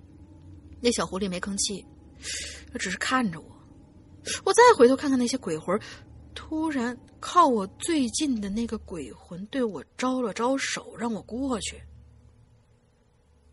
[0.85, 1.83] 那小狐狸没吭气，
[2.71, 3.47] 他只是看着我。
[4.43, 5.79] 我再回头看看那些鬼魂。
[6.35, 11.81] 突然，靠我最近的那个鬼魂对我招了招手，让我过去。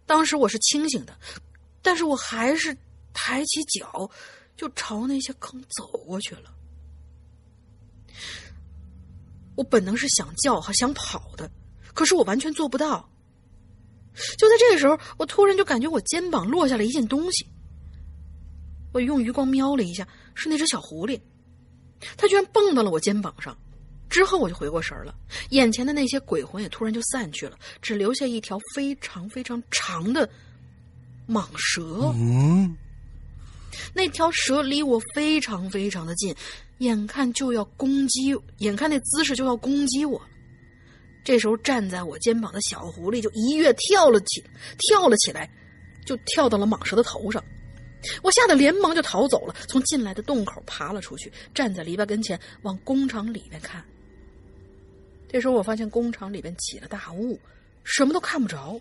[0.05, 1.19] 当时我是清醒的，
[1.81, 2.77] 但是我还是
[3.15, 4.11] 抬起脚，
[4.55, 6.55] 就朝那些坑走过去了。
[9.57, 11.51] 我本能是想叫和想跑的，
[11.95, 13.09] 可是我完全做不到。
[14.37, 17.47] 就在这个时候，我突然就感觉我肩膀落下了一件东西。
[18.93, 21.19] 我用余光瞄了一下，是那只小狐狸。
[22.17, 23.57] 它居然蹦到了我肩膀上，
[24.11, 25.15] 之后我就回过神了，
[25.51, 30.29] 眼前的那些鬼魂也突然就散去了，只留下一条非常非常长的
[31.29, 32.13] 蟒蛇。
[32.17, 32.77] 嗯，
[33.95, 36.35] 那条蛇离我非常非常的近，
[36.79, 40.21] 眼看就要攻击，眼看那姿势就要攻击我。
[41.25, 44.43] 这时候站在我肩膀的小狐狸就一跃跳了起，
[44.79, 45.49] 跳了起来，
[46.05, 47.43] 就跳到了蟒蛇的头上。
[48.23, 53.85] 我吓得连忙就逃走了，从进来的洞口爬了出去，站在篱笆跟前往工厂里面看。
[55.29, 57.39] 这时候我发现工厂里边起了大雾，
[57.85, 58.81] 什么都看不着。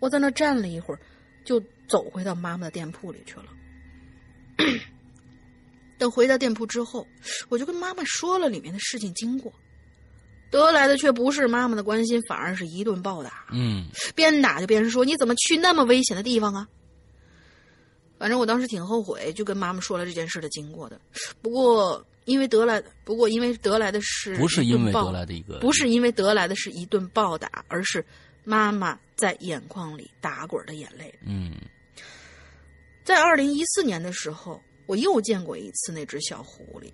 [0.00, 1.00] 我在那站了一会儿，
[1.44, 3.46] 就走回到妈妈的店铺里去了。
[5.96, 7.06] 等回到店铺之后，
[7.48, 9.52] 我就跟妈妈说了里面的事情经过，
[10.52, 13.46] 得来的却不是妈妈的关心，反而是一顿暴打。
[13.50, 16.68] 嗯，边打就边说：“你怎么去那么危险的地方啊？”
[18.20, 21.00] 反正我当时挺后悔，就跟妈妈说了这件事的经过的。
[21.40, 28.04] 不过因为得来，不过因为得来的是不是因为得来的一个，不是因为得来的是一顿暴打，而是
[28.44, 31.12] 妈妈在眼眶里打滚的眼泪。
[31.26, 31.52] 嗯，
[33.02, 36.92] 在二零一四年的时候，我又见过一次那只小狐狸，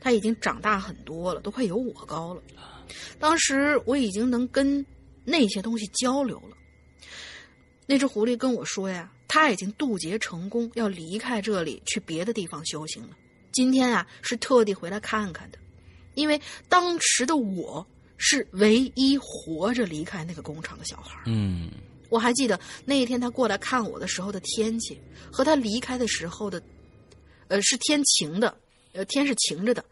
[0.00, 2.42] 它已经长大很多了，都快有我高了。
[3.18, 4.84] 当时我已经能跟
[5.24, 6.56] 那些东西交流了。
[7.86, 9.10] 那只狐狸跟我说呀。
[9.32, 13.10] 他已经渡劫成功，要离开这里去别的地方修行了。
[13.52, 15.58] 今天啊，是特地回来看看的，
[16.14, 17.86] 因为当时的我
[18.16, 21.16] 是唯一活着离开那个工厂的小孩。
[21.26, 21.70] 嗯，
[22.08, 26.60] 我还记得那一天他过来看我的时候的天气，和他离开的时候的，
[27.46, 28.52] 呃，是天晴的，
[28.94, 29.84] 呃，天是晴着的。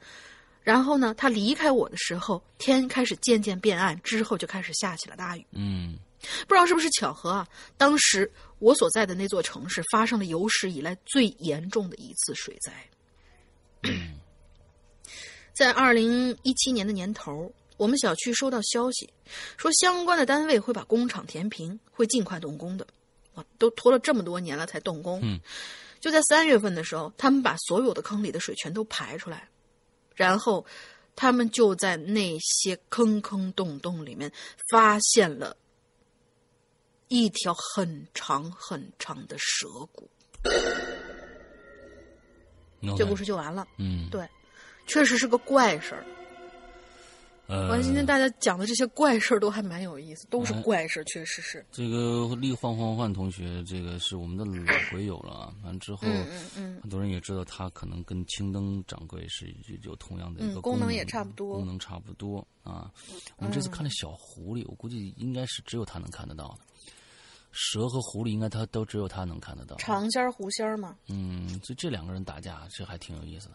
[0.69, 5.47] 然后呢，他离开我的时候，天开始渐渐变暗，之后就开始下起了大雨。
[5.53, 5.99] 嗯。
[6.47, 7.49] 不知道是不是巧合啊？
[7.79, 13.91] 当时我所在的那座城市发生了有史以来最严重的一次水灾。
[15.57, 19.09] 在二零一七年的年头，我们小区收到消息，
[19.57, 22.87] 说相关的单位会把工厂填平，会尽快动工的。
[23.37, 25.19] 哇，都拖了这么多年了才动工。
[25.23, 25.41] 嗯，
[25.99, 29.49] 就在三月份的时候，他们把所有的坑里的水全都排出来，
[30.19, 30.67] 然后
[31.15, 34.31] 他们就在那些坑坑洞洞里面
[34.71, 35.57] 发现了。
[37.11, 40.11] 一条很长很长的蛇骨，
[42.99, 43.67] 这故事就完了。
[43.79, 44.29] 嗯，对，
[44.87, 46.05] 确实是个怪事儿。
[47.49, 51.65] 呃，完，今天大家讲的这些怪事儿都还蛮有意思，都是怪事儿，确实是。
[51.73, 55.55] 这个立换换换同学，这个是我们的老鬼友了啊。
[55.65, 59.51] 完之后，嗯嗯嗯，很多人也知道他可能跟青灯掌柜是
[59.83, 62.93] 有同样的一个功能，也差不多，功能差不多啊。
[63.39, 66.59] 我们这次看了小狐狸，我估计应该是只有他能看得到的。
[67.51, 69.75] 蛇和狐狸应该他都只有他能看得到。
[69.77, 70.95] 长仙儿、狐仙儿嘛。
[71.09, 73.55] 嗯，所以这两个人打架，这还挺有意思的。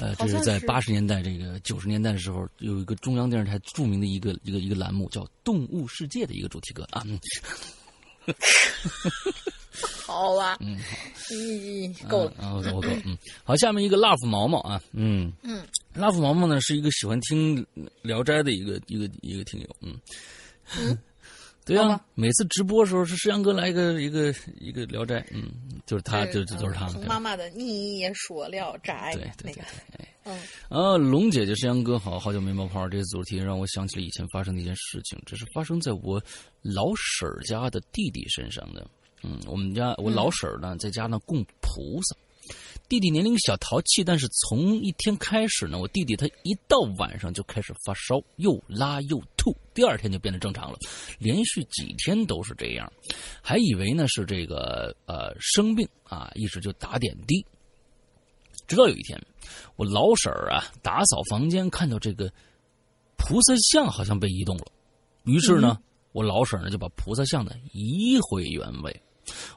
[0.00, 7.02] 呃，这是在八十年代、这个九十年代的时候，有一个中央电视台著名的一个一个一个栏目，叫《动物世界》的一个主题歌啊。
[7.06, 7.18] 嗯
[10.04, 10.78] 好吧，嗯，
[11.30, 12.32] 咦，够了。
[12.38, 15.32] 啊，我够我够，嗯，好，下面一个 love 毛毛啊，嗯。
[15.42, 17.62] 嗯，love 毛毛呢是一个喜欢听
[18.02, 19.98] 《聊斋》的一个一个一个听友，嗯，
[20.80, 20.98] 嗯
[21.68, 25.52] 对啊，每次直播的时候是石阳哥来一个一个一个《聊斋》，嗯，
[25.86, 29.64] 就是他，就这这都是他，从妈妈的你也说聊斋对对对。
[30.24, 30.38] 嗯，
[30.68, 32.88] 啊，龙姐姐、石阳哥好，好久没冒泡。
[32.88, 36.22] 这个主题让我想起了以前发生的一件事情，这是发生在我
[36.62, 38.86] 老婶儿家的弟弟身上的。
[39.22, 42.16] 嗯，我们家我老婶儿呢，在家呢供菩萨。
[42.88, 50.78] 弟弟年龄小淘气，但是从一天开始呢，我弟弟他一到晚上就开始发烧，又拉又吐，第二天就变得正常了，
[51.18, 52.90] 连续几天都是这样，
[53.42, 57.44] 还以为呢是这个呃生病啊，一直就打点滴。
[58.66, 59.20] 直到有一天，
[59.76, 62.32] 我老婶儿啊打扫房间，看到这个
[63.18, 64.64] 菩萨像好像被移动了，
[65.24, 65.78] 于是呢，
[66.12, 69.02] 我老婶儿呢就把菩萨像呢移回原位。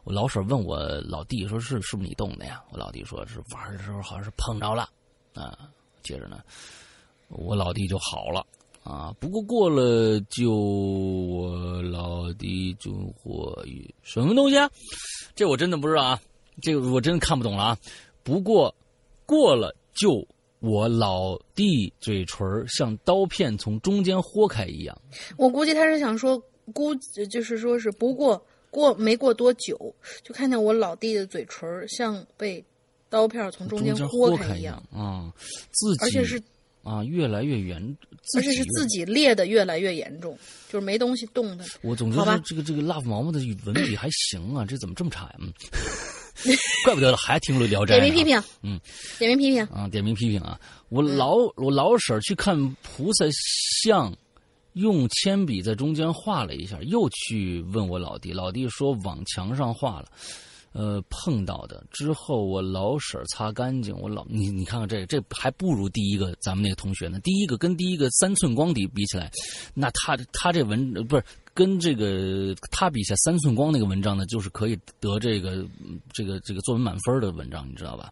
[0.04, 4.90] 我老婶问我老弟说：“是是不是你动的呀？”我老弟说：“是玩的时候好像是碰着了。”
[5.34, 5.70] 啊，
[6.04, 6.42] 接着呢，
[7.30, 8.46] 我老弟就好了
[8.84, 9.16] 啊。
[9.18, 14.70] 不过过了就我老弟就或与什么东西啊？
[15.34, 16.22] 这我真的不知道啊，
[16.62, 17.78] 这个我真的看不懂了啊。
[18.24, 18.76] 不过
[19.26, 20.28] 过了就
[20.60, 25.02] 我老弟嘴唇像刀片从中间豁开一样。
[25.38, 26.38] 我估计他是想说，
[26.74, 29.94] 估计就是说是不过过没过多久，
[30.24, 32.64] 就看见我老弟的嘴唇像被
[33.10, 35.32] 刀片从中间豁开一样啊，
[35.72, 36.42] 自己而且是
[36.82, 37.98] 啊越来越严，
[38.36, 40.36] 而且是自己裂的越来越严重，
[40.70, 41.66] 就是没东西动的。
[41.82, 45.36] 我总觉得这个这个 love 毛毛的文笔还行啊，这怎么这么差呀？
[45.40, 45.54] 嗯，
[46.86, 47.96] 怪不得还听了《聊斋》。
[48.00, 48.80] 点名批评，嗯，
[49.20, 49.64] 点名批评。
[49.66, 50.60] 啊，点名批评啊！
[50.90, 53.26] 我老我老婶去看菩萨
[53.84, 54.12] 像，
[54.74, 60.08] 用铅笔在中间画了一下，又去问我老弟，老弟说往墙上画了，
[60.72, 61.84] 呃，碰到的。
[61.92, 67.20] 之后我老婶擦干净，我老你你看看这这还不如第一个咱们那个同学呢。
[67.20, 69.30] 第一个跟第一个三寸光底比起来，
[69.74, 75.68] 那他他这文不是跟这个他比起来三寸光那个文章呢，就是可以得这个
[76.14, 78.10] 这个这个作文满分的文章，你知道吧？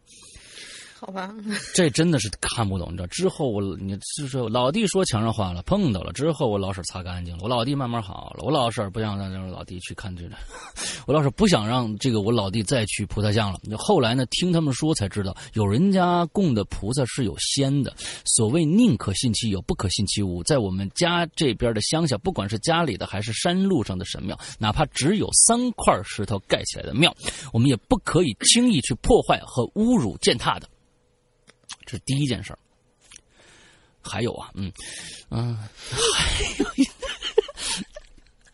[0.99, 1.33] 好吧，
[1.73, 3.07] 这真的是看不懂，你知道？
[3.07, 6.11] 之后我你就是老弟说墙上画了，碰到了。
[6.11, 8.43] 之后我老婶擦干净了，我老弟慢慢好了。
[8.43, 10.35] 我老婶不想让让老弟去看这个，
[11.07, 13.57] 我老婶不想让这个我老弟再去菩萨像了。
[13.77, 17.95] 后来呢，听他们说才知道，有人家供的菩萨是有仙的。
[18.25, 20.43] 所谓宁可信其有，不可信其无。
[20.43, 27.15] 在我们家这边的乡下，不管是家里的还是山路上的神庙，哪怕只有三块石头盖起来的庙，
[27.53, 30.67] 我们也不可以轻易去破坏和侮辱践踏的。
[31.89, 32.59] 这是第一件事儿。
[33.99, 34.71] 还有啊，嗯
[35.31, 36.87] 嗯，还有一，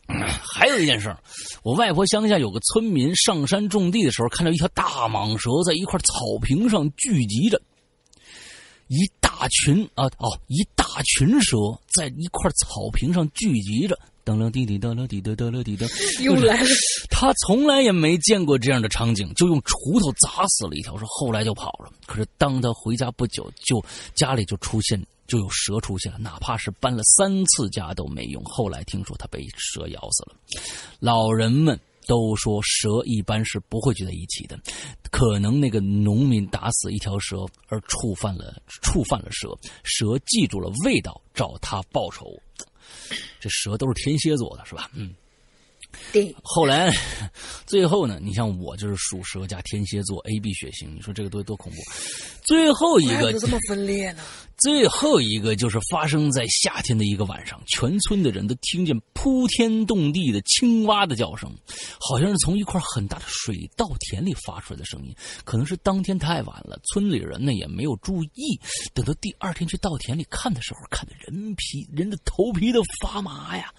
[0.07, 1.21] 还有一件事儿，
[1.63, 7.61] 我外婆乡下有个村民上山种地的时候，看到一条大蟒蛇在一块草坪上聚集着，
[8.87, 11.57] 一大群啊哦，一大群蛇
[11.93, 16.69] 在一块草坪上聚集着，噔了滴滴噔了滴噔噔了滴噔，又来了。
[17.09, 21.89] 他从来也没见过这样的场景，就用锄头砸死了一条，说后来就跑了。
[22.07, 23.81] 可是当他回家不久，就
[24.15, 28.43] 家里就出现就有蛇出现了，哪怕是搬了三次家都没用。
[28.43, 30.35] 后来听说他被蛇咬死了，
[30.99, 31.79] 老人们。
[32.07, 34.55] 都说蛇一般是不会聚在一起的，
[35.09, 42.39] 可能那个农民打死一条蛇而触犯了触犯了蛇，蛇记住了味道，找他报仇。
[43.39, 44.89] 这蛇都是天蝎座的，是吧？
[44.93, 45.13] 嗯。
[46.11, 46.93] 对，后来，
[47.65, 48.19] 最后呢？
[48.21, 51.77] 你像我就是属蛇加天蝎座 A B 血型，你说这个多多恐怖？
[52.43, 54.23] 最后一个这么分裂呢？
[54.57, 61.53] 最后一个就是发生在夏天的一个晚上，全村的人都听见铺天动地的青蛙的叫声，
[61.99, 65.13] 好像是从一块很大的水稻田里发出来的声音。
[65.43, 68.59] 可能是当天太晚了，村里人呢也没有注意。
[68.93, 73.73] 等到第二天去稻田里看的时候，看的人皮人的头皮都发麻呀。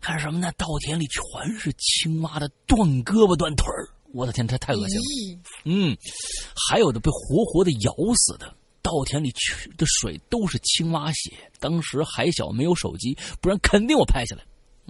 [0.00, 0.52] 看什么呢？
[0.56, 5.40] 稻田里全是青蛙的断胳膊断腿儿，我的天，这太恶心了。
[5.64, 5.96] 嗯，
[6.68, 11.30] 还有的被活活的咬死的，稻稻田里去的水都是青蛙血。
[11.60, 14.44] 当时还小，没有手机，不然肯定我拍下来。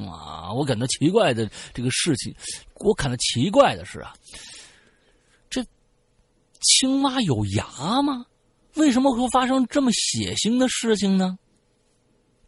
[0.07, 0.53] 啊！
[0.53, 2.33] 我感到奇怪的这个事情，
[2.77, 4.15] 我感到奇怪的是啊，
[5.51, 5.65] 这
[6.61, 8.25] 青蛙有牙吗？
[8.77, 11.37] 为什么会发生这么血腥的事情呢？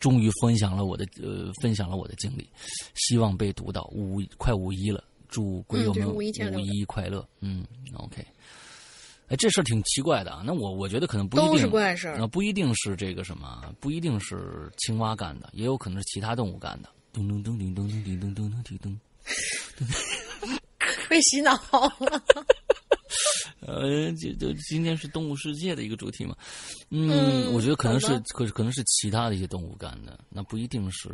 [0.01, 2.49] 终于分享了我的呃，分享了我的经历，
[2.95, 3.85] 希望被读到。
[3.93, 7.25] 五快五一了，祝鬼友们五一快乐。
[7.41, 8.27] 嗯，OK。
[9.29, 10.43] 哎，这事儿挺奇怪的啊。
[10.45, 16.89] 那我我觉得可能不一定是怪事儿，那不一定是这个什么，不一定是青蛙干的，也有可能是其他动物干的。
[17.13, 18.99] 噔噔噔噔噔噔噔噔噔噔
[19.85, 20.59] 噔，
[21.09, 22.23] 被 洗脑了。
[23.61, 26.37] 呃，就就今天是动物世界的一个主题嘛，
[26.91, 31.09] 嗯，我觉得可能是可可能是其他的一些动物干的，那不一定是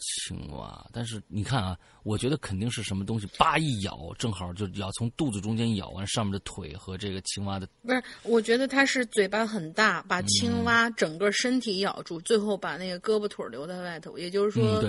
[0.00, 0.86] 青蛙。
[0.92, 7.66] 但是你看啊，我觉得肯定是什么东西，叭一咬，正好就咬从肚子中间咬完上面的腿和这个青蛙的。
[7.82, 14.18] 不是，我觉得它是嘴巴很大，把青蛙整个身体咬住，最后把那个胳膊腿留在外头。
[14.18, 14.82] 也就是说。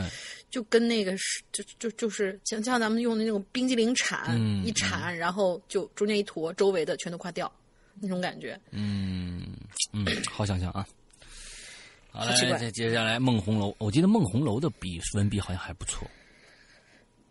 [0.55, 7.51] 就跟那个是，就就就是像像咱们用的那种冰激凌铲，一铲，然后就中间一坨，周围的全都快掉，
[7.99, 8.57] 那种感觉。
[8.71, 9.43] 嗯
[9.91, 10.87] 嗯，好想象啊！
[12.09, 16.09] 好，来，接接下来孟红楼，我记得孟红楼的笔文笔好像还不错。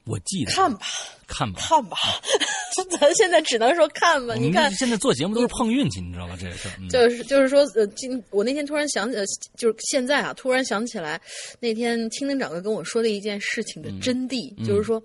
[0.05, 0.81] 我记得看吧，
[1.27, 1.97] 看吧，看吧，
[3.01, 4.35] 咱现在只能说看吧。
[4.35, 6.37] 你看，现在做节目都是碰运气，你知道吗？
[6.39, 9.25] 这事就是就是说，呃，今我那天突然想起，呃，
[9.57, 11.21] 就是现在啊，突然想起来
[11.61, 15.03] 那天青林长哥跟我说的一件事情的真谛，就是说。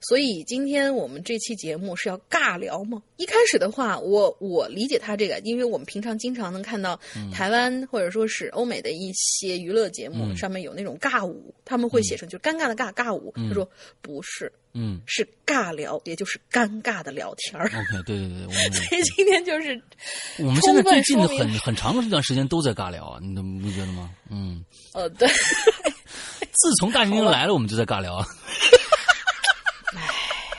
[0.00, 3.02] 所以今天我们这期节目是要尬聊吗？
[3.16, 6.98] 一开始的话，我我理解他这个，因为我们平常经常能看到
[7.32, 13.32] 台湾或者说是欧美的一些娱乐节目上面有那种尬舞，他们会写成就是尴尬的尬尬舞。
[13.36, 13.68] 他说
[14.02, 17.66] 不是，嗯，是尬聊，也就是尴尬的聊天儿。
[17.66, 19.80] OK，对对对， 所以今天就是
[20.38, 24.10] 我们现在最近的很很长的一段时间都在尬聊啊，你不觉得吗？
[24.30, 25.26] 嗯，呃，对，
[26.52, 28.26] 自从大猩猩来了，我们就在尬聊啊。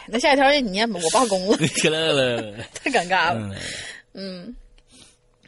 [0.09, 1.57] 那下一条你念吧，我罢工了。
[1.91, 3.55] 来来来，太尴尬了。
[4.13, 4.55] 嗯，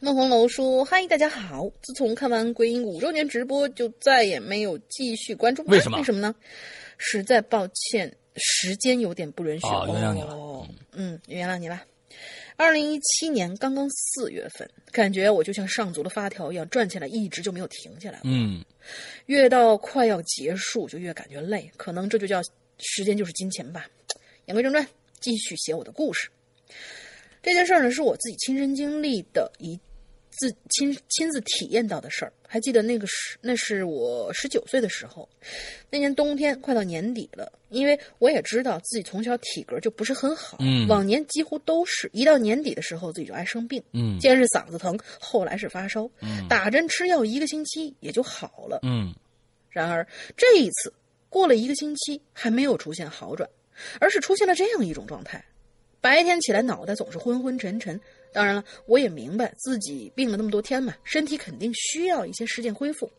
[0.02, 1.70] 孟红楼说：“嗨，大家好！
[1.82, 5.64] 自从看完鬼影五周年直播，就再也没有继续关注。
[5.64, 5.98] 为什么？
[5.98, 6.36] 为什么呢？
[6.98, 9.68] 实在抱歉，时间有点不允许。
[9.68, 10.68] 原谅你了。
[10.92, 11.82] 嗯，原谅你了。
[12.58, 18.20] 二零一七年刚刚四月份，感觉我就像上足了发条一样转起来，一直就没有停下来。
[18.26, 18.62] 嗯，
[19.28, 21.72] 越到快要结束，就越感觉累。
[21.78, 22.42] 可能这就叫
[22.80, 23.88] 时间就是金钱吧。”
[24.50, 24.84] 言归正传，
[25.20, 26.28] 继续写我的故事。
[27.40, 29.80] 这件事儿呢，是我自己亲身经历的一
[30.32, 32.34] 自亲亲自体验到的事儿。
[32.48, 35.30] 还记得那个时，那是我十九岁的时候，
[35.92, 37.54] 那年冬天快到年底了。
[37.70, 49.14] 因为我也知道自己从小体格就不是很好，嗯，往年几乎都是一到年底的时候自己就爱生病，嗯，先是嗓子疼，后来是发烧，嗯，打针吃药一个星期也就好了，嗯。
[49.70, 50.04] 然而
[50.36, 50.92] 这一次
[51.30, 53.48] 过了一个星期还没有出现好转。
[54.00, 55.44] 而是出现了这样一种状态：
[56.02, 58.00] 白天起来脑袋总是昏昏沉沉。
[58.32, 63.12] 当然了，我也明白自己病了那么多天嘛，身体肯定需要一些时间恢复。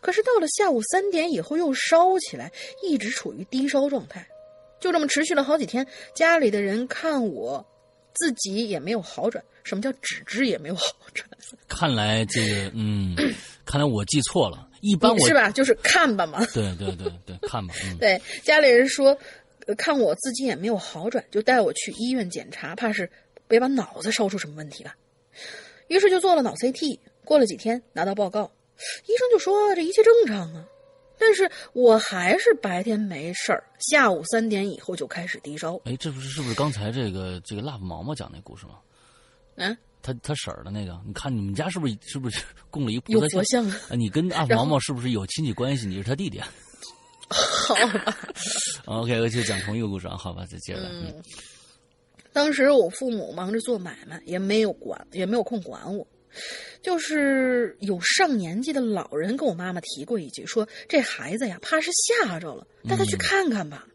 [0.00, 2.50] 可是到了下午三点以后又烧起来，
[2.82, 4.26] 一直处于低烧状态，
[4.80, 5.86] 就这么持续了好几天。
[6.14, 7.66] 家里的人看我，
[8.14, 9.44] 自己也没有好转。
[9.62, 11.28] 什么叫只知也没有好转？
[11.68, 13.14] 看来这个，嗯，
[13.66, 14.66] 看来我记错了。
[14.80, 15.50] 一般我是吧？
[15.50, 16.42] 就是看吧嘛。
[16.54, 17.74] 对对对对，看吧。
[18.00, 19.18] 对家里人说。
[19.74, 23.10] 看我自己也没有好转，就带我去医院检查，怕是
[23.48, 24.96] 别把脑子烧出什么问题吧。
[25.88, 26.98] 于是就做了脑 CT。
[27.24, 28.48] 过了几天拿到报告，
[29.06, 30.64] 医生就说这一切正常啊。
[31.18, 35.74] 但是我还是白天没事儿，下午三点以后就开始低烧。
[35.86, 38.78] 哎，这不是是不是刚才这个这个 love 毛毛讲那故事吗？
[39.56, 43.68] 嗯，他他婶儿的那个，你看你们家是不是是不是供了一有佛像？
[43.68, 45.86] 啊，你跟 阿毛毛是不是有亲戚关系？
[45.88, 46.40] 你是他弟弟？
[47.66, 48.16] 好吧，
[48.86, 50.82] OK，我就讲同一个故事啊，好吧，再接着。
[50.82, 51.22] 嗯，
[52.32, 56.06] 当时我父母忙着做买卖，也没有管，也没有空管我。
[56.82, 63.88] 就是有上年纪的老人跟我妈妈提过一句，说这孩子呀，怕是吓着了，带他去看看吧。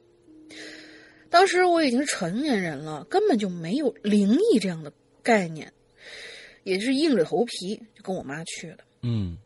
[1.29, 4.91] 当时我已经是成年人了，根本就没有灵异这样的
[5.23, 5.71] 概念，
[6.63, 8.79] 也是硬着头皮就跟我妈去了。
[9.03, 9.38] 嗯，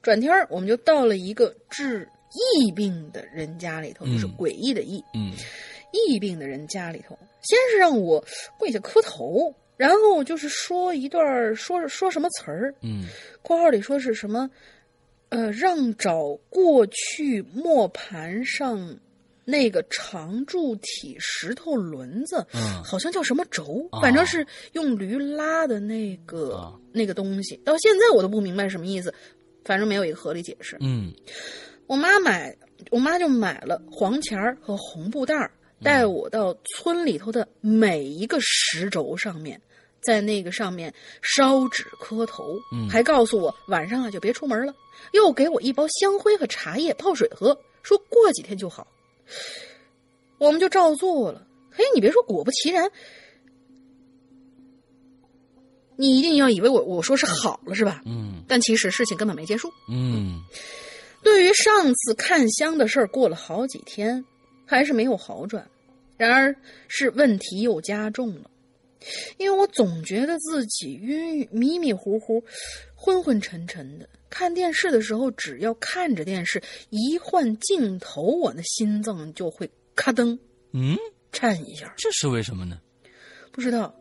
[0.00, 2.08] 转天我们就到了一个治。
[2.54, 5.02] 疫病的人家里头，就是诡异的疫。
[5.14, 5.32] 嗯，
[5.92, 8.22] 疫病的人家里头，先是让我
[8.58, 12.74] 跪下磕头，然后就是说一段说说什么词儿。
[12.82, 13.06] 嗯，
[13.42, 14.50] 括号里说是什么？
[15.28, 18.96] 呃，让找过去磨盘上
[19.44, 27.56] 那个长柱体石头轮子，嗯好像叫什么轴，啊反正是用驴拉的那个、啊那个东西。
[27.64, 29.12] 到现在我都不明白什么意思，
[29.64, 30.76] 反正没有一个合理解释。
[30.80, 31.12] 嗯
[31.86, 32.56] 我妈买，
[32.90, 35.50] 我妈就买了黄钱儿和红布袋儿，
[35.82, 39.60] 带我到村里头的每一个石轴上面，
[40.00, 44.74] 在那个上面烧纸磕头，嗯还告诉我晚上啊就别出门了，
[45.12, 48.86] 又给我一包香灰和茶叶泡水喝，说过几天就好。
[50.38, 51.46] 我们就照做了。
[51.70, 52.90] 嘿，你别说，果不其然，
[55.96, 58.02] 你一定要以为我我说是好了是吧？
[58.06, 59.70] 嗯但其实事情根本没结束。
[59.88, 60.42] 嗯
[61.26, 64.24] 对于上次看香的事儿，过了好几天，
[64.64, 65.68] 还是没有好转。
[66.16, 66.54] 然而
[66.86, 68.48] 是问题又加重了，
[69.36, 72.40] 因为我总觉得自己晕晕迷迷糊糊、
[72.94, 74.08] 昏昏沉沉的。
[74.30, 80.38] 看电视的时候，只要看着电视，一换镜头，我的心脏就会咔噔
[80.72, 80.96] 嗯，
[81.32, 81.92] 颤一下。
[81.96, 82.80] 这是为什么呢？
[83.50, 83.92] 不知道。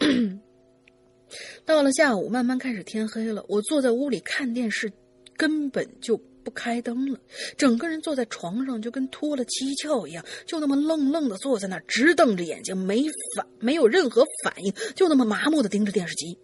[1.64, 3.46] 到了下午，慢慢开始天黑了。
[3.48, 4.92] 我坐在屋里看电视，
[5.36, 7.20] 根本就不开灯了，
[7.58, 13.04] 整个人坐在床上就跟脱了七窍一样，就那么愣愣的坐在那儿，直瞪着眼睛，没
[13.36, 16.38] 反，没有任何反应，就那么麻木的盯着电视机。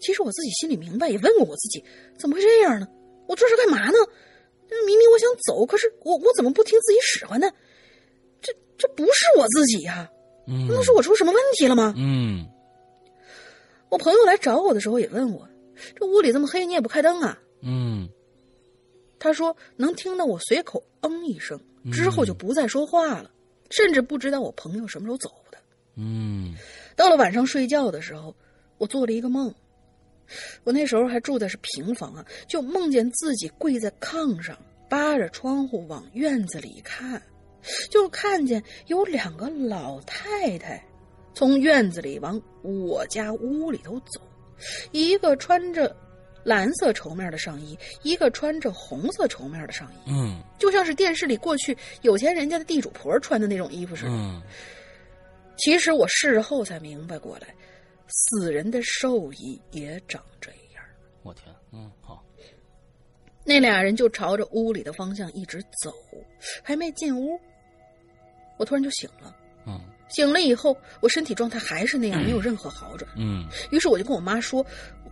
[0.00, 1.84] 其实我自己心里明白，也问过我自己，
[2.18, 2.88] 怎么会这样呢？
[3.28, 3.98] 我这是干嘛呢？
[4.86, 7.46] 明明我想走，可是我我怎么不听自己使唤呢？
[8.40, 10.08] 这这不是我自己呀、
[10.48, 11.92] 嗯，难道是我出什么问题了吗？
[11.98, 12.46] 嗯
[13.90, 15.46] 我朋友来找我的时候也问我，
[15.94, 17.38] 这屋里这么黑，你也不开灯啊？
[17.62, 18.03] 嗯
[19.24, 21.58] 他说能听到我随口嗯一声，
[21.90, 23.30] 之后就不再说话了，
[23.70, 25.56] 甚至不知道我朋友什么时候走的。
[25.96, 26.54] 嗯
[26.94, 28.36] 到了晚上睡觉的时候，
[28.76, 29.52] 我做了一个梦。
[30.62, 34.58] 我那时候还住的是平房啊，就梦见自己跪在炕上，
[34.90, 37.22] 扒着窗户往院子里看，
[37.90, 40.84] 就看见有两个老太太
[41.32, 44.20] 从院子里往我家屋里头走，
[44.92, 45.96] 一个穿着
[46.44, 54.10] 蓝色绸面的上衣，一个穿着红色绸面的上衣，嗯就像是电视里过去有钱人家的地主婆穿的那种衣服似的。
[54.10, 54.40] 嗯
[55.56, 57.46] 其实我事后才明白过来，
[58.08, 60.84] 死人的寿衣也长这样。
[61.22, 62.24] 我天，嗯好，
[63.44, 65.94] 那俩人就朝着屋里的方向一直走，
[66.60, 67.38] 还没进屋，
[68.56, 69.34] 我突然就醒了。
[69.66, 73.08] 嗯醒了以后，我身体状态还是那样，没有任何好转。
[73.16, 74.64] 嗯于是我就跟我妈说：“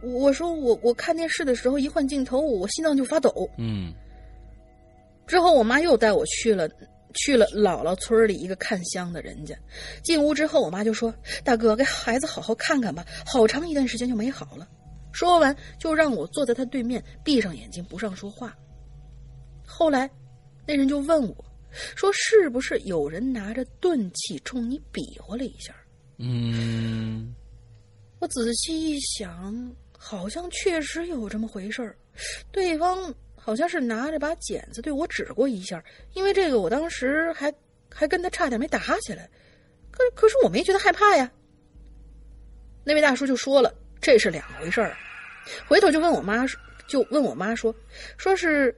[0.02, 3.48] 我说我我看电视的时候一换镜头，我心脏就发抖。
[3.58, 3.92] 嗯”
[5.26, 6.68] 之后我妈又带我去了
[7.14, 9.56] 去了姥姥村里一个看香的人家。
[10.02, 14.68] 进屋之后，我妈就说：“大哥，给孩子好好看看吧，好长一段时间就没好了。”
[15.12, 18.56] 说完就让我坐在他对面，闭上眼睛不让说话。
[19.66, 20.10] 后来，
[20.66, 21.44] 那人就问我，
[21.94, 25.74] 说：“是不是有人拿着钝器冲你比划了一下？”
[26.18, 27.34] 嗯
[28.20, 29.54] 我仔细一想，
[30.04, 31.96] 好像确实有这么回事儿。
[32.50, 35.82] 对方好像是拿着把剪子对我指过一下，
[36.14, 37.54] 因为这个我当时还
[37.88, 39.30] 还跟他差点没打起来。
[39.92, 41.30] 可可是我没觉得害怕呀。
[42.82, 44.96] 那位大叔就说了，这是两回事儿。
[45.68, 46.44] 回头就问我妈，
[46.88, 47.72] 就问我妈说，
[48.16, 48.76] 说是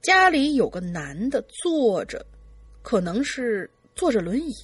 [0.00, 2.24] 家里有个男的坐着，
[2.82, 4.54] 可能是坐着轮椅。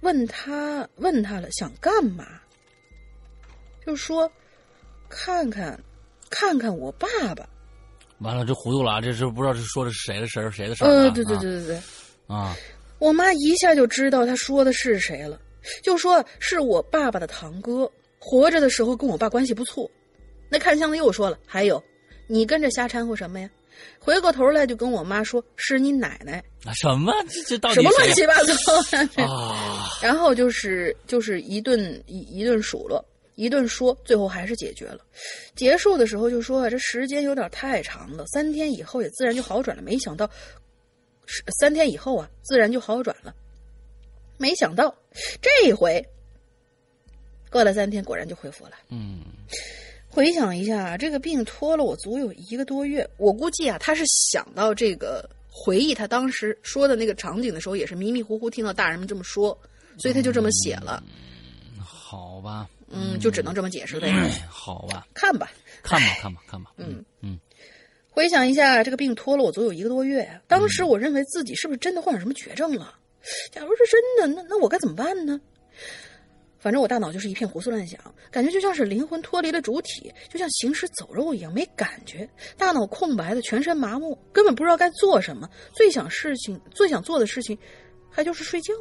[0.00, 2.39] 问他问他了，想干嘛？
[3.90, 4.30] 就说
[5.08, 5.78] 看看
[6.30, 7.44] 看看我爸爸。
[8.20, 9.00] 完了，这糊涂了啊！
[9.00, 10.90] 这是不知道是说的是谁的事儿，谁的事儿啊？
[10.92, 11.80] 呃，对对对对对，
[12.28, 12.54] 啊，
[13.00, 15.40] 我妈一下就知道他说的是谁了，
[15.82, 19.90] 就说是我爸爸的堂哥，活着的时候跟我爸关系不错。
[20.48, 21.82] 那看相的又说了，还有
[22.28, 23.50] 你跟着瞎掺和什么呀？
[23.98, 27.10] 回过头来就跟我妈说是你奶奶，啊什么？
[27.30, 28.52] 这这到底什么乱七八糟
[29.16, 29.24] 的。
[29.24, 29.88] 啊？
[30.02, 33.02] 然后就是就是一顿一一顿数落，
[33.40, 35.00] 一顿说，最后还是解决了。
[35.56, 39.82] 结束的时候就说啊，这时间有点太长了，三天以后也自然就好转了。
[39.82, 40.30] 没想到，
[41.58, 43.34] 三天以后啊，自然就好转了。
[44.36, 44.94] 没想到
[45.40, 46.06] 这一回
[47.50, 48.72] 过了三天，果然就恢复了。
[48.90, 49.20] 嗯
[50.12, 53.08] 回想一下，这个病拖了我足有一个多月。
[53.16, 59.56] 我估计啊，他是想到这个回忆他当时说的那个场景的时候，也是迷迷糊糊听到大人们这么说，
[59.98, 61.02] 所以他就这么写了。
[61.78, 64.08] 好吧，嗯，就只能这么解释呗。
[64.10, 65.50] 哎好吧，看吧，
[65.82, 67.38] 看吧看吧看吧，嗯嗯
[68.10, 70.28] 回想一下，这个病拖了我足有一个多月。
[70.48, 72.94] 当时我认为自己是不是真的患上什么绝症了？
[73.52, 75.40] 假如是真的，那那我该怎么办呢？
[76.58, 77.98] 反正我大脑就是一片胡思乱想，
[78.30, 82.28] 感觉就像是灵魂脱离了主体，就像行尸走肉一样没感觉，
[82.58, 85.48] 大脑空白的，全身麻木，根本不知道该做什么。
[85.72, 87.56] 最想事情，最想做的事情，
[88.10, 88.74] 还就是睡觉。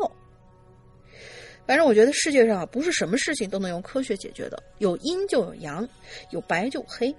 [1.70, 5.88] 反正我觉得世界上不是什么事情都能用科学解决的，有阴就有阳，
[6.32, 7.16] 有白就有黑。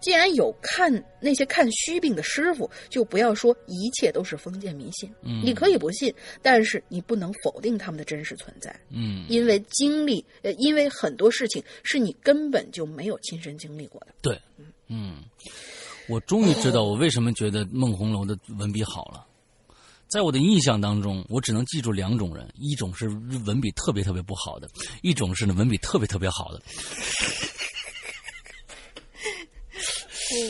[0.00, 0.90] 既然有看
[1.20, 5.12] 那些看虚病的师傅，就不要说一切都是封建迷信。
[5.20, 8.74] 嗯你可以不信，但是你不能否定他们的真实存在。
[8.88, 14.14] 嗯，因为经历，呃，因为很多事情是你根本就没有亲身经历过的。
[14.22, 14.40] 对，
[14.88, 15.16] 嗯，
[16.08, 19.26] 我终于知道我为什么觉得孟红楼的文笔好了。
[20.10, 23.08] 在我的印象当中，我只能记住两种人，一种是
[23.46, 24.68] 文笔特别特别不好的，
[25.02, 26.60] 一种是呢文笔特别特别好的。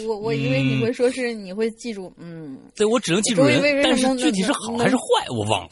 [0.06, 5.70] 我我我以为你会说是你会记住，嗯对我只能记住人但是具体是好还是坏我忘了。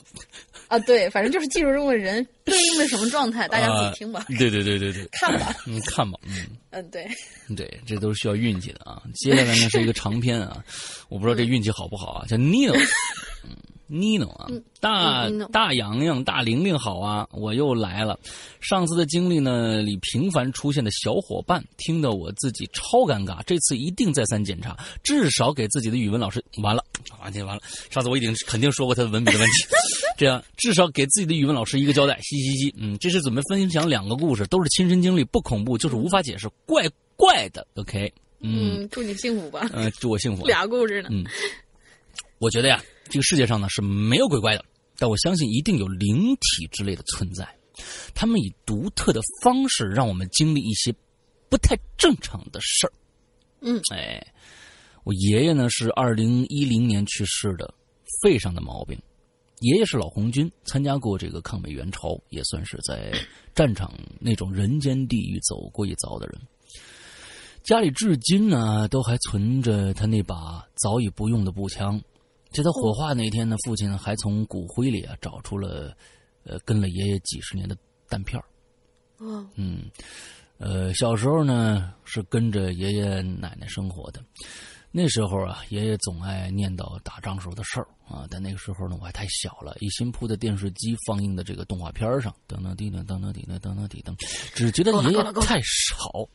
[0.68, 6.46] 啊，对，反正就是记住这么个人对应的什么状态，大家自己听吧，啊对对对对对， 看吧，嗯，看吧，嗯。
[6.70, 7.08] 嗯，对，
[7.56, 9.02] 对，这都是需要运气的啊。
[9.14, 10.62] 接下来呢是一个长篇啊，
[11.08, 13.56] 我不知道这运气好不好啊，叫嗯
[13.90, 14.46] ，Nino 啊，
[14.80, 18.18] 大嗯大洋洋、大玲玲好啊，我又来了。
[18.60, 26.84] 上次的经历呢里频繁出现的小伙伴，听得我自己超尴尬，这次一定再三检查，至少给自己的语文老师完了，
[27.20, 27.62] 完全完了。
[27.90, 29.64] 上次我已经肯定说过他的文笔的问题，
[30.18, 32.18] 这样至少给自己的语文老师一个交代。
[32.22, 37.66] 嘻嘻嘻，嗯，这是准备分享两个故事，都是亲身经历，不恐怖，就是无法解释，怪怪的。
[37.74, 39.68] OK，嗯嗯，祝你幸福吧。
[39.72, 40.44] 呃，祝我幸福。
[40.46, 41.24] 俩故事呢，嗯，
[42.38, 44.64] 我觉得呀，这个世界上呢是没有鬼怪的，
[44.96, 47.48] 但我相信一定有灵体之类的存在，
[48.14, 50.94] 他们以独特的方式让我们经历一些
[51.48, 52.92] 不太正常的事儿。
[53.60, 54.24] 嗯，哎，
[55.04, 57.72] 我爷爷呢是二零一零年去世的，
[58.22, 59.00] 肺上的毛病。
[59.60, 63.12] 爷爷是老红军，参加过这个抗美援朝，也算是在
[63.54, 66.40] 战场那种人间地狱走过一遭的人。
[67.64, 72.00] 家里至今呢都还存着他那把早已不用的步枪。
[72.50, 75.96] 在他火化那天呢，父亲还从骨灰里啊找出了，
[76.44, 77.76] 呃，跟了爷爷几十年的
[78.08, 78.42] 弹片
[79.54, 79.90] 嗯，
[80.58, 84.24] 呃，小时候呢是跟着爷爷奶奶生活的，
[84.90, 88.26] 那时候啊，爷爷总爱念叨打仗时候的事儿啊。
[88.30, 94.14] 但那个时候呢，我还太小了，一心扑在电视机放映的这个动画片上，噔噔滴噔噔噔滴噔噔噔滴噔，
[94.54, 96.28] 只觉得爷爷太少，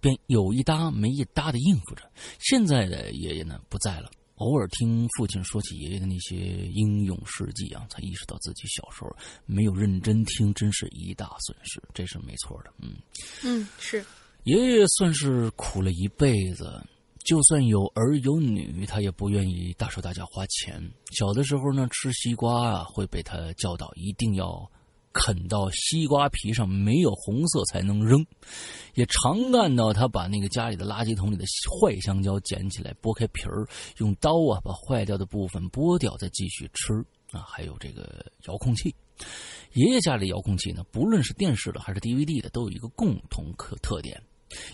[0.00, 2.02] 便有一搭没一搭的应付着。
[2.38, 4.10] 现在的爷爷呢不在了。
[4.36, 6.36] 偶尔听父亲说起爷爷的那些
[6.68, 9.10] 英勇事迹啊，才意识到自己小时候
[9.46, 11.82] 没有认真听，真是一大损失。
[11.94, 12.96] 这是没错的，嗯。
[13.42, 14.04] 嗯，是，
[14.44, 16.84] 爷爷算是苦了一辈子，
[17.24, 20.82] 就算有儿有女，他也不愿意大手大脚花钱。
[21.12, 24.70] 小的时候呢，吃西瓜啊，会被他教导一定要
[25.18, 28.24] 啃到西瓜皮上没有红色才能扔，
[28.94, 31.44] 也常看到他把那个家里的垃圾桶里的
[31.80, 36.94] 坏香蕉捡起来，剥开皮儿，用刀啊把坏掉的部分剥掉，再继续吃
[37.32, 37.42] 啊。
[37.48, 38.94] 还有这个遥控器。
[39.72, 44.22] 爷爷家里遥控器呢，不论是电视的还是 DVD 的，都有一个共同特特点，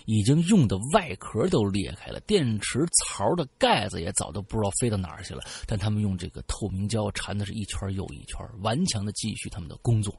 [0.05, 5.41] 已经用的外壳都裂开了，电池槽的盖子也早都不知道飞到哪儿去了。
[5.65, 10.13] 但他们用这个透明胶缠的是一圈又一圈，顽强的继续他们的工作。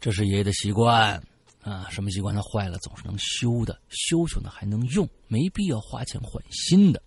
[0.00, 1.22] 这是爷爷的习惯
[1.60, 2.34] 啊，什么习惯？
[2.34, 7.02] 它坏了总是能修的，修修呢还能用，没必要花钱换新的。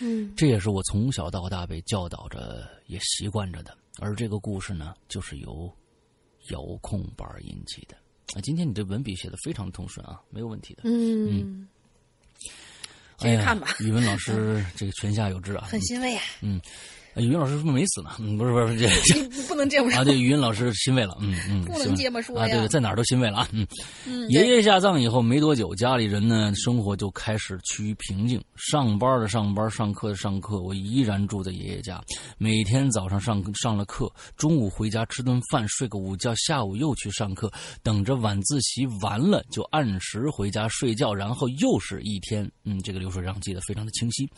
[0.00, 3.76] 嗯这也是我从小到大被教导着，也习惯着的。
[3.98, 5.70] 而这个故事呢，就是由
[6.50, 7.96] 遥控板引起的。
[8.34, 10.82] 啊，今天你这文笔写的非常通顺啊，没有问题的。
[10.84, 11.68] 嗯，
[13.18, 16.58] 哎呀接着看吧，语文老师这个泉下有知啊，很欣慰啊，嗯，
[17.16, 18.10] 语文老师是不是没死呢？
[18.18, 23.66] 嗯，不是不是这你不能这么啊，说，对，语文老师欣慰了，嗯嗯，不能啊，这么说呀对对，在哪儿都欣慰了啊，嗯。
[24.06, 30.60] 嗯，爷爷下葬以后没多久，家里人呢生活就开始趋于平静，上班的上班，上课的上课。
[30.60, 32.02] 我依然住在爷爷家，
[32.38, 37.52] 每天早上上上了课，中午回家吃顿饭，睡个午觉，下午又去上课，
[37.82, 42.50] 等着晚自习完了就按时回家睡觉，然后又是一天。
[42.64, 44.28] 嗯，这个流水账记得非常的清晰。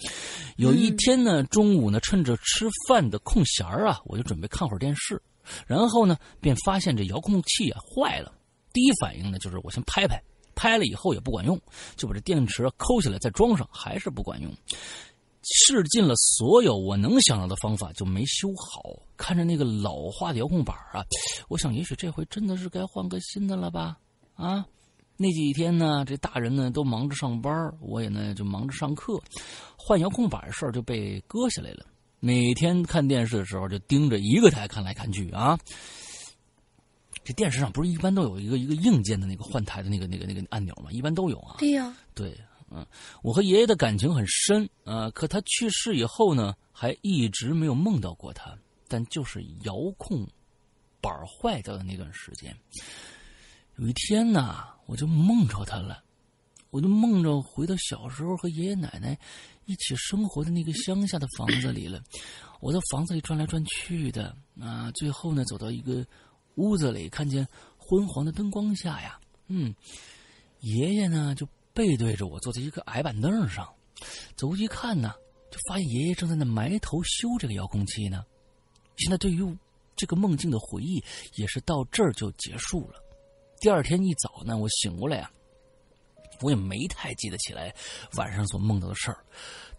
[0.57, 5.21] 有一天呢，中午呢，趁着吃吃饭的空闲儿啊，我就准备看会儿电视，
[5.67, 8.33] 然后呢，便发现这遥控器啊坏了。
[8.73, 10.19] 第一反应呢，就是我先拍拍，
[10.55, 11.61] 拍了以后也不管用，
[11.95, 14.51] 就把这电池抠下来再装上，还是不管用。
[15.43, 18.83] 试尽了所有我能想到的方法，就没修好。
[19.17, 21.05] 看着那个老化的遥控板啊，
[21.49, 23.99] 我想也许这回真的是该换个新的了吧？
[24.35, 24.65] 啊，
[25.19, 29.21] 那几天呢，这大人呢都忙着上班，我也呢就忙着上课，
[29.77, 31.85] 换遥控板的事儿就被搁下来了。
[32.25, 35.59] 每天看电视的时候，就盯着一个台看来看去啊。
[37.23, 40.91] 这电视上不是一般都有一个一个硬件的那个换台的那个那个那个按钮吗？
[40.91, 41.57] 一般都有啊。
[41.59, 42.35] 对呀，对，
[42.71, 42.87] 嗯，
[43.23, 48.57] 我和爷爷的感情很深啊、可他去世以后呢，还一直没有梦到过他，
[48.89, 50.27] 但就是遥控
[51.03, 52.57] 板坏掉的那段时间，
[53.77, 56.03] 有一天呢，我就梦着他了，
[56.71, 59.19] 我就梦着回到小时候和爷爷奶奶
[59.67, 62.03] 一起生活的那个乡下的房子里了。
[62.61, 66.07] 我在房子里转来转去的啊，最后呢，走到一个
[66.55, 67.47] 屋子里，看见
[67.77, 69.75] 昏黄的灯光下呀，嗯，
[70.61, 73.69] 爷爷呢就背对着我坐在一个矮板凳上，
[74.35, 75.13] 走过去一看呢，
[75.51, 78.25] 就发现爷爷正在那埋头修这个遥控器呢。
[78.97, 79.45] 现在对于
[79.97, 81.03] 这个梦境的回忆
[81.35, 82.95] 也是到这儿就结束了。
[83.61, 85.31] 第二天一早呢，我醒过来呀、
[86.41, 87.75] 我也没太记得起来
[88.17, 89.19] 晚上所梦到的事儿。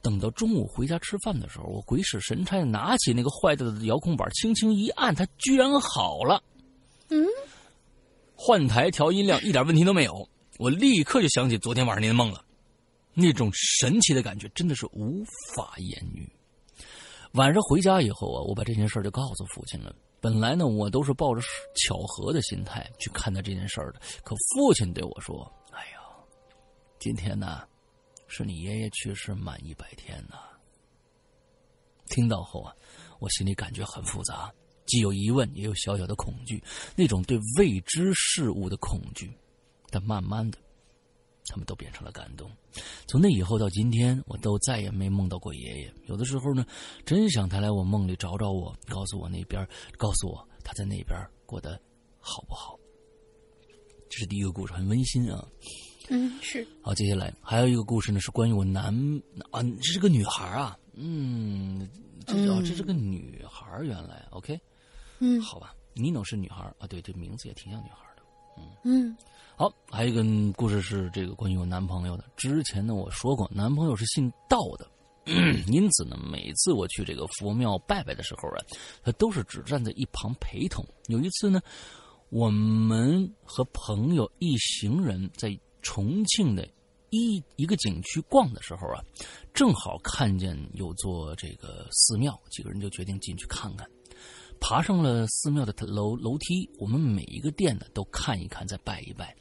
[0.02, 6.44] 等到中午回家吃饭的时候，我鬼使神差地拿起那个坏掉的遥控板，轻轻一按，它居然好了。
[7.10, 7.26] 嗯，
[8.36, 10.30] 换台调音量一点问题都没有，
[10.60, 12.44] 我立刻就想起昨天晚上您的梦了，
[13.14, 15.24] 那种神奇的感觉真的是无
[15.56, 16.32] 法言喻。
[17.32, 19.94] 晚上回家以后啊，我把这件事儿就告诉父亲了。
[20.22, 21.42] 本来呢，我都是抱着
[21.76, 25.65] 巧合的心态去看待这件事儿的，可父亲对我说：“哎呀，
[27.06, 27.62] 今天呢，
[28.28, 30.38] 是你爷爷去世满一百天呢。”
[32.10, 32.74] 听到后啊，
[33.20, 34.52] 我心里感觉很复杂，
[34.88, 36.60] 既有疑问，也有小小的恐惧，
[36.96, 39.32] 那种对未知事物的恐惧。
[39.92, 40.58] 但慢慢的，
[41.46, 42.50] 他们都变成了感动。
[43.08, 45.94] 从那以后到今天，我都再也没梦到过爷爷。
[46.08, 46.66] 有的时候呢，
[47.06, 49.64] 真想他来我梦里找找我，告诉我那边，
[49.96, 51.16] 告诉我他在那边
[51.46, 51.80] 过得
[52.20, 52.76] 好不好。
[54.10, 55.48] 这是第一个故事，很温馨啊。
[56.10, 56.66] 嗯，是。
[56.82, 58.94] 好，接下来还有一个故事呢，是关于我男
[59.52, 61.90] 啊，这是个女孩啊，嗯，
[62.26, 64.26] 这哦，这是个女孩，原来。
[64.32, 64.60] OK，
[65.20, 65.42] 嗯。
[65.42, 68.24] 好吧，妮诺是女孩啊，对，这名字也挺像女孩儿的。
[68.84, 69.16] 嗯。
[69.58, 70.24] 好，还有一个
[70.54, 72.26] 故事是这个关于我男朋友的。
[72.36, 74.86] 之前呢，我说过，男朋友是信道的，
[75.68, 78.62] 因此呢，每次我去这个佛庙拜拜的时候啊，
[79.02, 80.86] 他都是只站在一旁陪同。
[81.08, 81.62] 有一次呢，
[82.30, 86.68] 我们和朋友一行人在重庆的
[87.12, 89.00] 一一个景区逛的时候啊，
[89.54, 93.88] 正好看见有座这个寺庙，几个人就决定进去看看。
[94.60, 99.36] 爬上了寺庙的楼楼梯，我们每一个店呢都看一看，再拜一拜。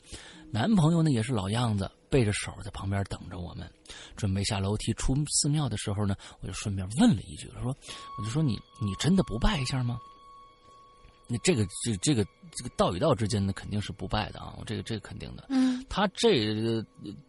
[0.50, 3.68] 男朋友呢也是老样子，背着手在旁边等着我们。
[4.14, 7.74] 准备下楼梯出寺庙的时候呢，我就顺便问了一句，说
[8.18, 9.98] ：“我就说你你真的不拜一下吗？”
[11.26, 15.46] 那这个这这个这个道与道之间呢，肯定是不拜的啊，这个这个肯定的。
[15.48, 16.84] 嗯他这个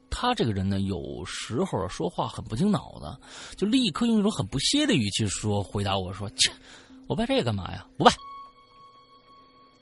[0.09, 6.51] 他这个人呢，有时候说话很不经脑子，就立刻用一种很不屑的语气说回答我说：“切，
[7.07, 7.85] 我拜这个干嘛呀？
[7.97, 8.11] 不拜。”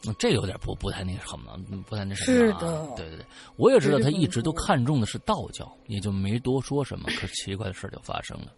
[0.05, 1.57] 那这有点不不太那什么，
[1.87, 2.59] 不太那什么、啊。
[2.59, 3.25] 是的对对对，
[3.55, 7.09] 我也知道他一直都看重的是道教，也就没多说什么。
[7.17, 8.53] 可奇怪的事就发生了。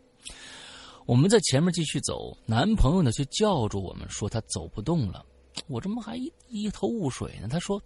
[1.05, 5.23] 我们在前面继续走，男朋友呢却叫住我们说他走不动了。
[5.67, 7.47] 我这么还一一头雾水呢。
[7.49, 7.81] 他说，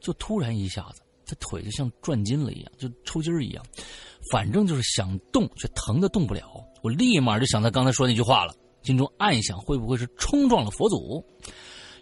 [0.00, 3.64] 就突然一下子，他腿就像转筋了一样，就抽筋儿一样，
[4.32, 6.64] 反正就是想动却疼的动不了。
[6.82, 11.24] 我立马就想他刚才说那句话了，心中暗想会不会是冲撞了佛祖？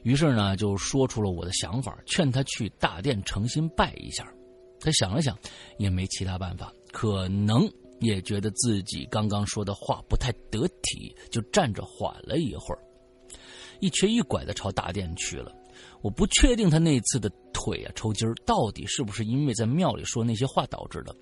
[0.02, 4.24] 于是呢，就说出了我的想法，劝他去大殿诚心拜一下。
[4.78, 5.36] 他想了想，
[5.78, 12.78] 也没其他办法，可能也觉得自己刚刚说的话不太得体，就站着缓了一会儿，
[13.80, 15.52] 一瘸一拐的朝大殿去了。
[16.02, 21.14] 我不确定他那次的腿啊抽筋儿到底是不是因为在庙里说那些话导致的，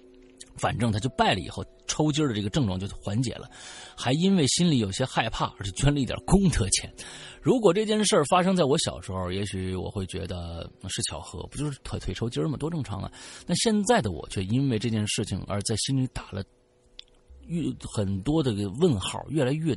[0.57, 3.51] 反正他就拜了以后，抽筋儿的这个症状就缓解了，
[3.97, 6.93] 还因为心里有些害怕而且捐了一点功德钱。
[7.43, 12.57] 如果这件事儿发生在我小时候，也许我会觉得是巧合，不就是腿腿抽筋儿吗？
[12.57, 13.11] 多正常啊！
[13.47, 16.45] 但现在的我却因为这件事情而在心里打了
[17.47, 19.77] 越很多的问号，越来越。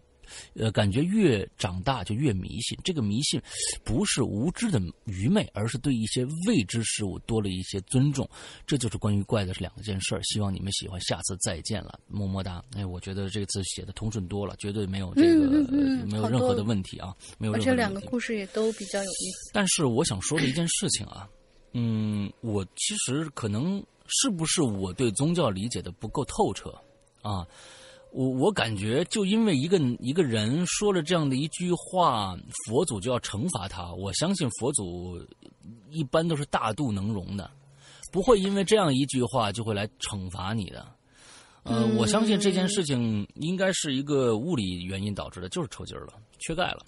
[0.53, 2.77] 呃，感觉越长大就越迷信。
[2.83, 3.41] 这个迷信
[3.83, 8.29] 不是无知的愚昧，而是对一些未知事物多了一些尊重。
[8.65, 10.21] 这就是关于怪的两件事儿。
[10.23, 12.63] 希望你们喜欢，下次再见了，么么哒。
[12.75, 17.93] 哎，我觉得这次写的通顺多了，绝对没有这个、嗯嗯嗯没有任何的问题啊，没有任何而且两。
[17.97, 19.51] 个故事也都比较有意思。
[19.53, 21.27] 但是我想说的一件事情啊，
[21.71, 26.69] 嗯，我其实可能是不是我对宗教理解的不够透彻
[27.21, 27.47] 啊？
[28.17, 32.35] 我我感觉，就因为一个一个人说了这样的一句话，
[32.65, 33.93] 佛祖就要惩罚他。
[33.93, 35.23] 我相信佛祖
[35.91, 37.47] 一般都是大度能容的，
[38.11, 40.83] 不会因为这样一句话就会来惩罚你的。
[41.61, 46.79] 呃，嗯我相信这件事情应该是一个物理原因导致的，就是抽筋儿了，缺钙了。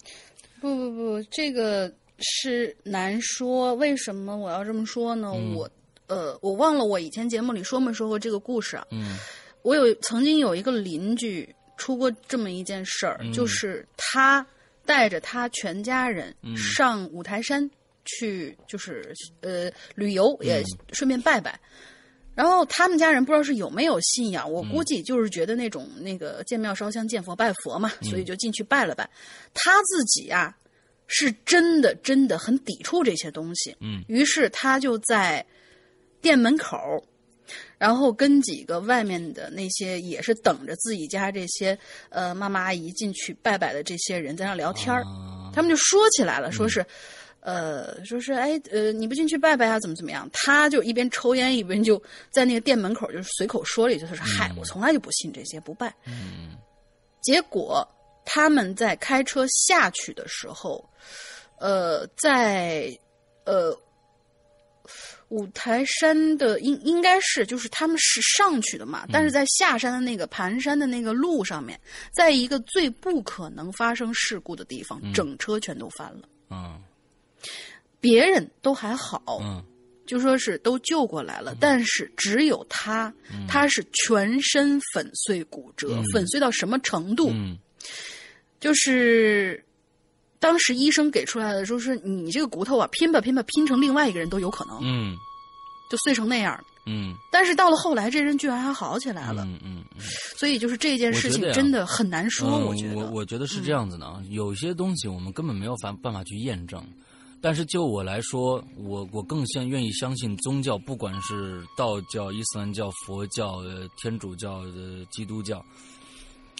[0.60, 1.88] 不不不，这个
[2.18, 3.72] 是难说。
[3.76, 5.30] 为什么我要这么说呢？
[5.36, 5.70] 嗯我
[6.08, 8.84] 呃，我忘了我以前节目里说没说过这个故事啊。
[8.90, 9.16] 嗯
[9.62, 13.32] 我有曾经有一个邻居出过这么一件事儿，嗯。
[13.32, 14.46] 就是他
[14.84, 16.56] 带着他全家人嗯。
[16.56, 17.70] 上五台山
[18.04, 20.46] 去，就是呃旅游，嗯。
[20.46, 20.62] 也
[20.92, 21.58] 顺便拜拜。
[22.34, 24.70] 然后他们家人不知道是有没有信仰，我嗯。
[24.70, 28.08] 估计就是觉得那种那个见庙烧香、见佛拜佛嘛，嗯。
[28.08, 29.08] 所以就进去拜了拜。
[29.52, 30.56] 他自己啊，
[31.06, 34.02] 是真的真的很抵触这些东西，嗯。
[34.08, 35.44] 于是他就在
[36.22, 37.04] 店门口，
[37.80, 41.76] 然后跟几个外面的那些也是等着自己家这些
[42.10, 46.84] 呃妈妈阿姨进去拜拜的这些人在那聊天儿，啊他们就说起来了，说是。
[47.42, 49.80] 呃，说是哎，呃，你不进去拜拜啊？
[49.80, 50.28] 怎么怎么样？
[50.30, 56.58] 他就一边抽烟一边就在那个店门口，就是随口说了一句：“他说，嗨，我从来就不信这些，不拜。”嗯
[57.22, 57.82] 结果
[58.26, 60.86] 他们在开车下去的时候，
[61.58, 62.94] 呃，在
[63.46, 63.74] 呃
[65.30, 71.80] 五台山的应应该是就是他们是上去的嘛，但是在下山的那个盘山的那个路上面，
[72.12, 76.78] 在一个最不可能发生事故的地方，整车全都翻了，嗯
[78.00, 79.64] 别人都还好，嗯。
[80.06, 83.14] 就说是都救过来了，但是只有他，
[83.46, 86.04] 他是全身粉碎骨折，嗯。
[86.12, 87.30] 粉碎到什么程度？
[87.32, 87.56] 嗯。
[88.58, 89.64] 就是
[90.40, 95.16] 当时医生给出来的说是你这个骨头啊，拼吧拼吧拼成另外一个人都有可能，嗯
[95.88, 96.58] 就碎成那样。
[96.86, 100.00] 嗯但是到了后来，这人居然还好起来了，嗯嗯嗯。
[100.36, 102.48] 所以就是这件事情真的很难说。
[102.48, 106.82] 嗯我觉得，我我觉得是这样子的啊，有些东西我们根本没有办办法去验证。
[107.42, 115.64] 但是就我来说，我我更相愿意相信宗教，不管是道教、伊斯兰教、佛教、呃天主教、呃基督教，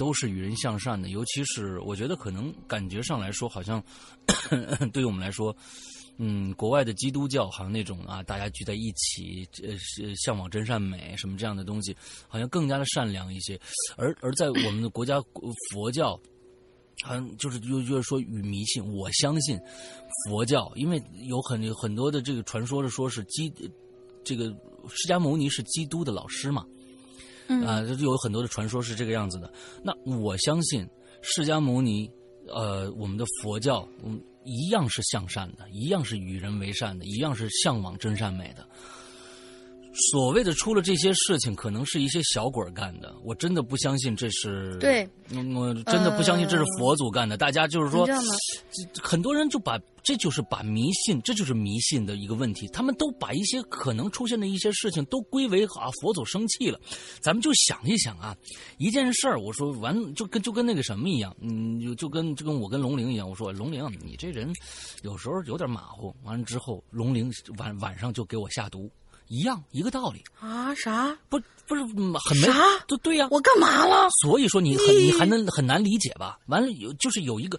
[0.00, 1.10] 都是与人向善的。
[1.10, 3.82] 尤其是我觉得可能感觉上来说，好像
[4.94, 5.54] 对于我们来说，
[6.16, 9.76] 嗯，国外的基督教好像那种啊，大家聚在一起，呃，
[10.16, 11.94] 向往真善美什么这样的东西，
[12.26, 13.60] 好像更加的善良一些。
[13.96, 15.22] 而而在我们的国家
[15.70, 16.18] 佛教，
[17.04, 19.60] 好像就是就就是说与迷信，我相信
[20.24, 23.52] 佛教，因为有很很多的这个传说是说是基
[24.24, 24.44] 这个
[24.88, 26.66] 释迦牟尼是基督的老师嘛，
[27.64, 29.52] 啊，这就有很多的传说是这个样子的。
[29.82, 30.88] 那我相信
[31.22, 32.10] 释迦牟尼，
[32.48, 38.66] 呃，我们的佛教，嗯，一样是向善的，一样是与人为善的，一样是向往真善美的。
[39.92, 43.14] 所谓的出了这些事情，可能是一些小鬼干的。
[43.24, 47.36] 我真的不相信这是对，嗯我真的不相信这是佛祖干的。
[47.36, 48.06] 大家就是说
[49.02, 52.68] 很多人就把这就是把迷信，这就是迷信的一个问题。
[52.68, 56.80] 他们都把一些可能出现的一些事情都归为啊佛祖生气了。
[57.20, 58.36] 咱们就想一想啊，
[58.78, 64.50] 一件事儿，我说完就跟就跟那个什么一样，嗯，就就跟就跟我跟龙玲一样，我说龙玲，你这人
[65.02, 66.14] 有时候有点马虎。
[66.22, 68.90] 完了之后，龙玲晚晚上就给我下毒，
[69.30, 71.16] 一样一个道理，啊啥？
[71.28, 72.58] 不不是嗯很没啥
[72.88, 74.08] 对对呀、我干嘛了？
[74.22, 76.36] 所以说你很你还能很难理解吧？
[76.46, 77.58] 完了有就是有一个，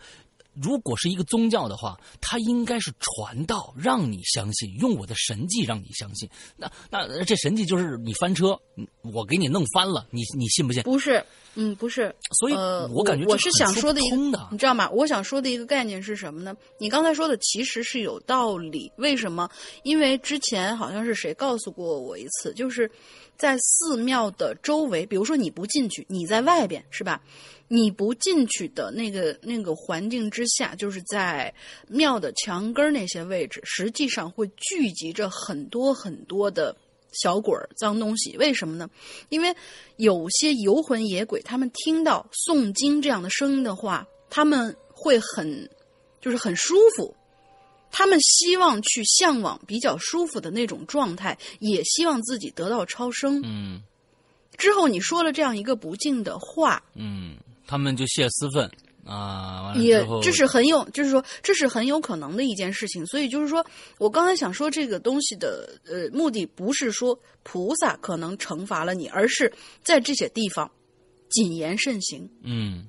[0.54, 6.30] 如果是一个宗教的话，它应该是传道，让你相信，用我的神迹让你相信。
[6.58, 10.84] 那那这神迹就是你翻车，嗯我给你弄翻了，你你信不信？
[10.84, 11.24] 不是，
[11.56, 12.14] 嗯，不是。
[12.40, 14.90] 所以呃，我感觉我是想说的一个不通的，你知道吗？
[14.92, 16.56] 我想说的一个概念是什么呢？
[16.80, 18.92] 你刚才说的其实是有道理。
[18.98, 19.50] 为什么？
[19.84, 22.90] 因为之前好像是谁告诉过我一次，就是
[23.38, 27.22] 在寺庙的周围，比如说你不进去，你在外边是吧？
[27.74, 31.54] 你不进去的那个那个环境之下，就是在
[31.88, 36.76] 庙的墙根儿那些位置，实际上会聚集着很多很多的
[37.14, 38.36] 小鬼儿、脏东西。
[38.36, 38.90] 为什么呢？
[39.30, 39.56] 因为
[39.96, 45.70] 有些游魂野鬼，他们听到诵经这样的声音的话，他们会很，
[46.20, 47.16] 就是很舒服。
[47.90, 53.42] 他们希望去向往比较舒服的那种状态，也希望自己得到超生。
[53.46, 53.82] 嗯
[54.58, 57.38] 之后你说了这样一个不敬的话，嗯，
[57.72, 58.70] 他们就泄私愤
[59.06, 63.06] 啊，也这是很有，就是说这是很有可能的一件事情。
[63.06, 63.66] 所以就是说
[63.98, 69.50] 我刚才想说这个东西的呃目的不是说菩萨可能惩罚了你，而是
[69.82, 70.70] 在这些地方
[71.30, 72.30] 谨言慎行。
[72.44, 72.86] 嗯，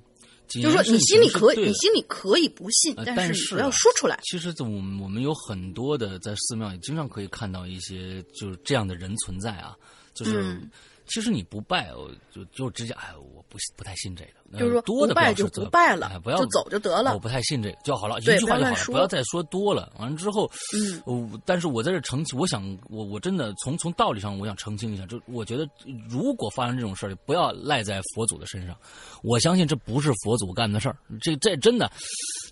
[0.48, 4.18] 就是说你心里可以，你心里可以不信，呃但是你不要说出来。
[4.24, 9.76] 其实，我们我们有很多的在寺庙里，经常可以看到一些就是这样的人存在啊，
[10.12, 10.68] 就是、嗯
[11.12, 17.12] 其实你不拜，我就就直接哎，我不不太信这个，就是说多的不拜就不拜了，不要就走就得了。
[17.12, 19.93] 我不太信这个就好了，一句话就好了，不要再说多了。
[19.98, 25.68] 完了之后，嗯，我但是我在这澄清，我想我我真的从从道理上，我想澄清一下，就我觉得
[26.09, 28.74] 如果发生这种事儿，不要赖在佛祖的身上。
[29.22, 31.93] 我相信这不是佛祖干的事儿，这这真的，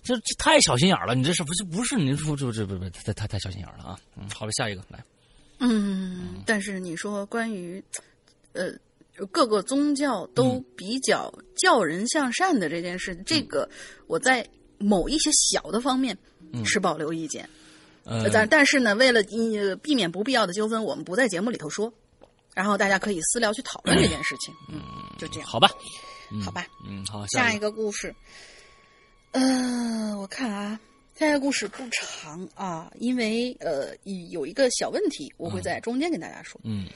[0.03, 1.15] 这这太小心眼儿了。
[1.15, 3.99] 你这是不是不是您说这这不不太太太小心眼儿了啊？
[4.15, 5.03] 嗯，好了，下一个来。
[5.63, 7.83] 嗯，但是你说关于，
[8.53, 8.73] 呃，
[9.31, 13.69] 各个宗教都比较教人向善的这件事，这个
[14.07, 14.47] 我在
[14.77, 16.17] 某一些小的方面
[16.65, 17.47] 持保留意见。
[18.03, 21.93] 呃，但但是呢，为了呃避免不必要的纠纷，我们不在节目里头说，
[22.55, 24.53] 然后大家可以私聊去讨论这件事情。
[24.69, 24.81] 嗯，
[25.19, 25.69] 就这样，好吧，
[26.31, 26.65] 嗯好吧。
[26.89, 28.15] 嗯，好，下一一个故事，
[29.33, 30.79] 呃，我看啊，
[31.15, 33.95] 下一个故事不长啊，因为呃
[34.31, 36.59] 有一个小问题，我会在中间跟大家说。
[36.63, 36.87] 嗯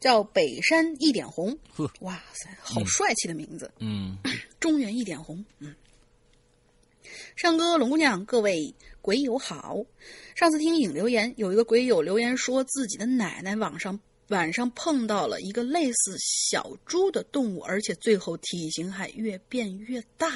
[0.00, 3.70] 叫北山一点红呵，哇塞，好帅气的名字！
[3.78, 4.18] 嗯
[4.60, 5.74] 中原一点红，嗯。
[7.36, 9.76] 上哥、龙姑娘，各位鬼友好。
[10.34, 13.98] 上次听影留言，有一个鬼友留言说自己的奶奶网上
[14.28, 20.30] 晚上碰到了一个类似小猪的动物，而且最后体型还越变越大。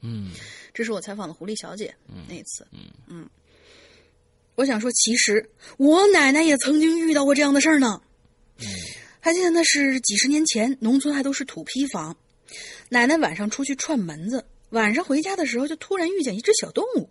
[0.00, 0.32] 嗯
[0.72, 1.94] 这是我采访的狐狸小姐
[2.28, 2.66] 那次。
[3.06, 3.28] 嗯
[4.54, 8.00] 我想说，其实我奶奶也曾经遇到过这样的事儿呢。
[9.24, 12.14] 还记得那是几十年前，农村还都是土坯房。
[12.90, 17.08] 奶奶晚上出去串门子，晚上回家的时候就突然遇见一只小动物。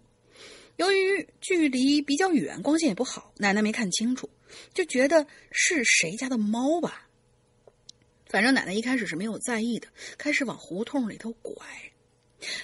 [0.76, 4.30] 由于距离比较远，光线也不好，奶奶没看清楚，
[4.76, 7.10] 就觉得是谁家的猫吧。
[8.28, 11.66] 反正奶奶一开始是没有在意的，开始往胡同里头拐。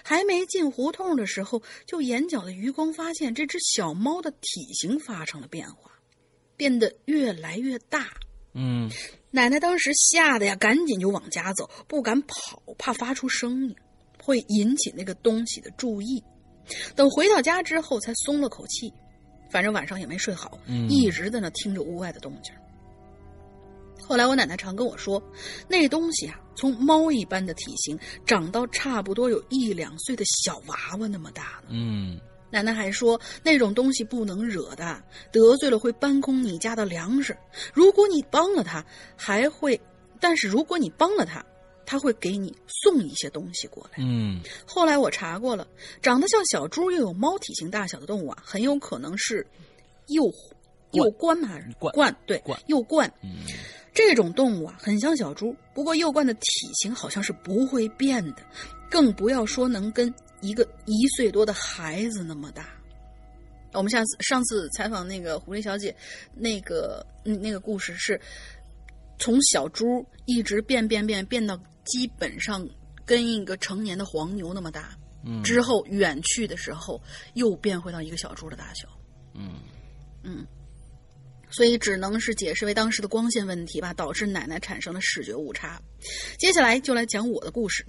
[0.03, 5.91] 还没进胡同的时候，就眼角的余光发现这只小猫的体型发生了变化，
[6.55, 8.13] 变得越来越大。
[8.53, 8.91] 嗯
[9.31, 13.75] 奶奶当时吓得呀，赶紧就往家走，不敢跑，怕发出声音
[14.21, 16.23] 会引起那个东西的注意。
[16.95, 18.91] 等回到家之后，才松了口气。
[19.51, 22.53] 反正晚上也没睡好，嗯一直在那听着屋外的动静。
[24.07, 25.21] 后来我奶奶常跟我说，
[25.67, 31.69] 那东西啊，从猫一般的体型长到差不多有一两岁的小娃娃那么大呢。
[31.69, 32.19] 嗯
[32.49, 37.37] 奶奶还说，那种东西不能惹的，得罪了会搬空你家的粮食。
[37.73, 38.85] 如果你帮了他，
[39.15, 39.79] 还会，
[40.19, 41.45] 但是如果你帮了他，
[41.85, 43.97] 他会给你送一些东西过来。
[43.97, 45.67] 嗯后来我查过了，
[46.01, 49.45] 长得像小猪又有猫体型大小的动物啊，很有可能是
[50.07, 50.23] 幼
[50.91, 52.13] 幼冠嘛，还是鹳鹳？
[52.25, 53.09] 对鹳，幼鹳。
[53.23, 53.45] 嗯
[53.91, 58.43] 这种动物啊，很像小猪，不过幼冠的体型好像是不会变的，
[58.89, 62.69] 更不要说能跟一个一岁多的孩子那么大。
[63.73, 65.95] 我们下次上次采访那个狐狸小姐，
[66.33, 68.19] 那个嗯那个故事是
[69.19, 69.85] 从小猪
[70.25, 71.55] 一直变变变变到
[71.85, 72.67] 基本上
[73.05, 76.99] 跟一个成年的黄牛那么大，嗯之后远去的时候
[77.35, 78.87] 又变回到一个小猪的大小。
[79.35, 79.59] 嗯
[80.23, 80.45] 嗯，
[81.51, 85.79] 所以只能是解释为当时的光线问题吧，导致奶奶产生了视觉误差。
[86.39, 87.85] 接下来就来讲我的故事。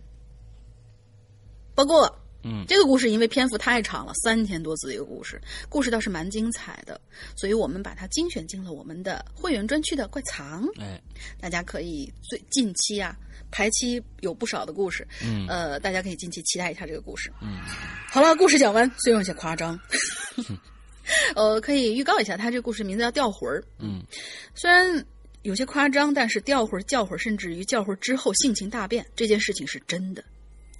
[1.74, 7.00] 不过，嗯这个故事因为篇幅太长了，三千多字一个故事，故事倒是蛮精彩的，
[7.36, 10.66] 所以我们把它精选进了我们的会员专区的怪藏。
[10.78, 11.00] 哎
[11.40, 13.14] 大家可以最近期啊，
[13.50, 17.30] 排期有不少的故事，嗯呃，大家可以近期期待一下这个故事。
[17.42, 17.58] 嗯
[18.10, 19.78] 好了，故事讲完，虽然有些夸张，
[21.36, 23.60] 呃，可以预告一下，他这个故事名字叫《吊魂儿》。
[23.78, 24.02] 嗯
[24.54, 25.04] 虽然
[25.42, 30.24] 有些夸张，但是吊魂儿、叫魂儿，甚至于叫魂儿之后性情大变，这件事情是真的。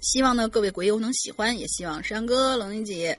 [0.01, 3.17] 希望呢各位鬼友能喜欢，也希望山哥、冷玲姐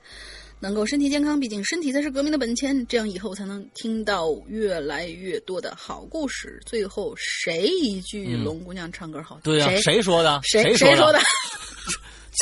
[0.61, 6.61] 能够身体健康，毕竟身体才是革命的本钱，这样以后才能听到越来越多的好故事。
[6.67, 9.53] 最后，谁一句嗯龙姑娘唱歌好听？
[9.53, 10.41] 对呀、谁谁说的？
[10.45, 11.21] 谁谁说的？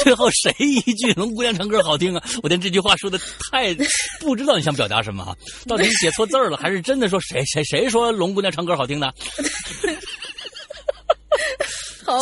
[0.04, 2.24] 最后谁一句“龙姑娘唱歌好听啊”？
[2.44, 3.18] 我天，这句话说的
[3.50, 3.74] 太
[4.20, 5.36] 不知道你想表达什么啊？
[5.66, 9.12] 到底是写错字儿了，还是真的说谁谁谁说龙姑娘唱歌好听的？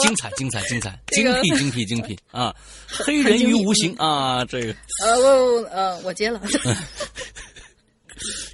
[0.02, 2.54] 精彩，精彩，精彩， 精辟，精辟，精辟 啊！
[2.86, 4.74] 黑人于无形啊，这个
[5.04, 6.40] 呃，我呃，我接了。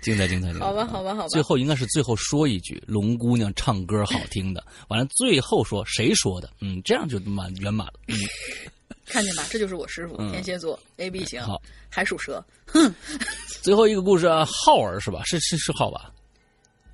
[0.02, 1.28] 精彩，精彩，好吧，好吧，好吧。
[1.28, 6.50] 最后应该是最后说一句“龙姑娘唱歌好听的”，完了最后说谁说的？
[6.60, 7.94] 嗯，这样就满圆满了。
[8.08, 8.16] 嗯，
[9.06, 12.44] 看见吧，这就是我师傅，嗯天蝎座，A B 型，好，还属蛇。
[12.66, 12.94] 哼，
[13.62, 15.22] 最后一个故事啊，浩儿是吧？
[15.24, 16.12] 是是是浩吧？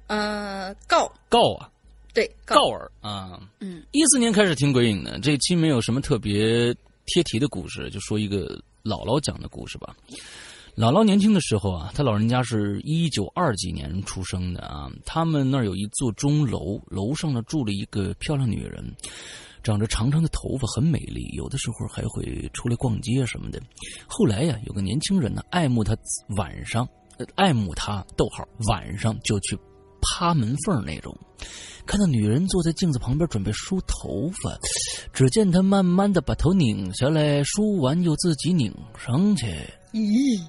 [0.07, 1.69] 呃，告告啊，
[2.13, 6.75] 对告儿啊，嗯，一四年开始听鬼影的，这期没有什么特别
[7.07, 9.95] 贴题的故事，就说一个姥姥讲的故事吧。
[10.77, 18.85] 姥姥年轻的时候啊，她老人家是一九二几年出生的啊，他们那儿有一座钟楼，楼上呢住了一个漂亮女人。
[19.63, 23.61] 长着长长的头发，很美丽，有的时候还会出来逛街什么的。
[24.07, 25.95] 后来呀，有个年轻人呢，爱慕她
[26.39, 26.89] 晚上，
[27.19, 29.59] 呃爱慕她，逗号晚上就去
[30.01, 31.17] 趴门缝那种。
[31.87, 34.57] 看到女人坐在镜子旁边准备梳头发，
[35.13, 39.47] 只见她慢慢的把头拧下来，梳完又自己拧上去。
[39.93, 40.41] 咦，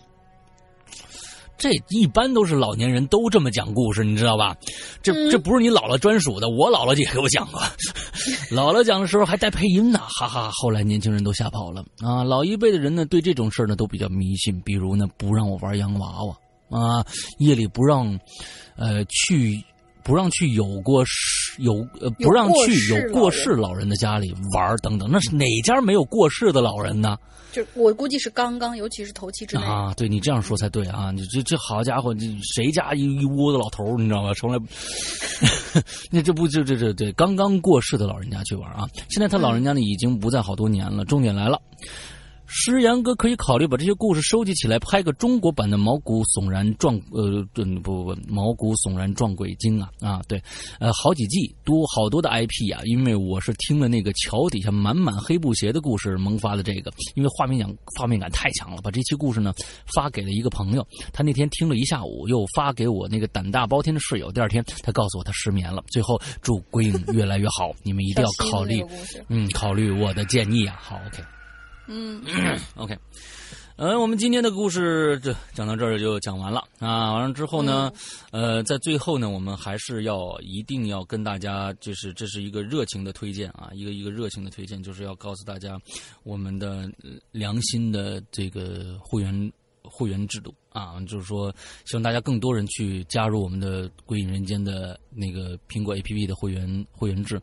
[1.57, 4.55] 这一般都是老年人都这么讲故事，你知道吧？
[5.01, 7.59] 这这不是你姥姥专属的，我姥姥也给我讲过。
[8.51, 10.51] 姥姥讲的时候还带配音呢，哈哈。
[10.53, 12.23] 后来年轻人都吓跑了啊！
[12.23, 16.37] 老一辈的人呢，对这种事儿呢都比较迷信，比如呢不让我玩洋娃娃
[16.71, 17.05] 啊，
[17.37, 18.19] 夜里不让，
[18.75, 19.63] 呃去。
[20.03, 27.15] 不让去有过世有呃不让去有过世老人的家里玩等等，那是哪家没有过世的老人呢？
[27.51, 29.93] 就我估计是刚刚，尤其是头七之内啊。
[29.93, 31.11] 对你这样说才对啊！
[31.11, 34.33] 你这这好家伙，你谁家一一窝子老头你知道吧？
[34.33, 34.57] 从来，
[36.09, 38.89] 那这不就这这对刚刚过世的老人家去玩啊？
[39.07, 41.05] 现在他老人家呢已经不在好多年了。
[41.05, 41.61] 重点来了。
[42.53, 50.37] 石阳哥可以考虑把这些故事收集起来，拍个中国版的毛骨悚然撞呃不不不毛骨悚然撞鬼经啊啊对，
[50.77, 59.53] 呃好几季多好多的 IP 啊，因为我是听了那个桥底下满满黑布鞋的故事萌发的这个，因为画面感画面感太强了，把这期故事呢
[59.95, 68.83] 发给了一个朋友，他那天听了一下午，又发给我那个胆大包天的室友，第二天他告诉我他失眠了，最后祝鬼影越来越好，你们一定要考虑
[69.29, 71.23] 嗯考虑我的建议啊，好 OK。
[71.93, 72.23] 嗯，
[72.77, 72.97] OK，
[73.75, 76.63] 呃，我们今天的故事这讲到这儿就讲完了。
[76.79, 77.11] 啊。
[77.13, 77.91] 完了之后呢，
[78.31, 85.77] 呃，在最后呢，我们还是要一定要跟大家，就是这是一个热情的推荐啊，一个一个热情的推荐，就是要告诉大家
[86.23, 86.89] 我们的
[87.33, 89.51] 良心的这个会员
[89.83, 91.53] 会员制度啊，就是说
[91.85, 97.41] 希望大家更多人去加入我们的《鬼影人间》的那个苹果 APP 的会员会员制，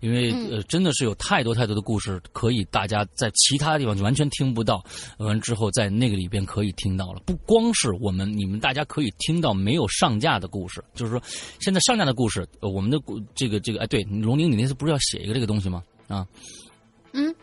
[0.00, 4.84] 因为呃真的是有太多太多的故事可以大家在其他地方就完全听不到，
[5.18, 7.20] 完之后在那个里边可以听到了。
[7.26, 11.22] 不光是我们你们大家可以听到没有上架的故事，就是说
[11.58, 12.98] 现在上架的故事，我们的
[13.34, 15.82] 这个这个哎对，龙玲你那次不是要写一个这个东西吗？
[16.06, 16.26] 啊，
[17.12, 17.34] 嗯。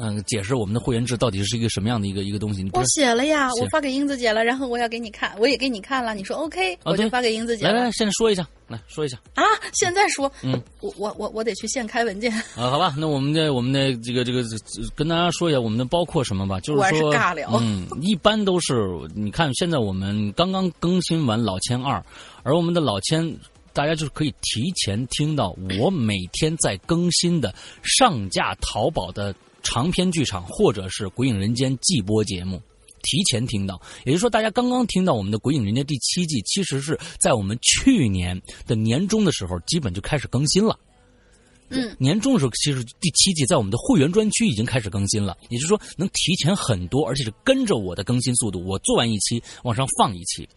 [0.00, 2.68] 嗯，解释我们的会员制到底是一个什么样的一个一个东西？
[2.72, 7.64] 我写了呀，我发给英子姐了，然后我要给你看，我也给你看了，你说 OK，我就发给英子姐。
[7.66, 9.42] 来来，现在说一下，来说一下啊！
[9.74, 12.70] 现在说，嗯，我我我我得去现开文件 啊。
[12.70, 14.42] 好吧，那我们的我们的这个这个
[14.94, 18.74] 跟大家说一下，我们的包括什么吧，就是说，尬聊，嗯，一般都是
[19.14, 22.02] 你看，现在我们刚刚更新完老千二，
[22.42, 23.36] 而我们的老千。
[23.74, 27.54] 大家就是可以提前听到我每天在更新的
[27.84, 29.32] 上架淘宝的。
[29.70, 32.58] 长篇剧场或者是《鬼影人间》季播节目，
[33.02, 40.78] 提前听到，也就是说，大家刚刚听到我们的《鬼影人间》第七季，其实是在我们去年的年终的时候，基本就开始更新了。
[41.70, 50.48] 嗯，年终的时候，其实第七季在我们的会员专区已经开始更新了，也就是说能提前很多，而且是跟着我的更新速度，我做完一期往上放一期，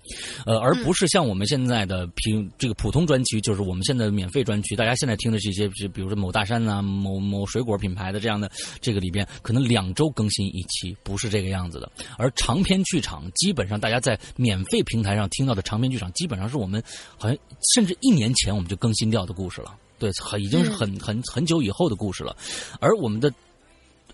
[0.45, 11.91] 呃，而不是像我们现在的平这个普通专区，就是我们现在的免费专区，大家现在听的是一些，比如说某大山呐、某某水果品牌的这样的这个里边，可能两周更新一期，不是这个样子的。
[12.17, 16.81] 而长篇剧场，基本上大家在免费平台上听到的长篇剧场，基本上是我们
[17.17, 17.37] 好像
[17.75, 19.75] 甚至一年前我们就更新掉的故事了。
[20.01, 22.35] 对，很已经是很很很久以后的故事了，
[22.79, 23.31] 而我们的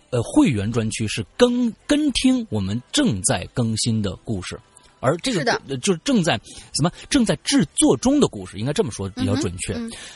[0.09, 4.59] 呃会员专区是跟跟听我们正在更新的故事，
[4.99, 5.45] 而这个
[5.81, 6.35] 就是正在
[6.73, 9.73] 什么正在制作中的故事，应该这么说比较准确。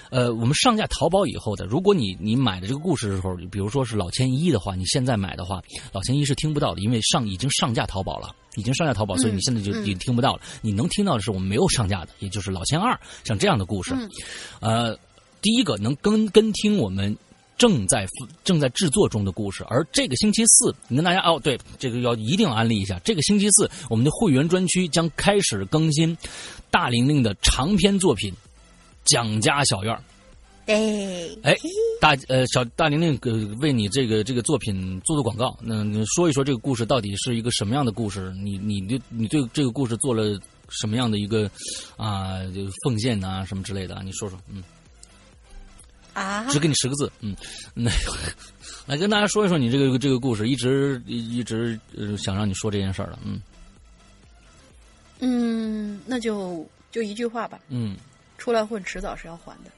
[0.09, 5.61] 呃，我们上架淘宝以后的，如果你你买的这个故事的时候，比如说是老千一的话，你现在买的话，
[5.93, 10.41] 老千一是听不到的，因为上已经上架淘宝了，已经上架淘宝，所以你现在就已经听不到了。
[10.61, 13.95] 你能听到的是我们没有上架的，也就是老千二像这样的故事，
[14.59, 14.97] 呃。
[15.41, 17.15] 第一个能跟跟听我们
[17.57, 18.07] 正在
[18.43, 22.99] 正在制作中的故事，而这个星期四，你跟大家哦，对，这个要一定要安利一下。
[23.03, 26.17] 这个星期四，我们的会员专区将开始更新
[26.69, 28.31] 大玲玲的长篇作品
[29.05, 29.95] 《蒋家小院》。
[30.67, 31.55] 哎哎，
[31.99, 38.31] 大呃小大玲玲呃为你这个这个作品做做广告，那说一说这个故事到底是一个什么样的故事？
[38.43, 40.39] 你你你你对这个故事做了
[40.69, 41.49] 什么样的一个
[41.97, 42.37] 啊
[42.83, 44.01] 奉献啊什么之类的？
[44.03, 44.63] 你说说，嗯。
[46.13, 46.45] 啊！
[46.49, 47.35] 只给你十个字，嗯，
[47.73, 47.89] 那
[48.85, 51.79] 来跟大家说一说你这个这个故事，一直一直
[52.17, 53.41] 想让你说这件事儿了，嗯，
[55.19, 57.95] 嗯，那就就一句话吧，嗯，
[58.37, 59.71] 出来混，迟早是要还的。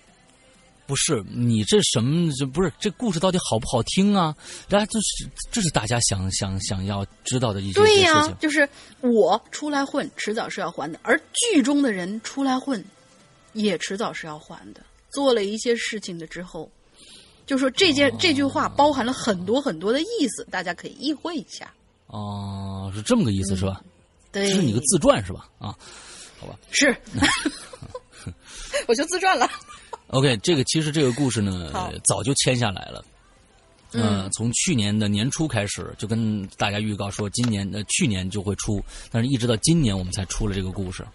[0.85, 2.29] 不是你这什么？
[2.37, 4.35] 这不是这故事到底好不好听啊？
[4.67, 8.67] 大家就是这是大家想想想要知道的一些对呀，就是
[8.99, 12.83] 我出来混，迟早是要还的，而剧中的人出来混，
[13.53, 14.81] 也迟早是要还的。
[15.13, 16.69] 做了一些事情的之后，
[17.45, 21.71] 就说这件这句话包含了很多很多的意思，大家可以意会一下。
[22.07, 23.81] 哦，是这么个意思是吧？
[24.31, 25.47] 对，这是你个自传是吧？
[25.59, 25.75] 啊，
[26.39, 26.57] 好吧。
[26.71, 26.95] 是，
[28.87, 29.49] 我就自传了。
[30.07, 31.71] OK，这个其实这个故事呢，
[32.03, 33.03] 早就签下来了。
[33.93, 41.05] 呃嗯，从去年的年初开始，就跟大家预告说，今年呃去年就会出，但是一直到今年我们才出了这个故事。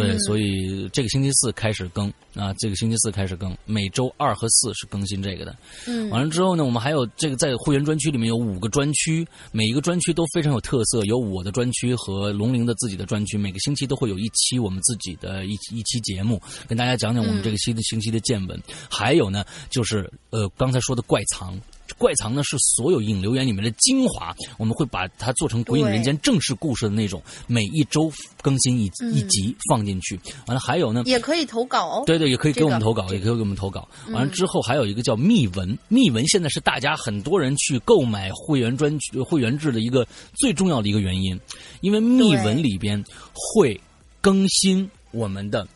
[0.00, 5.56] 对，嗯所以这个星期四开始更啊，这个星期四开始更，每周二和四是更新这个的。
[5.86, 18.60] 嗯完了之后呢，我们还有这个在会员专区里面有五个专区，每一个专区都非常有特色，有我的专区和龙鳞的自己的专区，每个星期都会有一期我们自己的一一期节目，跟大家讲讲我们这个新的星期的见闻。
[18.90, 21.60] 还有呢，就是呃刚才说的怪藏。
[21.96, 28.12] 怪藏呢是所有引流言里面的精华，我们会把它做成《鬼影人间》正式故事的那种，每一周
[28.42, 30.18] 更新一一集放进去。
[30.46, 32.02] 完了还有呢，也可以投稿哦。
[32.06, 33.88] 对对，也可以给我们这个投稿，也可以给我们投稿。
[34.08, 41.38] 完了之后还有一个叫密文，密文现在是大家很多人去购买会员专区、会员制的一个最重要的一个原因，
[41.80, 43.02] 因为密文里边
[43.32, 43.80] 会
[44.20, 45.66] 更新我们的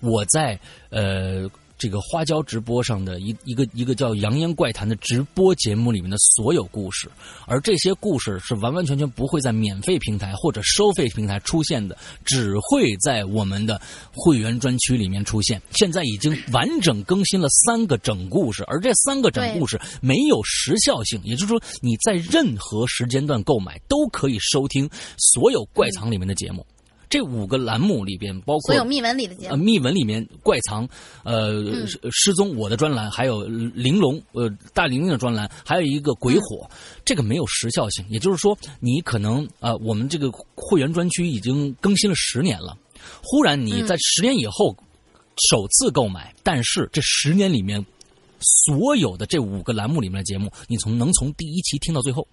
[0.00, 0.58] 我在
[0.90, 1.50] 呃。
[1.78, 7.10] 这个花椒直播上的一一个一个叫《扬言怪谈》的直播节目里面的所有故事，
[7.46, 13.80] 而这些故事是完完全全不会在免费平台或者收费平台出现的，只会在我们的
[14.12, 15.60] 会员专区里面出现。
[15.72, 24.88] 现在已经完整更新了三个整故事，而这三个整故事没有时效性，也就是说你在任何时间段购买都可以收听
[25.18, 26.64] 所有怪藏里面的节目。
[27.08, 30.88] 这五个栏目里边包括所有密文里的节呃，目，密文里面怪藏，
[31.22, 36.68] 呃，失失踪我的专栏，还有玲珑，呃，大玲玲的专栏，还有一个鬼火，
[37.04, 42.76] 这个没有时效性，也就是说，你可能呃，我们这个会员专区已经更新了十年了，
[43.22, 44.76] 忽然你在十年以后
[45.50, 47.84] 首次购买，但是这十年里面
[48.40, 52.26] 所有的这五个栏目里面的节目，你从能从第一期听到最后。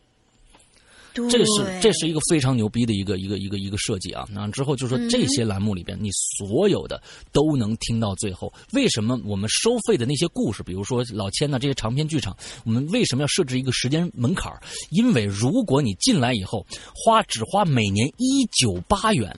[1.13, 4.25] 对这是这是一个非常牛逼的一个一个一个一个设计啊！
[4.31, 8.51] 那之后就说这些栏目里边，你所有的都能听到最后。
[8.71, 12.35] 为什么我们收费的那些故事，比如说老千呐这些长篇剧场，
[12.65, 16.65] 我们为什么要设置一个时间门槛儿因为如果你进来以后
[16.95, 19.37] 花只花每年一九八元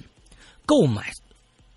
[0.65, 1.11] 购买。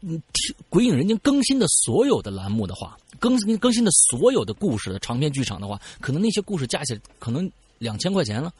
[0.00, 8.54] 嗯，听《鬼影人间》更新的所有的栏目的话，更新更新的所有的故事的长篇剧场的话，可能那些故事加起来可能两千块钱了。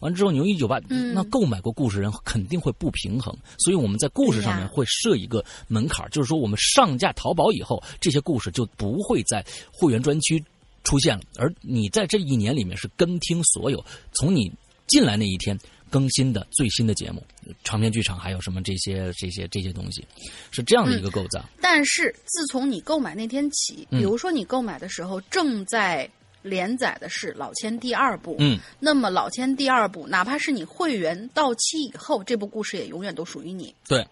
[0.00, 10.42] 完之后，你用一九八，那购买过故事人肯定会不平衡，所以我们在故事上面会设一个门槛，就是说我们上架淘宝以后，这些故事就不会在会员专区
[10.82, 14.50] 出现了，而你在这一年里面是跟听所有从你
[14.86, 15.58] 进来那一天
[15.88, 17.24] 更新的最新的节目，
[17.62, 20.04] 长篇剧场还有什么这些这些这些东西，
[20.50, 21.42] 是这样的一个构造。
[21.60, 26.08] 但是自从你购买那天起，嗯比如说你购买的时候正在
[26.44, 33.74] 连载的是《老千》第二部，嗯，那么《老千》第二部，哪怕是你会员到期以后，这部故事也永远都属于你。
[33.88, 34.06] 对，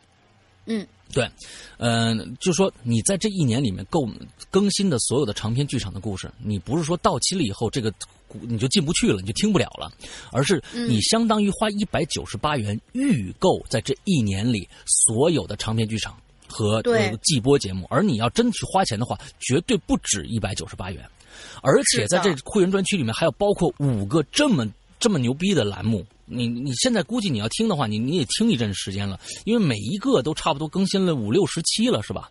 [0.64, 1.30] 嗯，对，
[1.76, 4.08] 嗯、就说你在这一年里面购
[4.50, 7.92] 更新的所有的长篇剧场的故事，你不是说到期了以后这个
[8.40, 9.92] 你就进不去了，你就听不了了，
[10.30, 16.18] 而是你相当于花一百九十八元预购在这一年里所有的长篇剧场
[16.48, 16.82] 和
[17.22, 21.06] 季播节目，而你要真去花钱的话，绝对不止一百九十八元，
[21.62, 24.68] 而且在这会员专区里面还有包括五个这么
[25.00, 26.04] 这么牛逼的栏目。
[26.26, 32.30] 你你现在估计你要听的话，你你也听一阵时间了，因为每一个都差不多更新了五六十期了，是吧？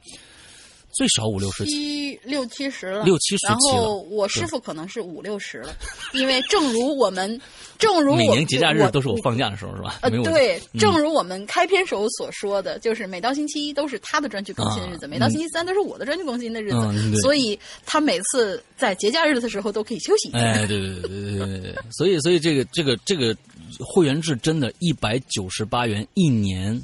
[0.94, 1.66] 最少五六十。
[1.66, 5.76] 七六七十了，六七十然后我师傅可能是五六十了，
[6.14, 7.40] 因为正如我们，
[7.80, 10.00] 正如我每年节假日都是我放假的时候，是吧？
[10.02, 20.40] 呃，对，嗯正如我们开篇时候所说的，就是每到星期一都是他的专区更新的日子，啊每到星期三都是我的专区更新的日子，嗯所以他每次在节假日的时候都可以休息一下。
[20.40, 23.36] 哎，对对对对对对对，所以所以这个这个这个
[23.80, 26.80] 会员制真的，一百九十八元一年，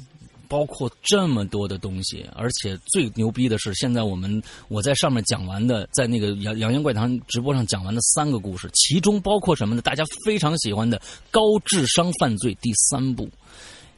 [0.48, 9.82] 包括这么多的东西，而且最牛逼的是，现在我们我在上面讲完的，在那个扬扬言怪谈直播上讲完的三个故事，其中包括什么呢？
[9.82, 10.98] 大家非常喜欢的
[11.30, 13.28] 《高智商犯罪》第三部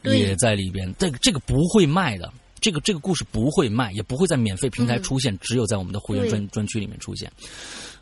[0.02, 2.30] 也在里边，这个这个不会卖的。
[2.62, 7.32] 这个这个故事不会卖，也不会在免费平台出现，只有在我们的会员专专区里面出现。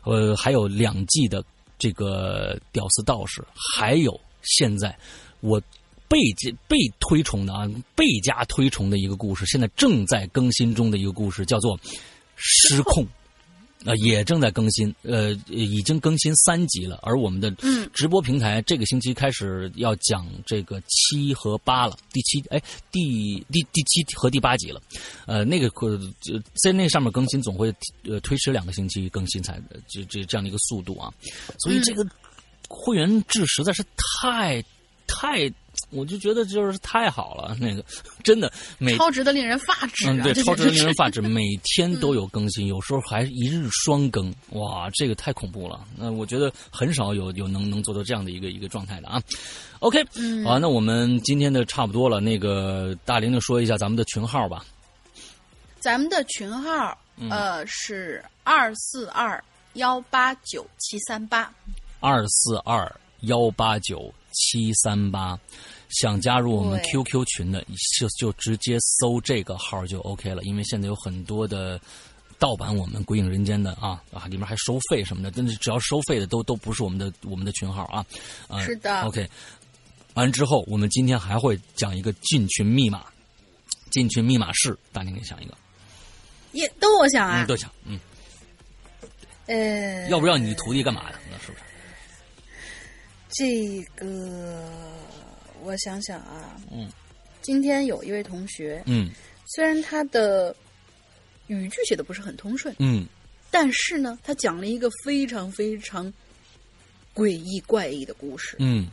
[0.03, 1.41] 呃，还有两季的
[1.77, 3.41] 这个《屌丝道士》，
[3.73, 4.93] 还有现在
[5.39, 5.61] 我
[6.09, 7.65] 倍加被推崇的啊，
[7.95, 11.77] 倍加推崇的一个故事，现在正在更新中的一个故事，叫做
[12.35, 13.05] 《失控》。
[13.85, 16.99] 呃，也正在更新，呃，已经更新三集了。
[17.01, 17.49] 而我们的
[17.93, 22.61] 直播平台这个星期开始要讲这个七和八了，第七哎，
[22.91, 24.81] 第第第七和第八集了。
[25.27, 25.97] 呃，那个呃，
[26.61, 27.73] 在那上面更新总会
[28.03, 29.57] 呃推迟两个星期更新才
[29.87, 31.09] 这这这样的一个速度啊。
[31.59, 32.05] 所以这个
[32.67, 33.81] 会员制实在是
[34.21, 34.61] 太
[35.07, 35.49] 太。
[35.91, 37.83] 我就觉得就是太好了， 那个
[38.23, 40.07] 真的每超值的令人发指。
[40.09, 45.85] 嗯，对，超值的令人发指，每天都有更新，有时候还一日双更，哇，这个太恐怖了。
[45.97, 49.21] 那我觉得很少有有能能做到这样的一个一个状态的啊。
[49.79, 50.03] OK，
[50.45, 52.19] 好，那我们今天的差不多了。
[52.19, 54.65] 那个大玲玲说一下咱们的群号吧。
[55.79, 56.97] 咱们的群号
[57.29, 59.41] 呃是二四二
[59.73, 61.49] 幺八九七三八。
[62.01, 65.39] 二四二幺八九七三八。
[65.89, 67.65] 想加入我们 QQ 群的，
[67.97, 70.43] 就就直接搜这个号就 OK 了。
[70.43, 71.79] 因为现在有很多的
[72.37, 78.05] 盗版我们《鬼影人间》的啊啊，里面还收费什么的，但是只要收费的都都不是我们的我们的群号啊。
[78.61, 79.01] 是的。
[79.01, 79.27] OK，
[80.13, 83.03] 完之后，我们今天还会讲一个进群密码，
[83.89, 85.57] 进群密码是，大宁给想一个。
[86.51, 87.45] 也都我想啊。
[87.45, 87.99] 都想，嗯。
[89.47, 90.07] 呃。
[90.09, 91.19] 要不要你徒弟干嘛呀？
[91.31, 91.63] 那是不是？
[93.29, 94.98] 这个。
[95.63, 96.89] 我想想啊，嗯，
[97.41, 99.09] 今天有一位同学，嗯，
[99.45, 100.55] 虽然他的
[101.47, 103.05] 语句写的不是很通顺，嗯，
[103.51, 106.11] 但是呢，他讲了一个非常非常
[107.13, 108.87] 诡异怪异的故事，嗯，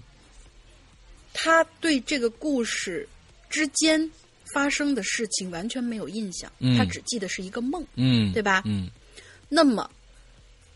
[1.33, 3.09] 他对这个故事
[3.49, 4.11] 之间
[4.53, 8.63] 发生的事情完全没有印象，嗯，他只记得是一个梦，嗯，对吧？
[8.65, 8.89] 嗯，
[9.49, 9.91] 那么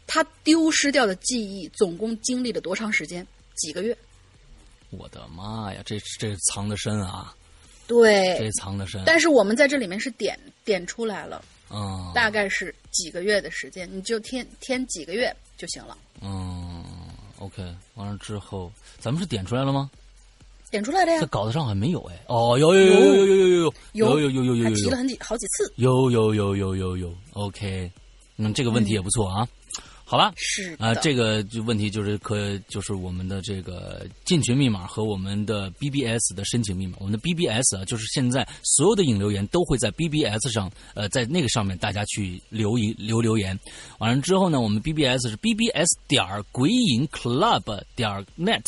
[0.06, 3.26] 他丢失掉的记忆总共经历了多长时间？
[3.56, 3.96] 几个月？
[4.90, 7.34] 我的妈呀，这这藏的深啊！
[7.86, 9.02] 对，这藏的深。
[9.04, 15.96] 但是我们在这里面是点点出来了，嗯，大概是几个月的时间，你就添添几个月就行了。
[16.20, 16.84] 嗯
[17.38, 17.62] ，OK，
[17.94, 19.90] 完了之后，咱们是点出来了吗？
[20.70, 21.20] 点出来的呀。
[21.20, 22.16] 在稿子上还没有哎。
[22.28, 25.72] 哦，有有有有有有有有有有有有有，还提了很几好几次。
[25.74, 27.90] 有有有有有有，OK，
[28.36, 29.48] 那，这个问题也不错啊。
[30.10, 36.96] 好吧，是啊，这个就问题就是可就是我们的这个进群密码和我们的 BBS 的申请密码。
[36.98, 43.56] 我们的 BBS 啊，就是现在所有的引流言都会在 BBS 上，呃，在那个上面大家去留一留留言。
[43.98, 48.64] 完了之后呢，我们 BBS 是 BBS 点儿鬼影 Club 点 net，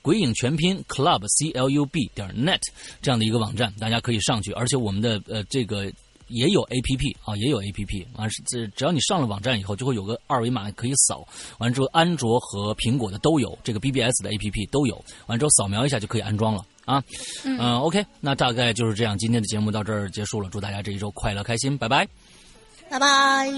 [0.00, 2.60] 鬼影全拼 Club C L U B 点 net
[3.02, 4.52] 这样的一个网站，大家可以上去。
[4.52, 5.92] 而且我们的呃这个。
[6.28, 11.26] 也有 A P P 啊，也有 A P P，完是这只要你上了网站以后，就会有个二维码可以扫。
[11.58, 15.04] 完之后，安卓和苹果的都有，这个 B B S 的 A P P 都有。
[15.26, 17.02] 完之后扫描一下就可以安装了啊。
[17.44, 20.48] 嗯，OK，那大概就是这样，今天的节目到这儿结束了。
[20.50, 22.08] 祝大家这一周快乐开心，拜拜，
[22.88, 23.48] 拜拜。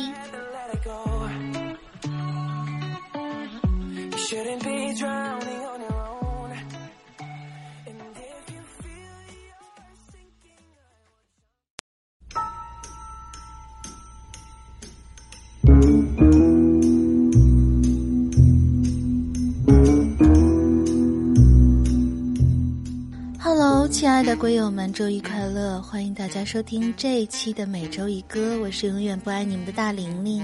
[23.38, 25.82] Hello，亲爱的鬼友们，周一快乐！
[25.82, 30.42] 欢迎大家收听这一期的每周一歌，我是永远不爱你们的大玲玲。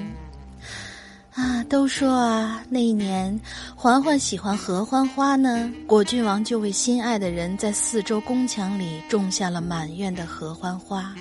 [1.32, 3.40] 啊，都说啊，那一年
[3.74, 11.14] 嬛嬛喜欢合欢花呢，果郡王就为心爱的人在四周宫墙里种下了满院的合欢花。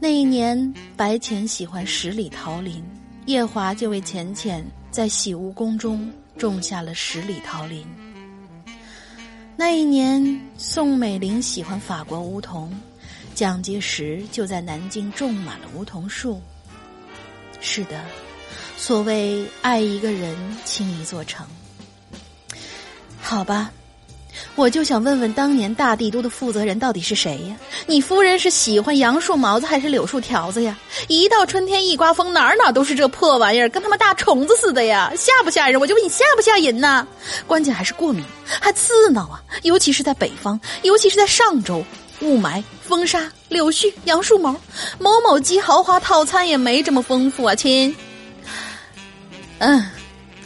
[0.00, 2.82] 那一年白浅喜欢十里桃林。
[3.26, 6.08] 夜华就为浅浅在喜屋宫中
[6.38, 7.84] 种下了十里桃林。
[9.56, 12.72] 那一年，宋美龄喜欢法国梧桐，
[13.34, 16.40] 蒋介石就在南京种满了梧桐树。
[17.60, 18.04] 是的，
[18.76, 21.44] 所谓爱一个人，倾一座城。
[23.20, 23.72] 好吧。
[24.54, 27.56] 我就想问问，当年大帝都的负责人到底是谁呀？
[27.86, 30.76] 你夫人是喜欢杨树毛子还是柳树条子呀？
[31.08, 35.12] 一到春天一刮风，哪哪都是这破玩意儿，跟他妈大虫子似的呀！
[35.16, 35.80] 吓不吓人？
[35.80, 37.06] 我就问你吓不吓人呐？
[37.46, 39.42] 关键还是过敏，还刺挠啊！
[39.62, 41.84] 尤其是在北方，尤其是在上周，
[42.20, 44.54] 雾霾、风沙、柳絮、杨树毛，
[44.98, 47.94] 某某鸡豪华套餐也没这么丰富啊，亲。
[49.58, 49.84] 嗯。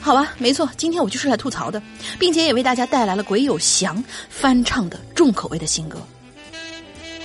[0.01, 1.81] 好吧，没错，今天我就是来吐槽的，
[2.19, 6.01] 并且也为大家带来了鬼有祥翻唱的重口味的新歌。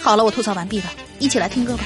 [0.02, 0.86] 好了，我吐槽完毕了，
[1.20, 1.84] 一起来听歌吧。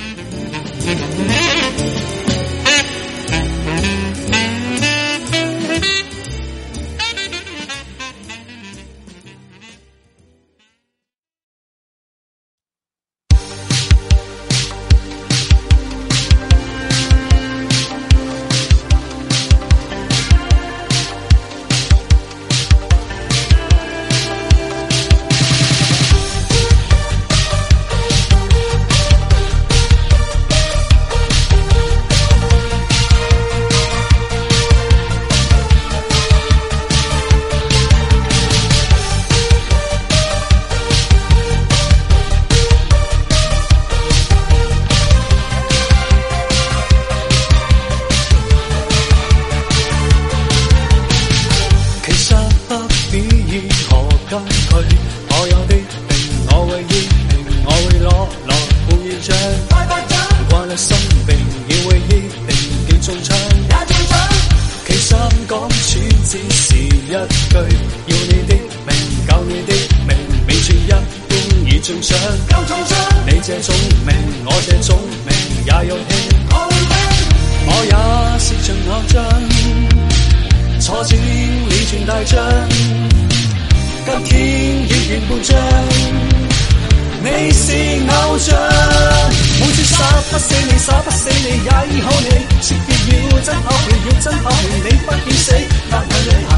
[93.42, 95.54] 真口氣，要真口氣，你不見死，
[95.90, 96.52] 但係旅行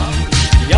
[0.69, 0.75] 有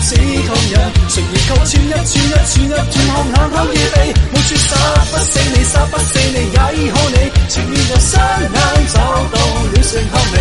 [0.00, 0.74] 此同樣，
[1.08, 3.96] 誰而扣穿一串一串一串看眼口預備，
[4.32, 4.70] 每次杀
[5.10, 7.16] 不死你，杀不死你也医好你，
[7.48, 8.58] 情願在雙眼
[8.92, 8.96] 找
[9.30, 9.38] 到
[9.70, 10.34] 了成後味，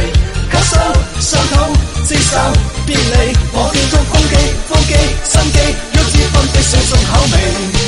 [0.51, 0.73] 咳嗽
[1.19, 1.55] 傷痛
[2.05, 2.37] 接受
[2.85, 4.33] 別離，我叫做風機
[4.69, 4.91] 風機
[5.23, 5.57] 心機，
[5.93, 7.82] 要知分泌上重口味。